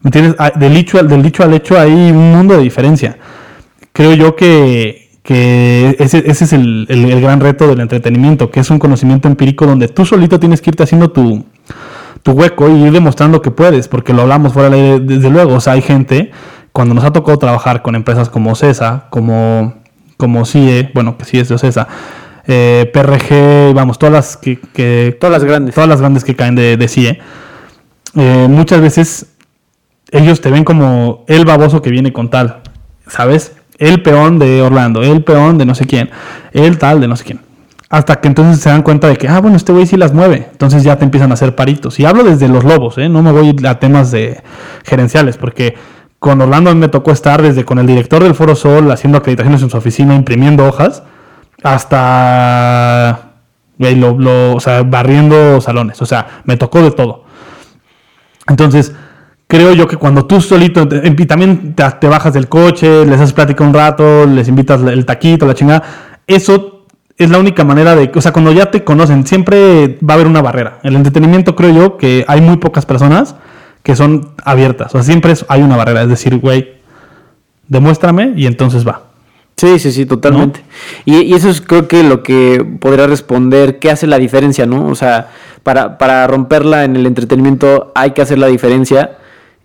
¿Me 0.02 0.08
entiendes? 0.08 0.34
Ah, 0.38 0.52
Del 0.54 0.74
dicho, 0.74 0.98
al, 0.98 1.54
hecho 1.54 1.78
hay 1.78 1.92
un 1.92 2.32
mundo 2.32 2.54
de 2.56 2.62
diferencia. 2.62 3.16
creo 3.92 4.14
yo 4.14 4.34
que, 4.36 5.10
ese, 5.98 6.22
es 6.30 6.52
el, 6.52 6.86
el- 6.88 7.10
el 7.12 7.20
gran 7.20 7.40
reto 7.40 7.66
del 7.68 7.80
entretenimiento, 7.80 8.50
que 8.50 8.60
es 8.60 8.70
un 8.70 8.78
conocimiento 8.78 9.28
empírico 9.28 9.66
donde 9.66 9.88
tú 9.88 10.04
solito 10.06 10.38
tienes 10.40 10.60
que 10.60 10.70
irte 10.70 10.82
haciendo 10.84 11.10
tu, 11.10 11.44
tu 12.22 12.32
hueco 12.32 12.68
y 12.68 12.84
ir 12.84 12.92
demostrando 12.92 13.40
que 13.42 13.50
puedes, 13.50 13.88
porque 13.88 14.12
lo 14.12 14.22
hablamos 14.22 14.52
fuera 14.52 14.70
del 14.70 14.80
aire, 14.94 15.00
desde 15.00 15.30
luego. 15.30 15.54
O 15.54 15.60
sea, 15.60 15.74
hay 15.74 15.82
gente, 15.82 16.30
cuando 16.72 16.94
nos 16.94 17.04
ha 17.04 17.12
tocado 17.12 17.38
trabajar 17.38 17.82
con 17.82 17.94
empresas 17.94 18.28
como 18.28 18.54
CESA, 18.54 19.06
como, 19.10 19.74
como 20.16 20.44
CIE, 20.44 20.90
bueno, 20.94 21.16
que 21.16 21.24
sí 21.24 21.38
es 21.38 21.48
de 21.48 21.58
CESA, 21.58 21.88
eh, 22.46 22.90
PRG, 22.92 23.74
vamos, 23.74 23.98
todas 23.98 24.12
las 24.12 24.36
que, 24.36 24.58
que- 24.72 25.16
Todas 25.20 25.32
las 25.40 25.44
grandes. 25.44 25.74
todas 25.74 25.88
las 25.88 26.00
grandes 26.00 26.24
que 26.24 26.34
caen 26.34 26.54
de, 26.54 26.76
de 26.76 26.88
CIE, 26.88 27.20
eh, 28.14 28.46
muchas 28.48 28.80
veces 28.80 29.26
ellos 30.10 30.40
te 30.40 30.50
ven 30.50 30.64
como 30.64 31.24
el 31.28 31.44
baboso 31.44 31.82
que 31.82 31.90
viene 31.90 32.12
con 32.12 32.30
tal, 32.30 32.60
¿sabes? 33.06 33.52
El 33.78 34.02
peón 34.02 34.38
de 34.38 34.62
Orlando, 34.62 35.02
el 35.02 35.22
peón 35.22 35.58
de 35.58 35.66
no 35.66 35.74
sé 35.74 35.86
quién, 35.86 36.10
el 36.52 36.78
tal 36.78 37.00
de 37.00 37.08
no 37.08 37.16
sé 37.16 37.24
quién. 37.24 37.40
Hasta 37.90 38.20
que 38.20 38.28
entonces 38.28 38.60
se 38.62 38.68
dan 38.68 38.82
cuenta 38.82 39.08
de 39.08 39.16
que, 39.16 39.28
ah, 39.28 39.40
bueno, 39.40 39.56
este 39.56 39.72
güey 39.72 39.86
sí 39.86 39.96
las 39.96 40.12
mueve. 40.12 40.48
Entonces 40.52 40.82
ya 40.84 40.96
te 40.98 41.04
empiezan 41.04 41.30
a 41.30 41.34
hacer 41.34 41.54
paritos. 41.54 41.98
Y 41.98 42.04
hablo 42.04 42.22
desde 42.22 42.46
los 42.48 42.62
lobos, 42.64 42.98
¿eh? 42.98 43.08
No 43.08 43.22
me 43.22 43.32
voy 43.32 43.56
a 43.66 43.78
temas 43.78 44.10
de 44.10 44.42
gerenciales, 44.84 45.38
porque 45.38 45.74
con 46.18 46.40
Orlando 46.42 46.74
me 46.74 46.88
tocó 46.88 47.12
estar 47.12 47.40
desde 47.40 47.64
con 47.64 47.78
el 47.78 47.86
director 47.86 48.22
del 48.22 48.34
Foro 48.34 48.54
Sol 48.56 48.90
haciendo 48.90 49.16
acreditaciones 49.18 49.62
en 49.62 49.70
su 49.70 49.76
oficina, 49.78 50.14
imprimiendo 50.14 50.66
hojas, 50.66 51.02
hasta 51.62 53.30
lo- 53.78 54.18
lo- 54.18 54.54
o 54.56 54.60
sea, 54.60 54.82
barriendo 54.82 55.60
salones. 55.60 56.02
O 56.02 56.06
sea, 56.06 56.42
me 56.44 56.56
tocó 56.56 56.82
de 56.82 56.90
todo. 56.90 57.24
Entonces, 58.48 58.92
creo 59.46 59.72
yo 59.72 59.86
que 59.86 59.96
cuando 59.96 60.26
tú 60.26 60.40
solito, 60.40 60.86
y 61.04 61.26
también 61.26 61.74
te, 61.74 61.84
te 62.00 62.08
bajas 62.08 62.34
del 62.34 62.48
coche, 62.48 63.06
les 63.06 63.20
haces 63.20 63.32
plática 63.32 63.64
un 63.64 63.72
rato, 63.72 64.26
les 64.26 64.48
invitas 64.48 64.80
el 64.82 65.06
taquito, 65.06 65.46
la 65.46 65.54
chingada, 65.54 65.82
eso 66.26 66.77
es 67.18 67.30
la 67.30 67.38
única 67.38 67.64
manera 67.64 67.94
de, 67.96 68.10
o 68.14 68.20
sea, 68.20 68.32
cuando 68.32 68.52
ya 68.52 68.70
te 68.70 68.84
conocen, 68.84 69.26
siempre 69.26 69.98
va 70.08 70.12
a 70.12 70.14
haber 70.14 70.26
una 70.28 70.40
barrera. 70.40 70.78
El 70.84 70.94
entretenimiento 70.96 71.54
creo 71.56 71.70
yo 71.70 71.96
que 71.96 72.24
hay 72.28 72.40
muy 72.40 72.56
pocas 72.58 72.86
personas 72.86 73.34
que 73.82 73.96
son 73.96 74.30
abiertas, 74.44 74.88
o 74.94 74.98
sea, 74.98 75.02
siempre 75.02 75.32
es- 75.32 75.44
hay 75.48 75.62
una 75.62 75.76
barrera, 75.76 76.02
es 76.02 76.08
decir, 76.08 76.38
güey, 76.38 76.74
demuéstrame 77.66 78.32
y 78.36 78.46
entonces 78.46 78.86
va. 78.86 79.02
Sí, 79.56 79.78
sí, 79.80 79.90
sí, 79.90 80.06
totalmente. 80.06 80.62
Y, 81.04 81.16
y 81.22 81.34
eso 81.34 81.48
es 81.50 81.60
creo 81.60 81.88
que 81.88 82.04
lo 82.04 82.22
que 82.22 82.64
podría 82.80 83.08
responder, 83.08 83.80
¿qué 83.80 83.90
hace 83.90 84.06
la 84.06 84.18
diferencia, 84.18 84.66
no? 84.66 84.86
O 84.86 84.94
sea, 84.94 85.30
para, 85.64 85.98
para 85.98 86.26
romperla 86.28 86.84
en 86.84 86.94
el 86.94 87.06
entretenimiento 87.06 87.90
hay 87.96 88.12
que 88.12 88.22
hacer 88.22 88.38
la 88.38 88.46
diferencia. 88.46 89.18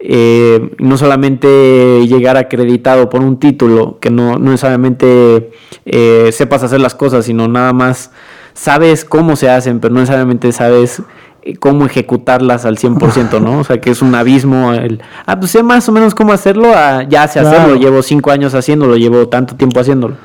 Eh, 0.06 0.70
no 0.80 0.98
solamente 0.98 2.06
llegar 2.08 2.36
acreditado 2.36 3.10
por 3.10 3.22
un 3.22 3.38
título, 3.40 4.00
que 4.02 4.10
no, 4.10 4.34
no 4.38 4.52
necesariamente 4.52 5.52
eh, 5.86 6.30
sepas 6.34 6.62
hacer 6.64 6.82
las 6.82 6.94
cosas, 6.94 7.24
sino 7.26 7.48
nada 7.48 7.72
más 7.72 8.12
sabes 8.54 9.06
cómo 9.06 9.36
se 9.38 9.50
hacen, 9.50 9.80
pero 9.80 9.94
no 9.94 10.02
necesariamente 10.02 10.52
sabes 10.52 11.02
eh, 11.44 11.56
cómo 11.56 11.86
ejecutarlas 11.86 12.66
al 12.66 12.78
100%, 12.78 13.42
¿no? 13.42 13.60
O 13.60 13.64
sea, 13.64 13.80
que 13.80 13.92
es 13.92 14.02
un 14.02 14.14
abismo. 14.14 14.74
El, 14.74 15.02
ah, 15.26 15.40
pues 15.40 15.52
sé 15.52 15.64
más 15.64 15.88
o 15.88 15.94
menos 15.94 16.14
cómo 16.14 16.34
hacerlo, 16.34 16.72
ah, 16.76 17.04
ya 17.08 17.26
sé 17.30 17.40
Claro. 17.40 17.58
hacerlo, 17.58 17.76
llevo 17.78 18.02
cinco 18.02 18.30
años 18.32 18.54
haciéndolo, 18.56 18.98
llevo 18.98 19.28
tanto 19.30 19.56
tiempo 19.56 19.80
haciéndolo. 19.80 20.16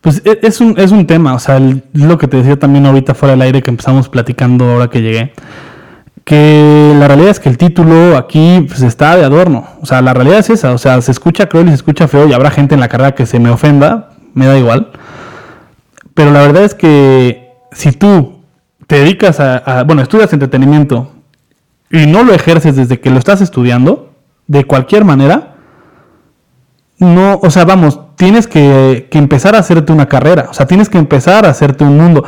Pues 0.00 0.20
e- 0.24 0.40
es 0.42 0.60
un, 0.60 0.74
es 0.80 0.90
un 0.90 1.06
tema, 1.06 1.32
o 1.34 1.38
sea, 1.38 1.58
el- 1.58 1.84
lo 1.92 2.18
que 2.18 2.26
te 2.26 2.38
decía 2.38 2.58
también 2.58 2.84
ahorita 2.86 3.14
fuera 3.14 3.34
del 3.34 3.42
aire 3.42 3.62
que 3.62 3.70
empezamos 3.70 4.08
platicando 4.08 4.64
ahora 4.68 4.88
que 4.90 5.00
llegué, 5.00 5.32
que 6.24 6.94
la 6.98 7.08
realidad 7.08 7.30
es 7.30 7.40
que 7.40 7.48
el 7.48 7.58
título 7.58 8.16
aquí 8.16 8.64
pues, 8.68 8.82
está 8.82 9.16
de 9.16 9.24
adorno, 9.24 9.66
o 9.80 9.86
sea, 9.86 10.00
la 10.02 10.14
realidad 10.14 10.38
es 10.38 10.50
esa, 10.50 10.72
o 10.72 10.78
sea, 10.78 11.00
se 11.02 11.10
escucha 11.10 11.48
cruel 11.48 11.66
y 11.66 11.70
se 11.70 11.74
escucha 11.76 12.06
feo 12.08 12.26
y 12.28 12.32
habrá 12.32 12.50
gente 12.50 12.74
en 12.74 12.80
la 12.80 12.88
carrera 12.88 13.14
que 13.14 13.26
se 13.26 13.38
me 13.40 13.50
ofenda, 13.50 14.10
me 14.34 14.46
da 14.46 14.56
igual, 14.58 14.90
pero 16.14 16.30
la 16.30 16.40
verdad 16.42 16.62
es 16.64 16.74
que 16.74 17.50
si 17.72 17.92
tú 17.92 18.40
te 18.86 18.96
dedicas 19.00 19.40
a, 19.40 19.56
a- 19.58 19.82
bueno, 19.84 20.02
estudias 20.02 20.32
entretenimiento 20.32 21.12
y 21.90 22.06
no 22.06 22.22
lo 22.22 22.32
ejerces 22.34 22.76
desde 22.76 23.00
que 23.00 23.10
lo 23.10 23.18
estás 23.18 23.40
estudiando, 23.40 24.12
de 24.46 24.64
cualquier 24.64 25.04
manera, 25.04 25.54
no, 26.98 27.40
o 27.42 27.50
sea, 27.50 27.64
vamos, 27.64 27.98
tienes 28.16 28.46
que, 28.46 29.08
que 29.10 29.18
empezar 29.18 29.56
a 29.56 29.58
hacerte 29.58 29.92
una 29.92 30.06
carrera, 30.06 30.46
o 30.50 30.54
sea, 30.54 30.66
tienes 30.66 30.88
que 30.88 30.98
empezar 30.98 31.46
a 31.46 31.50
hacerte 31.50 31.82
un 31.84 31.96
mundo. 31.96 32.24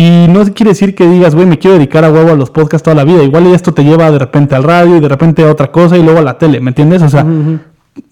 Y 0.00 0.28
no 0.28 0.44
quiere 0.54 0.70
decir 0.70 0.94
que 0.94 1.08
digas, 1.08 1.34
güey, 1.34 1.44
me 1.44 1.58
quiero 1.58 1.76
dedicar 1.76 2.04
a 2.04 2.12
huevo 2.12 2.30
a 2.30 2.36
los 2.36 2.50
podcasts 2.50 2.84
toda 2.84 2.94
la 2.94 3.02
vida. 3.02 3.20
Igual 3.24 3.48
esto 3.48 3.74
te 3.74 3.82
lleva 3.82 4.08
de 4.12 4.20
repente 4.20 4.54
al 4.54 4.62
radio 4.62 4.96
y 4.96 5.00
de 5.00 5.08
repente 5.08 5.42
a 5.42 5.50
otra 5.50 5.72
cosa 5.72 5.98
y 5.98 6.04
luego 6.04 6.20
a 6.20 6.22
la 6.22 6.38
tele, 6.38 6.60
¿me 6.60 6.70
entiendes? 6.70 7.02
O 7.02 7.08
sea, 7.08 7.26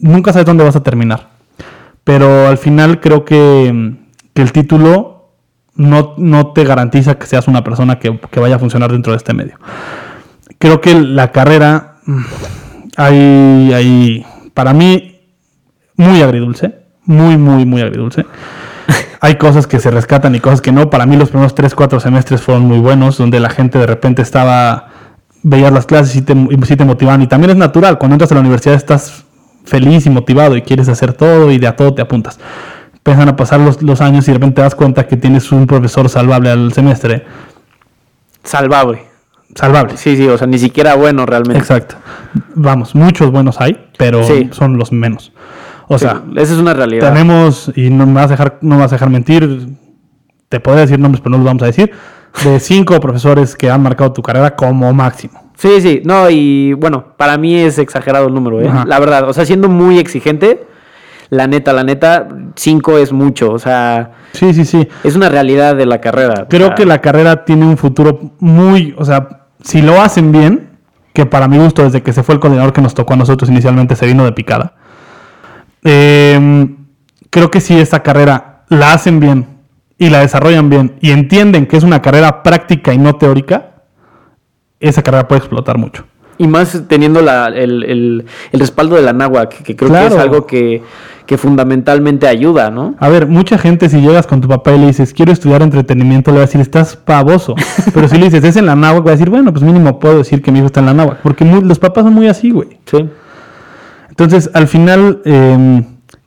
nunca 0.00 0.32
sabes 0.32 0.46
dónde 0.46 0.64
vas 0.64 0.74
a 0.74 0.82
terminar. 0.82 1.28
Pero 2.02 2.48
al 2.48 2.58
final 2.58 2.98
creo 2.98 3.24
que, 3.24 3.94
que 4.34 4.42
el 4.42 4.50
título 4.50 5.30
no, 5.76 6.14
no 6.16 6.48
te 6.48 6.64
garantiza 6.64 7.20
que 7.20 7.26
seas 7.26 7.46
una 7.46 7.62
persona 7.62 8.00
que, 8.00 8.18
que 8.18 8.40
vaya 8.40 8.56
a 8.56 8.58
funcionar 8.58 8.90
dentro 8.90 9.12
de 9.12 9.18
este 9.18 9.32
medio. 9.32 9.56
Creo 10.58 10.80
que 10.80 10.92
la 10.92 11.30
carrera, 11.30 11.98
mm, 12.04 12.24
hay, 12.96 13.72
hay, 13.72 14.26
para 14.54 14.72
mí, 14.72 15.20
muy 15.94 16.20
agridulce. 16.20 16.80
Muy, 17.04 17.36
muy, 17.36 17.64
muy 17.64 17.80
agridulce. 17.80 18.26
Hay 19.20 19.36
cosas 19.36 19.66
que 19.66 19.80
se 19.80 19.90
rescatan 19.90 20.34
y 20.34 20.40
cosas 20.40 20.60
que 20.60 20.72
no. 20.72 20.90
Para 20.90 21.06
mí 21.06 21.16
los 21.16 21.30
primeros 21.30 21.54
3, 21.54 21.74
4 21.74 22.00
semestres 22.00 22.42
fueron 22.42 22.64
muy 22.64 22.78
buenos, 22.78 23.18
donde 23.18 23.40
la 23.40 23.50
gente 23.50 23.78
de 23.78 23.86
repente 23.86 24.22
estaba, 24.22 24.88
veías 25.42 25.72
las 25.72 25.86
clases 25.86 26.14
y 26.16 26.22
te, 26.22 26.32
y 26.34 26.58
sí 26.66 26.76
te 26.76 26.84
motivaban. 26.84 27.22
Y 27.22 27.26
también 27.26 27.50
es 27.50 27.56
natural, 27.56 27.98
cuando 27.98 28.14
entras 28.14 28.30
a 28.32 28.34
la 28.34 28.40
universidad 28.40 28.74
estás 28.74 29.24
feliz 29.64 30.06
y 30.06 30.10
motivado 30.10 30.56
y 30.56 30.62
quieres 30.62 30.88
hacer 30.88 31.12
todo 31.12 31.50
y 31.50 31.58
de 31.58 31.66
a 31.66 31.76
todo 31.76 31.94
te 31.94 32.02
apuntas. 32.02 32.38
Empiezan 32.94 33.28
a 33.28 33.36
pasar 33.36 33.60
los, 33.60 33.82
los 33.82 34.00
años 34.00 34.26
y 34.26 34.32
de 34.32 34.34
repente 34.34 34.56
te 34.56 34.62
das 34.62 34.74
cuenta 34.74 35.06
que 35.06 35.16
tienes 35.16 35.50
un 35.52 35.66
profesor 35.66 36.08
salvable 36.08 36.50
al 36.50 36.72
semestre. 36.72 37.24
Salvable. 38.42 39.04
Salvable. 39.54 39.96
Sí, 39.96 40.16
sí, 40.16 40.28
o 40.28 40.36
sea, 40.36 40.46
ni 40.46 40.58
siquiera 40.58 40.94
bueno 40.94 41.24
realmente. 41.24 41.58
Exacto. 41.58 41.96
Vamos, 42.54 42.94
muchos 42.94 43.30
buenos 43.30 43.60
hay, 43.60 43.88
pero 43.96 44.22
Sí. 44.24 44.50
son 44.52 44.76
los 44.76 44.92
menos. 44.92 45.32
O 45.88 45.98
sea, 45.98 46.22
Sí, 46.26 46.32
esa 46.40 46.54
es 46.54 46.58
una 46.58 46.74
realidad. 46.74 47.12
tenemos, 47.12 47.70
y 47.76 47.90
no 47.90 48.06
me 48.06 48.14
vas 48.14 48.26
a 48.26 48.28
dejar, 48.28 48.58
no 48.60 48.74
me 48.76 48.82
vas 48.82 48.92
a 48.92 48.96
dejar 48.96 49.10
mentir, 49.10 49.68
te 50.48 50.60
podría 50.60 50.82
decir 50.82 50.98
nombres, 50.98 51.20
pero 51.20 51.32
no 51.32 51.38
los 51.38 51.46
vamos 51.46 51.62
a 51.62 51.66
decir, 51.66 51.90
de 52.44 52.60
cinco 52.60 52.98
profesores 53.00 53.54
que 53.56 53.70
han 53.70 53.82
marcado 53.82 54.12
tu 54.12 54.22
carrera 54.22 54.54
como 54.56 54.92
máximo. 54.92 55.42
Sí, 55.56 55.80
sí, 55.80 56.02
no, 56.04 56.28
y 56.28 56.74
bueno, 56.74 57.14
para 57.16 57.38
mí 57.38 57.54
es 57.56 57.78
exagerado 57.78 58.26
el 58.28 58.34
número, 58.34 58.60
¿eh? 58.60 58.68
Ajá. 58.68 58.84
La 58.86 58.98
verdad, 58.98 59.28
o 59.28 59.32
sea, 59.32 59.46
siendo 59.46 59.68
muy 59.68 59.98
exigente, 59.98 60.66
la 61.30 61.46
neta, 61.46 61.72
la 61.72 61.82
neta, 61.82 62.28
cinco 62.56 62.98
es 62.98 63.12
mucho, 63.12 63.52
o 63.52 63.58
sea, 63.58 64.12
Sí, 64.32 64.52
sí, 64.52 64.64
sí. 64.66 64.86
es 65.02 65.16
una 65.16 65.28
realidad 65.30 65.74
de 65.74 65.86
la 65.86 66.00
carrera. 66.00 66.46
Creo 66.48 66.64
O 66.64 66.66
sea, 66.68 66.74
que 66.74 66.84
la 66.84 67.00
carrera 67.00 67.44
tiene 67.44 67.64
un 67.64 67.76
futuro 67.78 68.32
muy, 68.38 68.94
o 68.98 69.04
sea, 69.04 69.46
si 69.62 69.80
lo 69.82 70.00
hacen 70.00 70.30
bien, 70.30 70.70
que 71.14 71.24
para 71.24 71.48
mi 71.48 71.56
gusto 71.56 71.82
desde 71.84 72.02
que 72.02 72.12
se 72.12 72.22
fue 72.22 72.34
el 72.34 72.40
coordinador 72.40 72.74
que 72.74 72.82
nos 72.82 72.92
tocó 72.94 73.14
a 73.14 73.16
nosotros 73.16 73.48
inicialmente 73.48 73.96
se 73.96 74.04
vino 74.06 74.24
de 74.26 74.32
picada. 74.32 74.74
Eh, 75.86 76.68
creo 77.30 77.50
que 77.50 77.60
si 77.60 77.78
esta 77.78 78.02
carrera 78.02 78.64
la 78.68 78.92
hacen 78.92 79.20
bien 79.20 79.46
y 79.98 80.10
la 80.10 80.20
desarrollan 80.20 80.68
bien 80.68 80.96
y 81.00 81.10
entienden 81.12 81.66
que 81.66 81.76
es 81.76 81.84
una 81.84 82.02
carrera 82.02 82.42
práctica 82.42 82.92
y 82.92 82.98
no 82.98 83.14
teórica, 83.16 83.74
esa 84.80 85.02
carrera 85.02 85.26
puede 85.28 85.38
explotar 85.38 85.78
mucho. 85.78 86.04
Y 86.38 86.46
más 86.48 86.82
teniendo 86.86 87.22
la, 87.22 87.46
el, 87.46 87.82
el- 87.84 88.26
el 88.52 88.60
respaldo 88.60 88.96
de 88.96 89.02
la 89.02 89.14
náhuac, 89.14 89.62
que 89.62 89.74
creo 89.74 89.90
que 89.90 90.06
es 90.06 90.12
algo 90.16 90.46
que, 90.46 90.82
que 91.24 91.38
fundamentalmente 91.38 92.28
ayuda, 92.28 92.70
¿no? 92.70 92.94
A 92.98 93.08
ver, 93.08 93.26
mucha 93.26 93.56
gente 93.56 93.88
si 93.88 94.02
llegas 94.02 94.26
con 94.26 94.42
tu 94.42 94.48
papá 94.48 94.72
y 94.74 94.78
le 94.78 94.86
dices, 94.88 95.14
quiero 95.14 95.32
estudiar 95.32 95.62
entretenimiento, 95.62 96.30
le 96.32 96.36
va 96.38 96.42
a 96.42 96.46
decir, 96.46 96.60
estás 96.60 96.94
pavoso. 96.94 97.54
Pero 97.94 98.06
si 98.08 98.18
le 98.18 98.26
dices, 98.26 98.44
es 98.44 98.56
en 98.56 98.66
la 98.66 98.76
náhuac, 98.76 99.06
va 99.06 99.10
a 99.10 99.12
decir, 99.12 99.30
bueno, 99.30 99.50
pues 99.50 99.64
mínimo 99.64 99.98
puedo 99.98 100.18
decir 100.18 100.42
que 100.42 100.52
mi 100.52 100.58
hijo 100.58 100.66
está 100.66 100.80
en 100.80 100.86
la 100.86 100.94
náhuac. 100.94 101.22
Porque 101.22 101.46
los 101.46 101.78
papás 101.78 102.04
son 102.04 102.12
muy 102.12 102.28
así, 102.28 102.50
güey. 102.50 102.68
Sí. 102.84 103.08
Entonces, 104.18 104.50
al 104.54 104.66
final, 104.66 105.20
eh, 105.26 105.82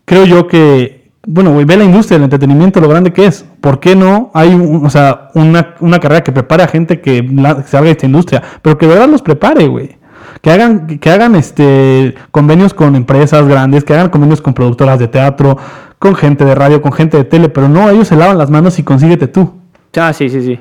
creo 0.05 0.25
yo 0.25 0.47
que, 0.47 1.09
bueno, 1.25 1.51
güey, 1.53 1.65
ve 1.65 1.75
la 1.75 1.83
industria 1.85 2.17
del 2.17 2.25
entretenimiento, 2.25 2.79
lo 2.79 2.87
grande 2.87 3.11
que 3.11 3.25
es. 3.25 3.45
¿Por 3.61 3.79
qué 3.79 3.95
no 3.95 4.29
hay 4.35 4.53
un- 4.53 4.85
o 4.85 4.89
sea, 4.91 5.29
una, 5.33 5.75
una 5.79 5.99
carrera 5.99 6.23
que 6.23 6.31
prepare 6.31 6.63
a 6.63 6.67
gente 6.67 7.01
que, 7.01 7.23
la- 7.23 7.57
que 7.57 7.63
salga 7.63 7.85
de 7.85 7.91
esta 7.91 8.05
industria? 8.05 8.43
Pero 8.61 8.77
que 8.77 8.85
de 8.87 8.93
verdad 8.93 9.09
los 9.09 9.21
prepare, 9.23 9.67
güey. 9.67 9.97
Que 10.41 10.51
hagan, 10.51 10.99
que 10.99 11.09
hagan 11.09 11.35
este 11.35 12.13
convenios 12.31 12.73
con 12.75 12.95
empresas 12.95 13.47
grandes, 13.47 13.83
que 13.83 13.93
hagan 13.93 14.09
convenios 14.09 14.39
con 14.41 14.53
productoras 14.53 14.99
de 14.99 15.07
teatro, 15.07 15.57
con 15.97 16.15
gente 16.15 16.45
de 16.45 16.53
radio, 16.55 16.81
con 16.81 16.93
gente 16.93 17.17
de 17.17 17.23
tele, 17.25 17.49
pero 17.49 17.67
no, 17.67 17.89
ellos 17.89 18.07
se 18.07 18.15
lavan 18.15 18.37
las 18.37 18.49
manos 18.51 18.77
y 18.79 18.83
consíguete 18.83 19.27
tú. 19.27 19.51
Ah, 19.97 20.13
sí, 20.13 20.29
sí, 20.29 20.41
sí. 20.41 20.59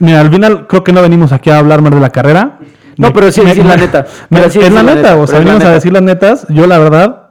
Mira, 0.00 0.20
al 0.20 0.30
final 0.30 0.66
creo 0.66 0.84
que 0.84 0.92
no 0.92 1.00
venimos 1.02 1.32
aquí 1.32 1.48
a 1.50 1.58
hablar 1.58 1.80
más 1.82 1.92
de 1.92 2.00
la 2.00 2.10
carrera. 2.10 2.58
No, 2.98 3.12
pero 3.12 3.32
sí 3.32 3.40
decir 3.42 3.64
la 3.64 3.76
neta. 3.76 4.06
Me- 4.28 4.50
sí 4.50 4.58
es 4.60 4.72
la 4.72 4.82
la 4.82 4.94
neta, 4.94 5.16
o 5.16 5.26
sea, 5.26 5.38
venimos 5.38 5.64
a 5.64 5.70
decir 5.70 5.92
las 5.92 6.02
netas. 6.02 6.46
Yo 6.50 6.66
la 6.66 6.78
verdad, 6.78 7.30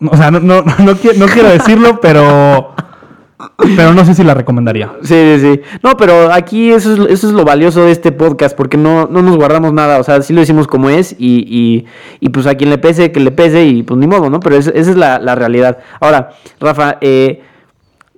o 0.00 0.16
sea, 0.16 0.30
no, 0.30 0.40
no, 0.40 0.62
no, 0.62 0.92
qui- 0.94 1.16
no 1.16 1.26
quiero 1.26 1.48
decirlo, 1.48 2.00
pero 2.02 2.74
Pero 3.76 3.92
no 3.94 4.04
sé 4.04 4.14
si 4.14 4.22
la 4.24 4.32
recomendaría. 4.34 4.92
Sí, 5.02 5.14
sí, 5.14 5.40
sí. 5.40 5.60
No, 5.82 5.96
pero 5.96 6.32
aquí 6.32 6.70
eso 6.72 6.92
es, 6.94 7.10
eso 7.10 7.26
es 7.28 7.32
lo 7.34 7.44
valioso 7.44 7.84
de 7.84 7.90
este 7.92 8.12
podcast, 8.12 8.56
porque 8.56 8.76
no, 8.76 9.06
no 9.10 9.22
nos 9.22 9.36
guardamos 9.36 9.72
nada. 9.72 9.98
O 9.98 10.04
sea, 10.04 10.22
sí 10.22 10.32
lo 10.32 10.40
decimos 10.40 10.66
como 10.66 10.88
es 10.90 11.14
y, 11.18 11.44
y, 11.48 11.86
y 12.20 12.28
pues 12.30 12.46
a 12.46 12.54
quien 12.54 12.70
le 12.70 12.78
pese, 12.78 13.10
que 13.12 13.20
le 13.20 13.32
pese 13.32 13.64
y 13.64 13.82
pues 13.82 13.98
ni 13.98 14.06
modo, 14.06 14.30
¿no? 14.30 14.40
Pero 14.40 14.56
esa 14.56 14.70
es 14.70 14.96
la, 14.96 15.18
la 15.18 15.34
realidad. 15.34 15.78
Ahora, 16.00 16.30
Rafa, 16.60 16.96
eh, 17.00 17.42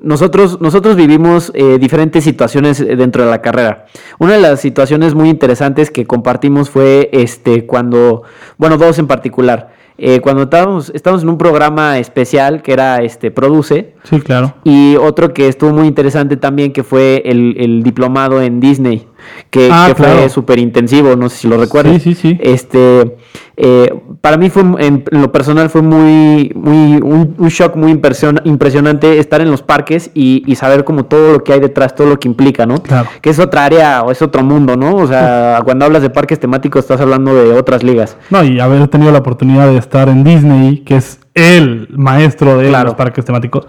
nosotros, 0.00 0.60
nosotros 0.60 0.96
vivimos 0.96 1.50
eh, 1.54 1.78
diferentes 1.78 2.24
situaciones 2.24 2.78
dentro 2.78 3.24
de 3.24 3.30
la 3.30 3.40
carrera. 3.40 3.86
Una 4.18 4.34
de 4.34 4.40
las 4.40 4.60
situaciones 4.60 5.14
muy 5.14 5.30
interesantes 5.30 5.90
que 5.90 6.06
compartimos 6.06 6.70
fue 6.70 7.08
este 7.12 7.66
cuando, 7.66 8.22
bueno, 8.58 8.76
dos 8.76 8.98
en 8.98 9.06
particular. 9.06 9.74
Eh, 9.98 10.20
cuando 10.20 10.42
estábamos, 10.42 10.90
estábamos 10.94 11.22
en 11.22 11.30
un 11.30 11.38
programa 11.38 11.98
especial 11.98 12.60
que 12.62 12.74
era 12.74 12.98
este 13.02 13.30
Produce. 13.30 13.94
Sí, 14.02 14.20
claro. 14.20 14.54
Y 14.64 14.96
otro 14.96 15.32
que 15.32 15.48
estuvo 15.48 15.72
muy 15.72 15.86
interesante 15.86 16.36
también, 16.36 16.72
que 16.72 16.82
fue 16.82 17.22
el, 17.24 17.56
el 17.58 17.82
diplomado 17.82 18.42
en 18.42 18.60
Disney, 18.60 19.08
que, 19.50 19.68
Ah, 19.72 19.86
que 19.88 19.94
fue 20.02 20.28
súper 20.28 20.58
intensivo, 20.58 21.16
no 21.16 21.28
sé 21.28 21.36
si 21.38 21.48
lo 21.48 21.56
recuerdas. 21.56 22.02
Sí, 22.02 22.14
sí, 22.14 22.32
sí. 22.32 22.38
Este, 22.42 23.16
eh, 23.56 23.94
para 24.20 24.36
mí 24.36 24.50
fue, 24.50 24.62
en, 24.62 25.04
en 25.10 25.22
lo 25.22 25.32
personal 25.32 25.70
fue 25.70 25.82
muy, 25.82 26.52
muy 26.54 26.96
un, 27.02 27.34
un 27.38 27.48
shock 27.48 27.74
muy 27.76 27.92
impresion- 27.92 28.40
impresionante 28.44 29.18
estar 29.18 29.40
en 29.40 29.50
los 29.50 29.62
parques 29.62 30.10
y, 30.14 30.42
y 30.46 30.56
saber 30.56 30.84
como 30.84 31.04
todo 31.06 31.32
lo 31.32 31.44
que 31.44 31.52
hay 31.54 31.60
detrás, 31.60 31.94
todo 31.94 32.08
lo 32.08 32.18
que 32.18 32.28
implica, 32.28 32.66
¿no? 32.66 32.82
Claro. 32.82 33.08
Que 33.20 33.30
es 33.30 33.38
otra 33.38 33.64
área 33.64 34.02
o 34.02 34.10
es 34.10 34.20
otro 34.22 34.42
mundo, 34.42 34.76
¿no? 34.76 34.96
O 34.96 35.06
sea, 35.06 35.60
cuando 35.64 35.84
hablas 35.86 36.02
de 36.02 36.10
parques 36.10 36.38
temáticos 36.40 36.80
estás 36.84 37.00
hablando 37.00 37.34
de 37.34 37.52
otras 37.58 37.82
ligas. 37.82 38.16
No, 38.30 38.42
y 38.44 38.60
haber 38.60 38.86
tenido 38.88 39.10
la 39.12 39.18
oportunidad 39.18 39.68
de 39.68 39.78
estar 39.78 40.08
en 40.08 40.22
Disney, 40.24 40.78
que 40.80 40.96
es 40.96 41.20
el 41.34 41.88
maestro 41.90 42.58
de 42.58 42.68
Claro. 42.68 42.86
los 42.88 42.94
parques 42.94 43.24
temáticos, 43.24 43.66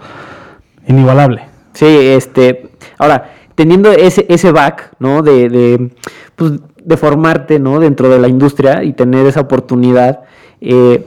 inigualable. 0.86 1.42
Sí, 1.74 1.86
este, 1.86 2.70
ahora, 2.98 3.30
teniendo 3.58 3.90
ese, 3.90 4.24
ese 4.28 4.52
back, 4.52 4.92
¿no? 5.00 5.22
De, 5.22 5.48
de, 5.48 5.90
pues, 6.36 6.52
de 6.84 6.96
formarte, 6.96 7.58
¿no? 7.58 7.80
Dentro 7.80 8.08
de 8.08 8.20
la 8.20 8.28
industria 8.28 8.84
y 8.84 8.92
tener 8.92 9.26
esa 9.26 9.40
oportunidad, 9.40 10.20
eh, 10.60 11.04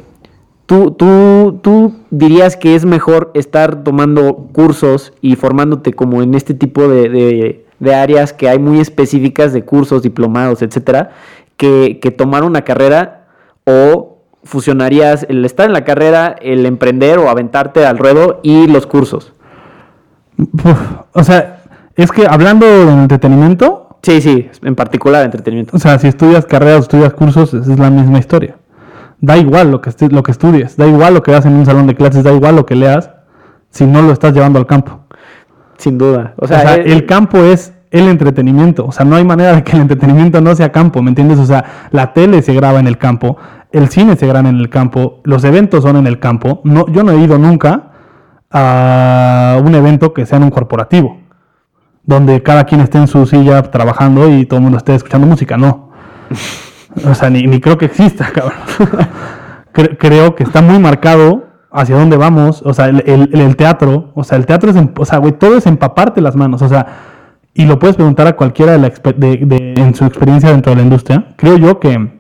¿tú, 0.66 0.92
tú, 0.92 1.60
tú 1.62 1.94
dirías 2.10 2.58
que 2.58 2.76
es 2.76 2.84
mejor 2.84 3.32
estar 3.36 3.86
tomando 3.86 4.50
cursos 4.52 5.14
y 5.22 5.38
formándote 5.38 5.94
como 5.94 6.22
en 6.24 6.36
este 6.36 6.54
tipo 6.54 6.90
de, 6.90 7.08
de- 7.80 7.96
áreas 7.96 8.34
que 8.34 8.50
hay 8.50 8.60
muy 8.60 8.82
específicas 8.82 9.54
de 9.54 9.64
cursos, 9.64 10.04
diplomados, 10.04 10.62
etcétera, 10.62 11.12
que, 11.56 12.00
que 12.02 12.12
tomar 12.12 12.44
una 12.44 12.64
carrera 12.64 13.28
o 13.66 14.18
fusionarías 14.44 15.26
el 15.30 15.46
estar 15.46 15.68
en 15.68 15.74
la 15.74 15.86
carrera, 15.86 16.36
el 16.42 16.66
emprender 16.66 17.18
o 17.18 17.30
aventarte 17.30 17.86
al 17.86 17.98
ruedo 17.98 18.42
y 18.44 18.68
los 18.68 18.88
cursos? 18.88 19.32
O 21.14 21.24
sea, 21.24 21.51
es 21.96 22.12
que 22.12 22.26
hablando 22.28 22.66
de 22.66 22.92
entretenimiento, 22.92 23.88
Sí, 24.04 24.20
sí, 24.20 24.50
en 24.64 24.76
particular 24.76 25.24
entretenimiento. 25.26 25.78
o 25.78 25.80
sea, 25.80 26.00
si 26.00 26.08
estudias 26.08 26.46
carreras 26.48 26.78
o 26.78 26.82
estudias 26.82 27.14
cursos, 27.14 27.54
es 27.54 27.68
la 27.68 27.92
misma 27.92 28.18
historia. 28.18 28.56
Da 29.20 29.38
igual 29.38 29.70
lo 29.70 29.80
que, 29.80 29.92
lo 30.10 30.24
que 30.24 30.32
estudies, 30.32 30.76
da 30.76 30.88
igual 30.88 31.14
lo 31.14 31.22
que 31.22 31.32
hagas 31.32 31.46
en 31.46 31.54
un 31.54 31.66
salón 31.68 31.86
de 31.86 31.94
clases, 31.96 32.24
da 32.24 32.34
igual 32.34 32.56
lo 32.56 32.66
que 32.66 32.76
leas, 32.76 33.12
si 33.70 33.86
no 33.86 34.02
lo 34.02 34.12
estás 34.12 34.34
llevando 34.34 34.58
al 34.58 34.66
campo. 34.66 35.02
Sin 35.78 36.00
duda. 36.00 36.34
O 36.38 36.46
O 36.46 36.48
sea, 36.48 36.78
eh, 36.78 36.84
el 36.88 37.06
campo 37.06 37.38
es 37.44 37.74
el 37.92 38.08
entretenimiento. 38.08 38.86
O 38.86 38.92
sea, 38.92 39.06
no 39.06 39.16
hay 39.16 39.24
manera 39.24 39.54
de 39.54 39.64
que 39.64 39.74
el 39.74 39.82
entretenimiento 39.82 40.42
no 40.42 40.56
sea 40.56 40.72
campo, 40.72 41.04
¿me 41.04 41.10
entiendes? 41.10 41.38
O 41.38 41.46
sea, 41.46 41.90
la 41.92 42.14
tele 42.14 42.42
se 42.42 42.54
graba 42.54 42.80
en 42.80 42.88
el 42.88 42.98
campo, 42.98 43.38
el 43.72 43.90
cine 43.90 44.16
se 44.16 44.26
graba 44.26 44.50
en 44.50 44.58
el 44.58 44.70
campo, 44.70 45.22
los 45.24 45.44
eventos 45.44 45.84
son 45.84 45.98
en 45.98 46.08
el 46.08 46.18
campo. 46.18 46.62
No, 46.64 46.88
yo 46.88 47.04
no 47.04 47.12
he 47.12 47.20
ido 47.20 47.38
nunca 47.38 47.92
a 48.50 49.60
un 49.64 49.76
evento 49.76 50.14
que 50.14 50.26
sea 50.26 50.38
en 50.38 50.46
un 50.46 50.50
corporativo, 50.50 51.21
donde 52.04 52.42
cada 52.44 52.64
quien 52.66 52.82
esté 52.82 52.98
en 52.98 53.08
su 53.08 53.26
silla 53.26 53.62
trabajando 53.64 54.30
y 54.30 54.46
todo 54.46 54.58
el 54.58 54.64
mundo 54.64 54.78
esté 54.78 54.96
escuchando 54.96 55.28
música. 55.28 55.58
No. 55.58 55.92
O 57.06 57.14
sea, 57.16 57.30
ni, 57.30 57.60
creo 57.62 57.78
que 57.78 57.86
exista, 57.86 58.32
cabrón. 58.34 58.58
Cre- 59.74 59.98
creo 59.98 60.36
que 60.36 60.44
está 60.44 60.62
muy 60.62 60.80
marcado 60.80 61.46
hacia 61.72 61.96
dónde 61.96 62.18
vamos, 62.18 62.62
o 62.66 62.74
sea, 62.74 62.88
el, 62.88 63.56
teatro, 63.56 64.12
o 64.14 64.24
sea, 64.26 64.38
el 64.38 64.46
teatro 64.46 64.72
es, 64.72 64.78
o 64.98 65.06
sea, 65.06 65.20
güey, 65.20 65.32
todo 65.32 65.56
es 65.58 65.66
empaparte 65.66 66.20
las 66.20 66.36
manos, 66.36 66.62
o 66.62 66.68
sea, 66.68 66.86
y 67.54 67.64
lo 67.66 67.80
puedes 67.80 67.96
preguntar 67.96 68.28
a 68.28 68.34
cualquiera 68.36 68.74
de 68.74 68.78
la 68.80 68.90
de- 68.90 69.38
de- 69.46 69.74
en 69.78 69.96
su 69.96 70.04
experiencia 70.04 70.50
dentro 70.52 70.72
de 70.72 70.76
la 70.78 70.84
industria. 70.84 71.28
Creo 71.38 71.56
yo 71.58 71.80
que, 71.80 72.20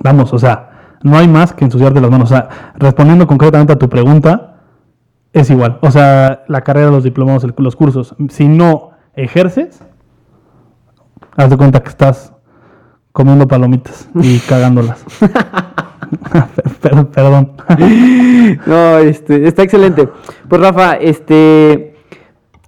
vamos, 0.00 0.32
o 0.32 0.38
sea, 0.38 0.70
no 1.02 1.16
hay 1.18 1.26
más 1.26 1.52
que 1.52 1.64
ensuciarte 1.64 2.00
las 2.00 2.10
manos, 2.10 2.30
o 2.30 2.34
sea, 2.34 2.48
respondiendo 2.76 3.26
concretamente 3.26 3.72
a 3.72 3.76
tu 3.76 3.88
pregunta, 3.88 4.57
es 5.32 5.50
igual, 5.50 5.78
o 5.82 5.90
sea, 5.90 6.44
la 6.48 6.62
carrera, 6.62 6.90
los 6.90 7.04
diplomados, 7.04 7.46
los 7.56 7.76
cursos, 7.76 8.14
si 8.30 8.48
no 8.48 8.90
ejerces, 9.14 9.80
haz 11.36 11.50
de 11.50 11.56
cuenta 11.56 11.82
que 11.82 11.88
estás 11.90 12.32
comiendo 13.12 13.46
palomitas 13.48 14.08
y 14.14 14.38
cagándolas. 14.48 15.04
Per- 16.80 17.06
Perdón. 17.08 17.52
no, 18.66 18.98
este, 18.98 19.46
está 19.46 19.62
excelente. 19.62 20.08
Pues 20.48 20.60
Rafa, 20.60 20.94
este, 20.94 21.87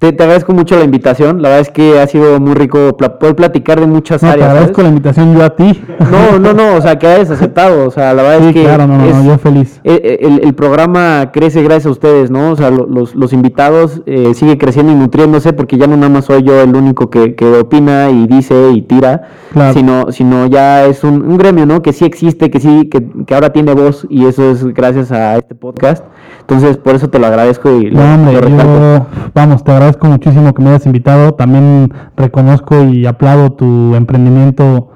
te, 0.01 0.13
te 0.13 0.23
agradezco 0.25 0.53
mucho 0.55 0.77
la 0.79 0.85
invitación. 0.85 1.43
La 1.43 1.51
verdad 1.51 1.61
es 1.61 1.71
que 1.71 2.01
ha 2.01 2.07
sido 2.07 2.41
muy 2.41 2.55
rico 2.55 2.97
poder 2.97 3.37
platicar 3.37 3.79
de 3.79 3.87
muchas 3.87 4.23
No, 4.23 4.29
te 4.31 4.33
áreas. 4.33 4.47
¿sabes? 4.49 4.57
agradezco 4.59 4.83
la 4.83 4.89
invitación 4.89 5.37
yo 5.37 5.45
a 5.45 5.51
ti. 5.55 5.83
No, 6.11 6.39
no, 6.39 6.53
no, 6.55 6.75
o 6.77 6.81
sea, 6.81 6.99
que 6.99 7.07
hayas 7.07 7.31
aceptado. 7.31 7.87
O 7.87 7.91
sea, 7.91 8.15
la 8.15 8.23
verdad 8.23 8.39
Sí, 8.41 8.47
es 8.49 8.55
que 8.55 8.63
claro, 8.65 8.87
no, 8.87 8.97
no, 8.97 9.05
es- 9.05 9.15
no, 9.15 9.25
yo 9.25 9.39
feliz. 9.39 9.81
eh, 9.85 10.01
eh, 10.03 10.19
El, 10.23 10.41
el 10.43 10.55
programa 10.55 11.31
crece 11.33 11.63
gracias 11.63 11.87
a 11.87 11.91
ustedes, 11.91 12.31
¿no? 12.31 12.51
O 12.53 12.57
sea, 12.57 12.71
lo- 12.71 12.87
los, 12.87 13.15
los 13.15 13.33
invitados 13.35 14.01
eh, 14.07 14.33
sigue 14.35 14.57
creciendo 14.57 14.91
y 14.91 14.95
nutriéndose 14.97 15.53
porque 15.53 15.77
ya 15.77 15.87
no 15.87 15.97
nada 15.97 16.09
más 16.09 16.25
soy 16.25 16.43
yo 16.45 16.61
el 16.63 16.75
único 16.75 17.11
que, 17.11 17.35
que 17.35 17.59
opina 17.59 18.09
y 18.09 18.27
dice 18.27 18.71
y 18.73 18.83
tira, 18.83 19.29
Claro. 19.53 19.75
sino, 19.75 20.13
sino 20.13 20.47
ya 20.47 20.87
es 20.87 21.05
un, 21.05 21.23
un 21.29 21.37
gremio, 21.37 21.67
¿no? 21.67 21.83
Que 21.83 21.93
sí 21.93 22.07
existe, 22.07 22.51
que 22.51 22.59
sí, 22.59 22.89
que, 22.89 23.07
que 23.27 23.35
ahora 23.35 23.53
tiene 23.53 23.75
voz 23.75 24.07
y 24.09 24.25
eso 24.25 24.51
es 24.51 24.65
gracias 24.65 25.13
a 25.13 25.37
este 25.37 25.55
podcast. 25.55 26.05
Entonces, 26.41 26.77
por 26.77 26.95
eso 26.95 27.09
te 27.09 27.19
lo 27.19 27.27
agradezco 27.27 27.71
y 27.71 27.91
lo, 27.91 28.01
No, 28.01 28.33
lo 28.33 28.49
yo, 28.49 29.07
vamos, 29.35 29.63
te 29.65 29.73
agradezco 29.73 30.07
muchísimo 30.07 30.53
que 30.53 30.63
me 30.63 30.71
hayas 30.71 30.87
invitado. 30.87 31.35
También 31.35 31.93
reconozco 32.17 32.85
y 32.85 33.07
aplaudo 33.07 33.53
tu 33.53 33.95
emprendimiento 33.95 34.91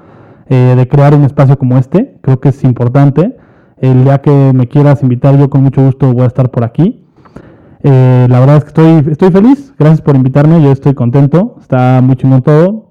eh, 0.49 0.75
de 0.75 0.87
crear 0.87 1.13
un 1.15 1.23
espacio 1.23 1.57
como 1.57 1.77
este. 1.77 2.17
Creo 2.21 2.39
que 2.39 2.49
es 2.49 2.63
importante. 2.63 3.37
El 3.77 4.03
día 4.03 4.21
que 4.21 4.51
me 4.53 4.67
quieras 4.67 5.03
invitar, 5.03 5.37
yo 5.37 5.49
con 5.49 5.63
mucho 5.63 5.83
gusto 5.83 6.13
voy 6.13 6.23
a 6.23 6.27
estar 6.27 6.49
por 6.49 6.63
aquí. 6.63 7.05
Eh, 7.83 8.27
la 8.29 8.39
verdad 8.39 8.57
es 8.57 8.63
que 8.63 8.67
estoy, 8.69 9.11
estoy 9.11 9.31
feliz. 9.31 9.73
Gracias 9.77 10.01
por 10.01 10.15
invitarme. 10.15 10.61
Yo 10.61 10.71
estoy 10.71 10.93
contento. 10.93 11.55
Está 11.59 12.01
muy 12.01 12.15
chingón 12.15 12.41
todo. 12.41 12.85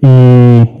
Y, 0.00 0.06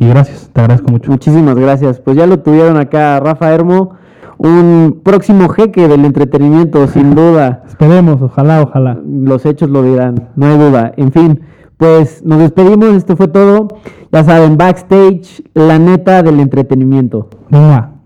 y 0.00 0.08
gracias, 0.08 0.50
te 0.52 0.60
agradezco 0.60 0.90
mucho. 0.90 1.10
Muchísimas 1.10 1.56
gracias. 1.56 2.00
Pues 2.00 2.16
ya 2.16 2.26
lo 2.26 2.38
tuvieron 2.38 2.76
acá 2.76 3.18
Rafa 3.20 3.52
Hermo, 3.52 3.96
un 4.38 5.00
próximo 5.02 5.48
jeque 5.48 5.88
del 5.88 6.04
entretenimiento, 6.04 6.86
sin 6.86 7.14
duda. 7.14 7.64
Esperemos, 7.66 8.22
ojalá, 8.22 8.62
ojalá. 8.62 8.98
Los 9.04 9.44
hechos 9.44 9.68
lo 9.68 9.82
dirán, 9.82 10.30
no 10.36 10.46
hay 10.46 10.58
duda. 10.58 10.92
En 10.96 11.12
fin, 11.12 11.40
pues 11.76 12.24
nos 12.24 12.38
despedimos, 12.38 12.94
esto 12.94 13.16
fue 13.16 13.28
todo. 13.28 13.68
Ya 14.10 14.24
saben, 14.24 14.56
backstage, 14.56 15.42
la 15.54 15.78
neta 15.78 16.22
del 16.22 16.40
entretenimiento. 16.40 17.28
Venga. 17.50 17.97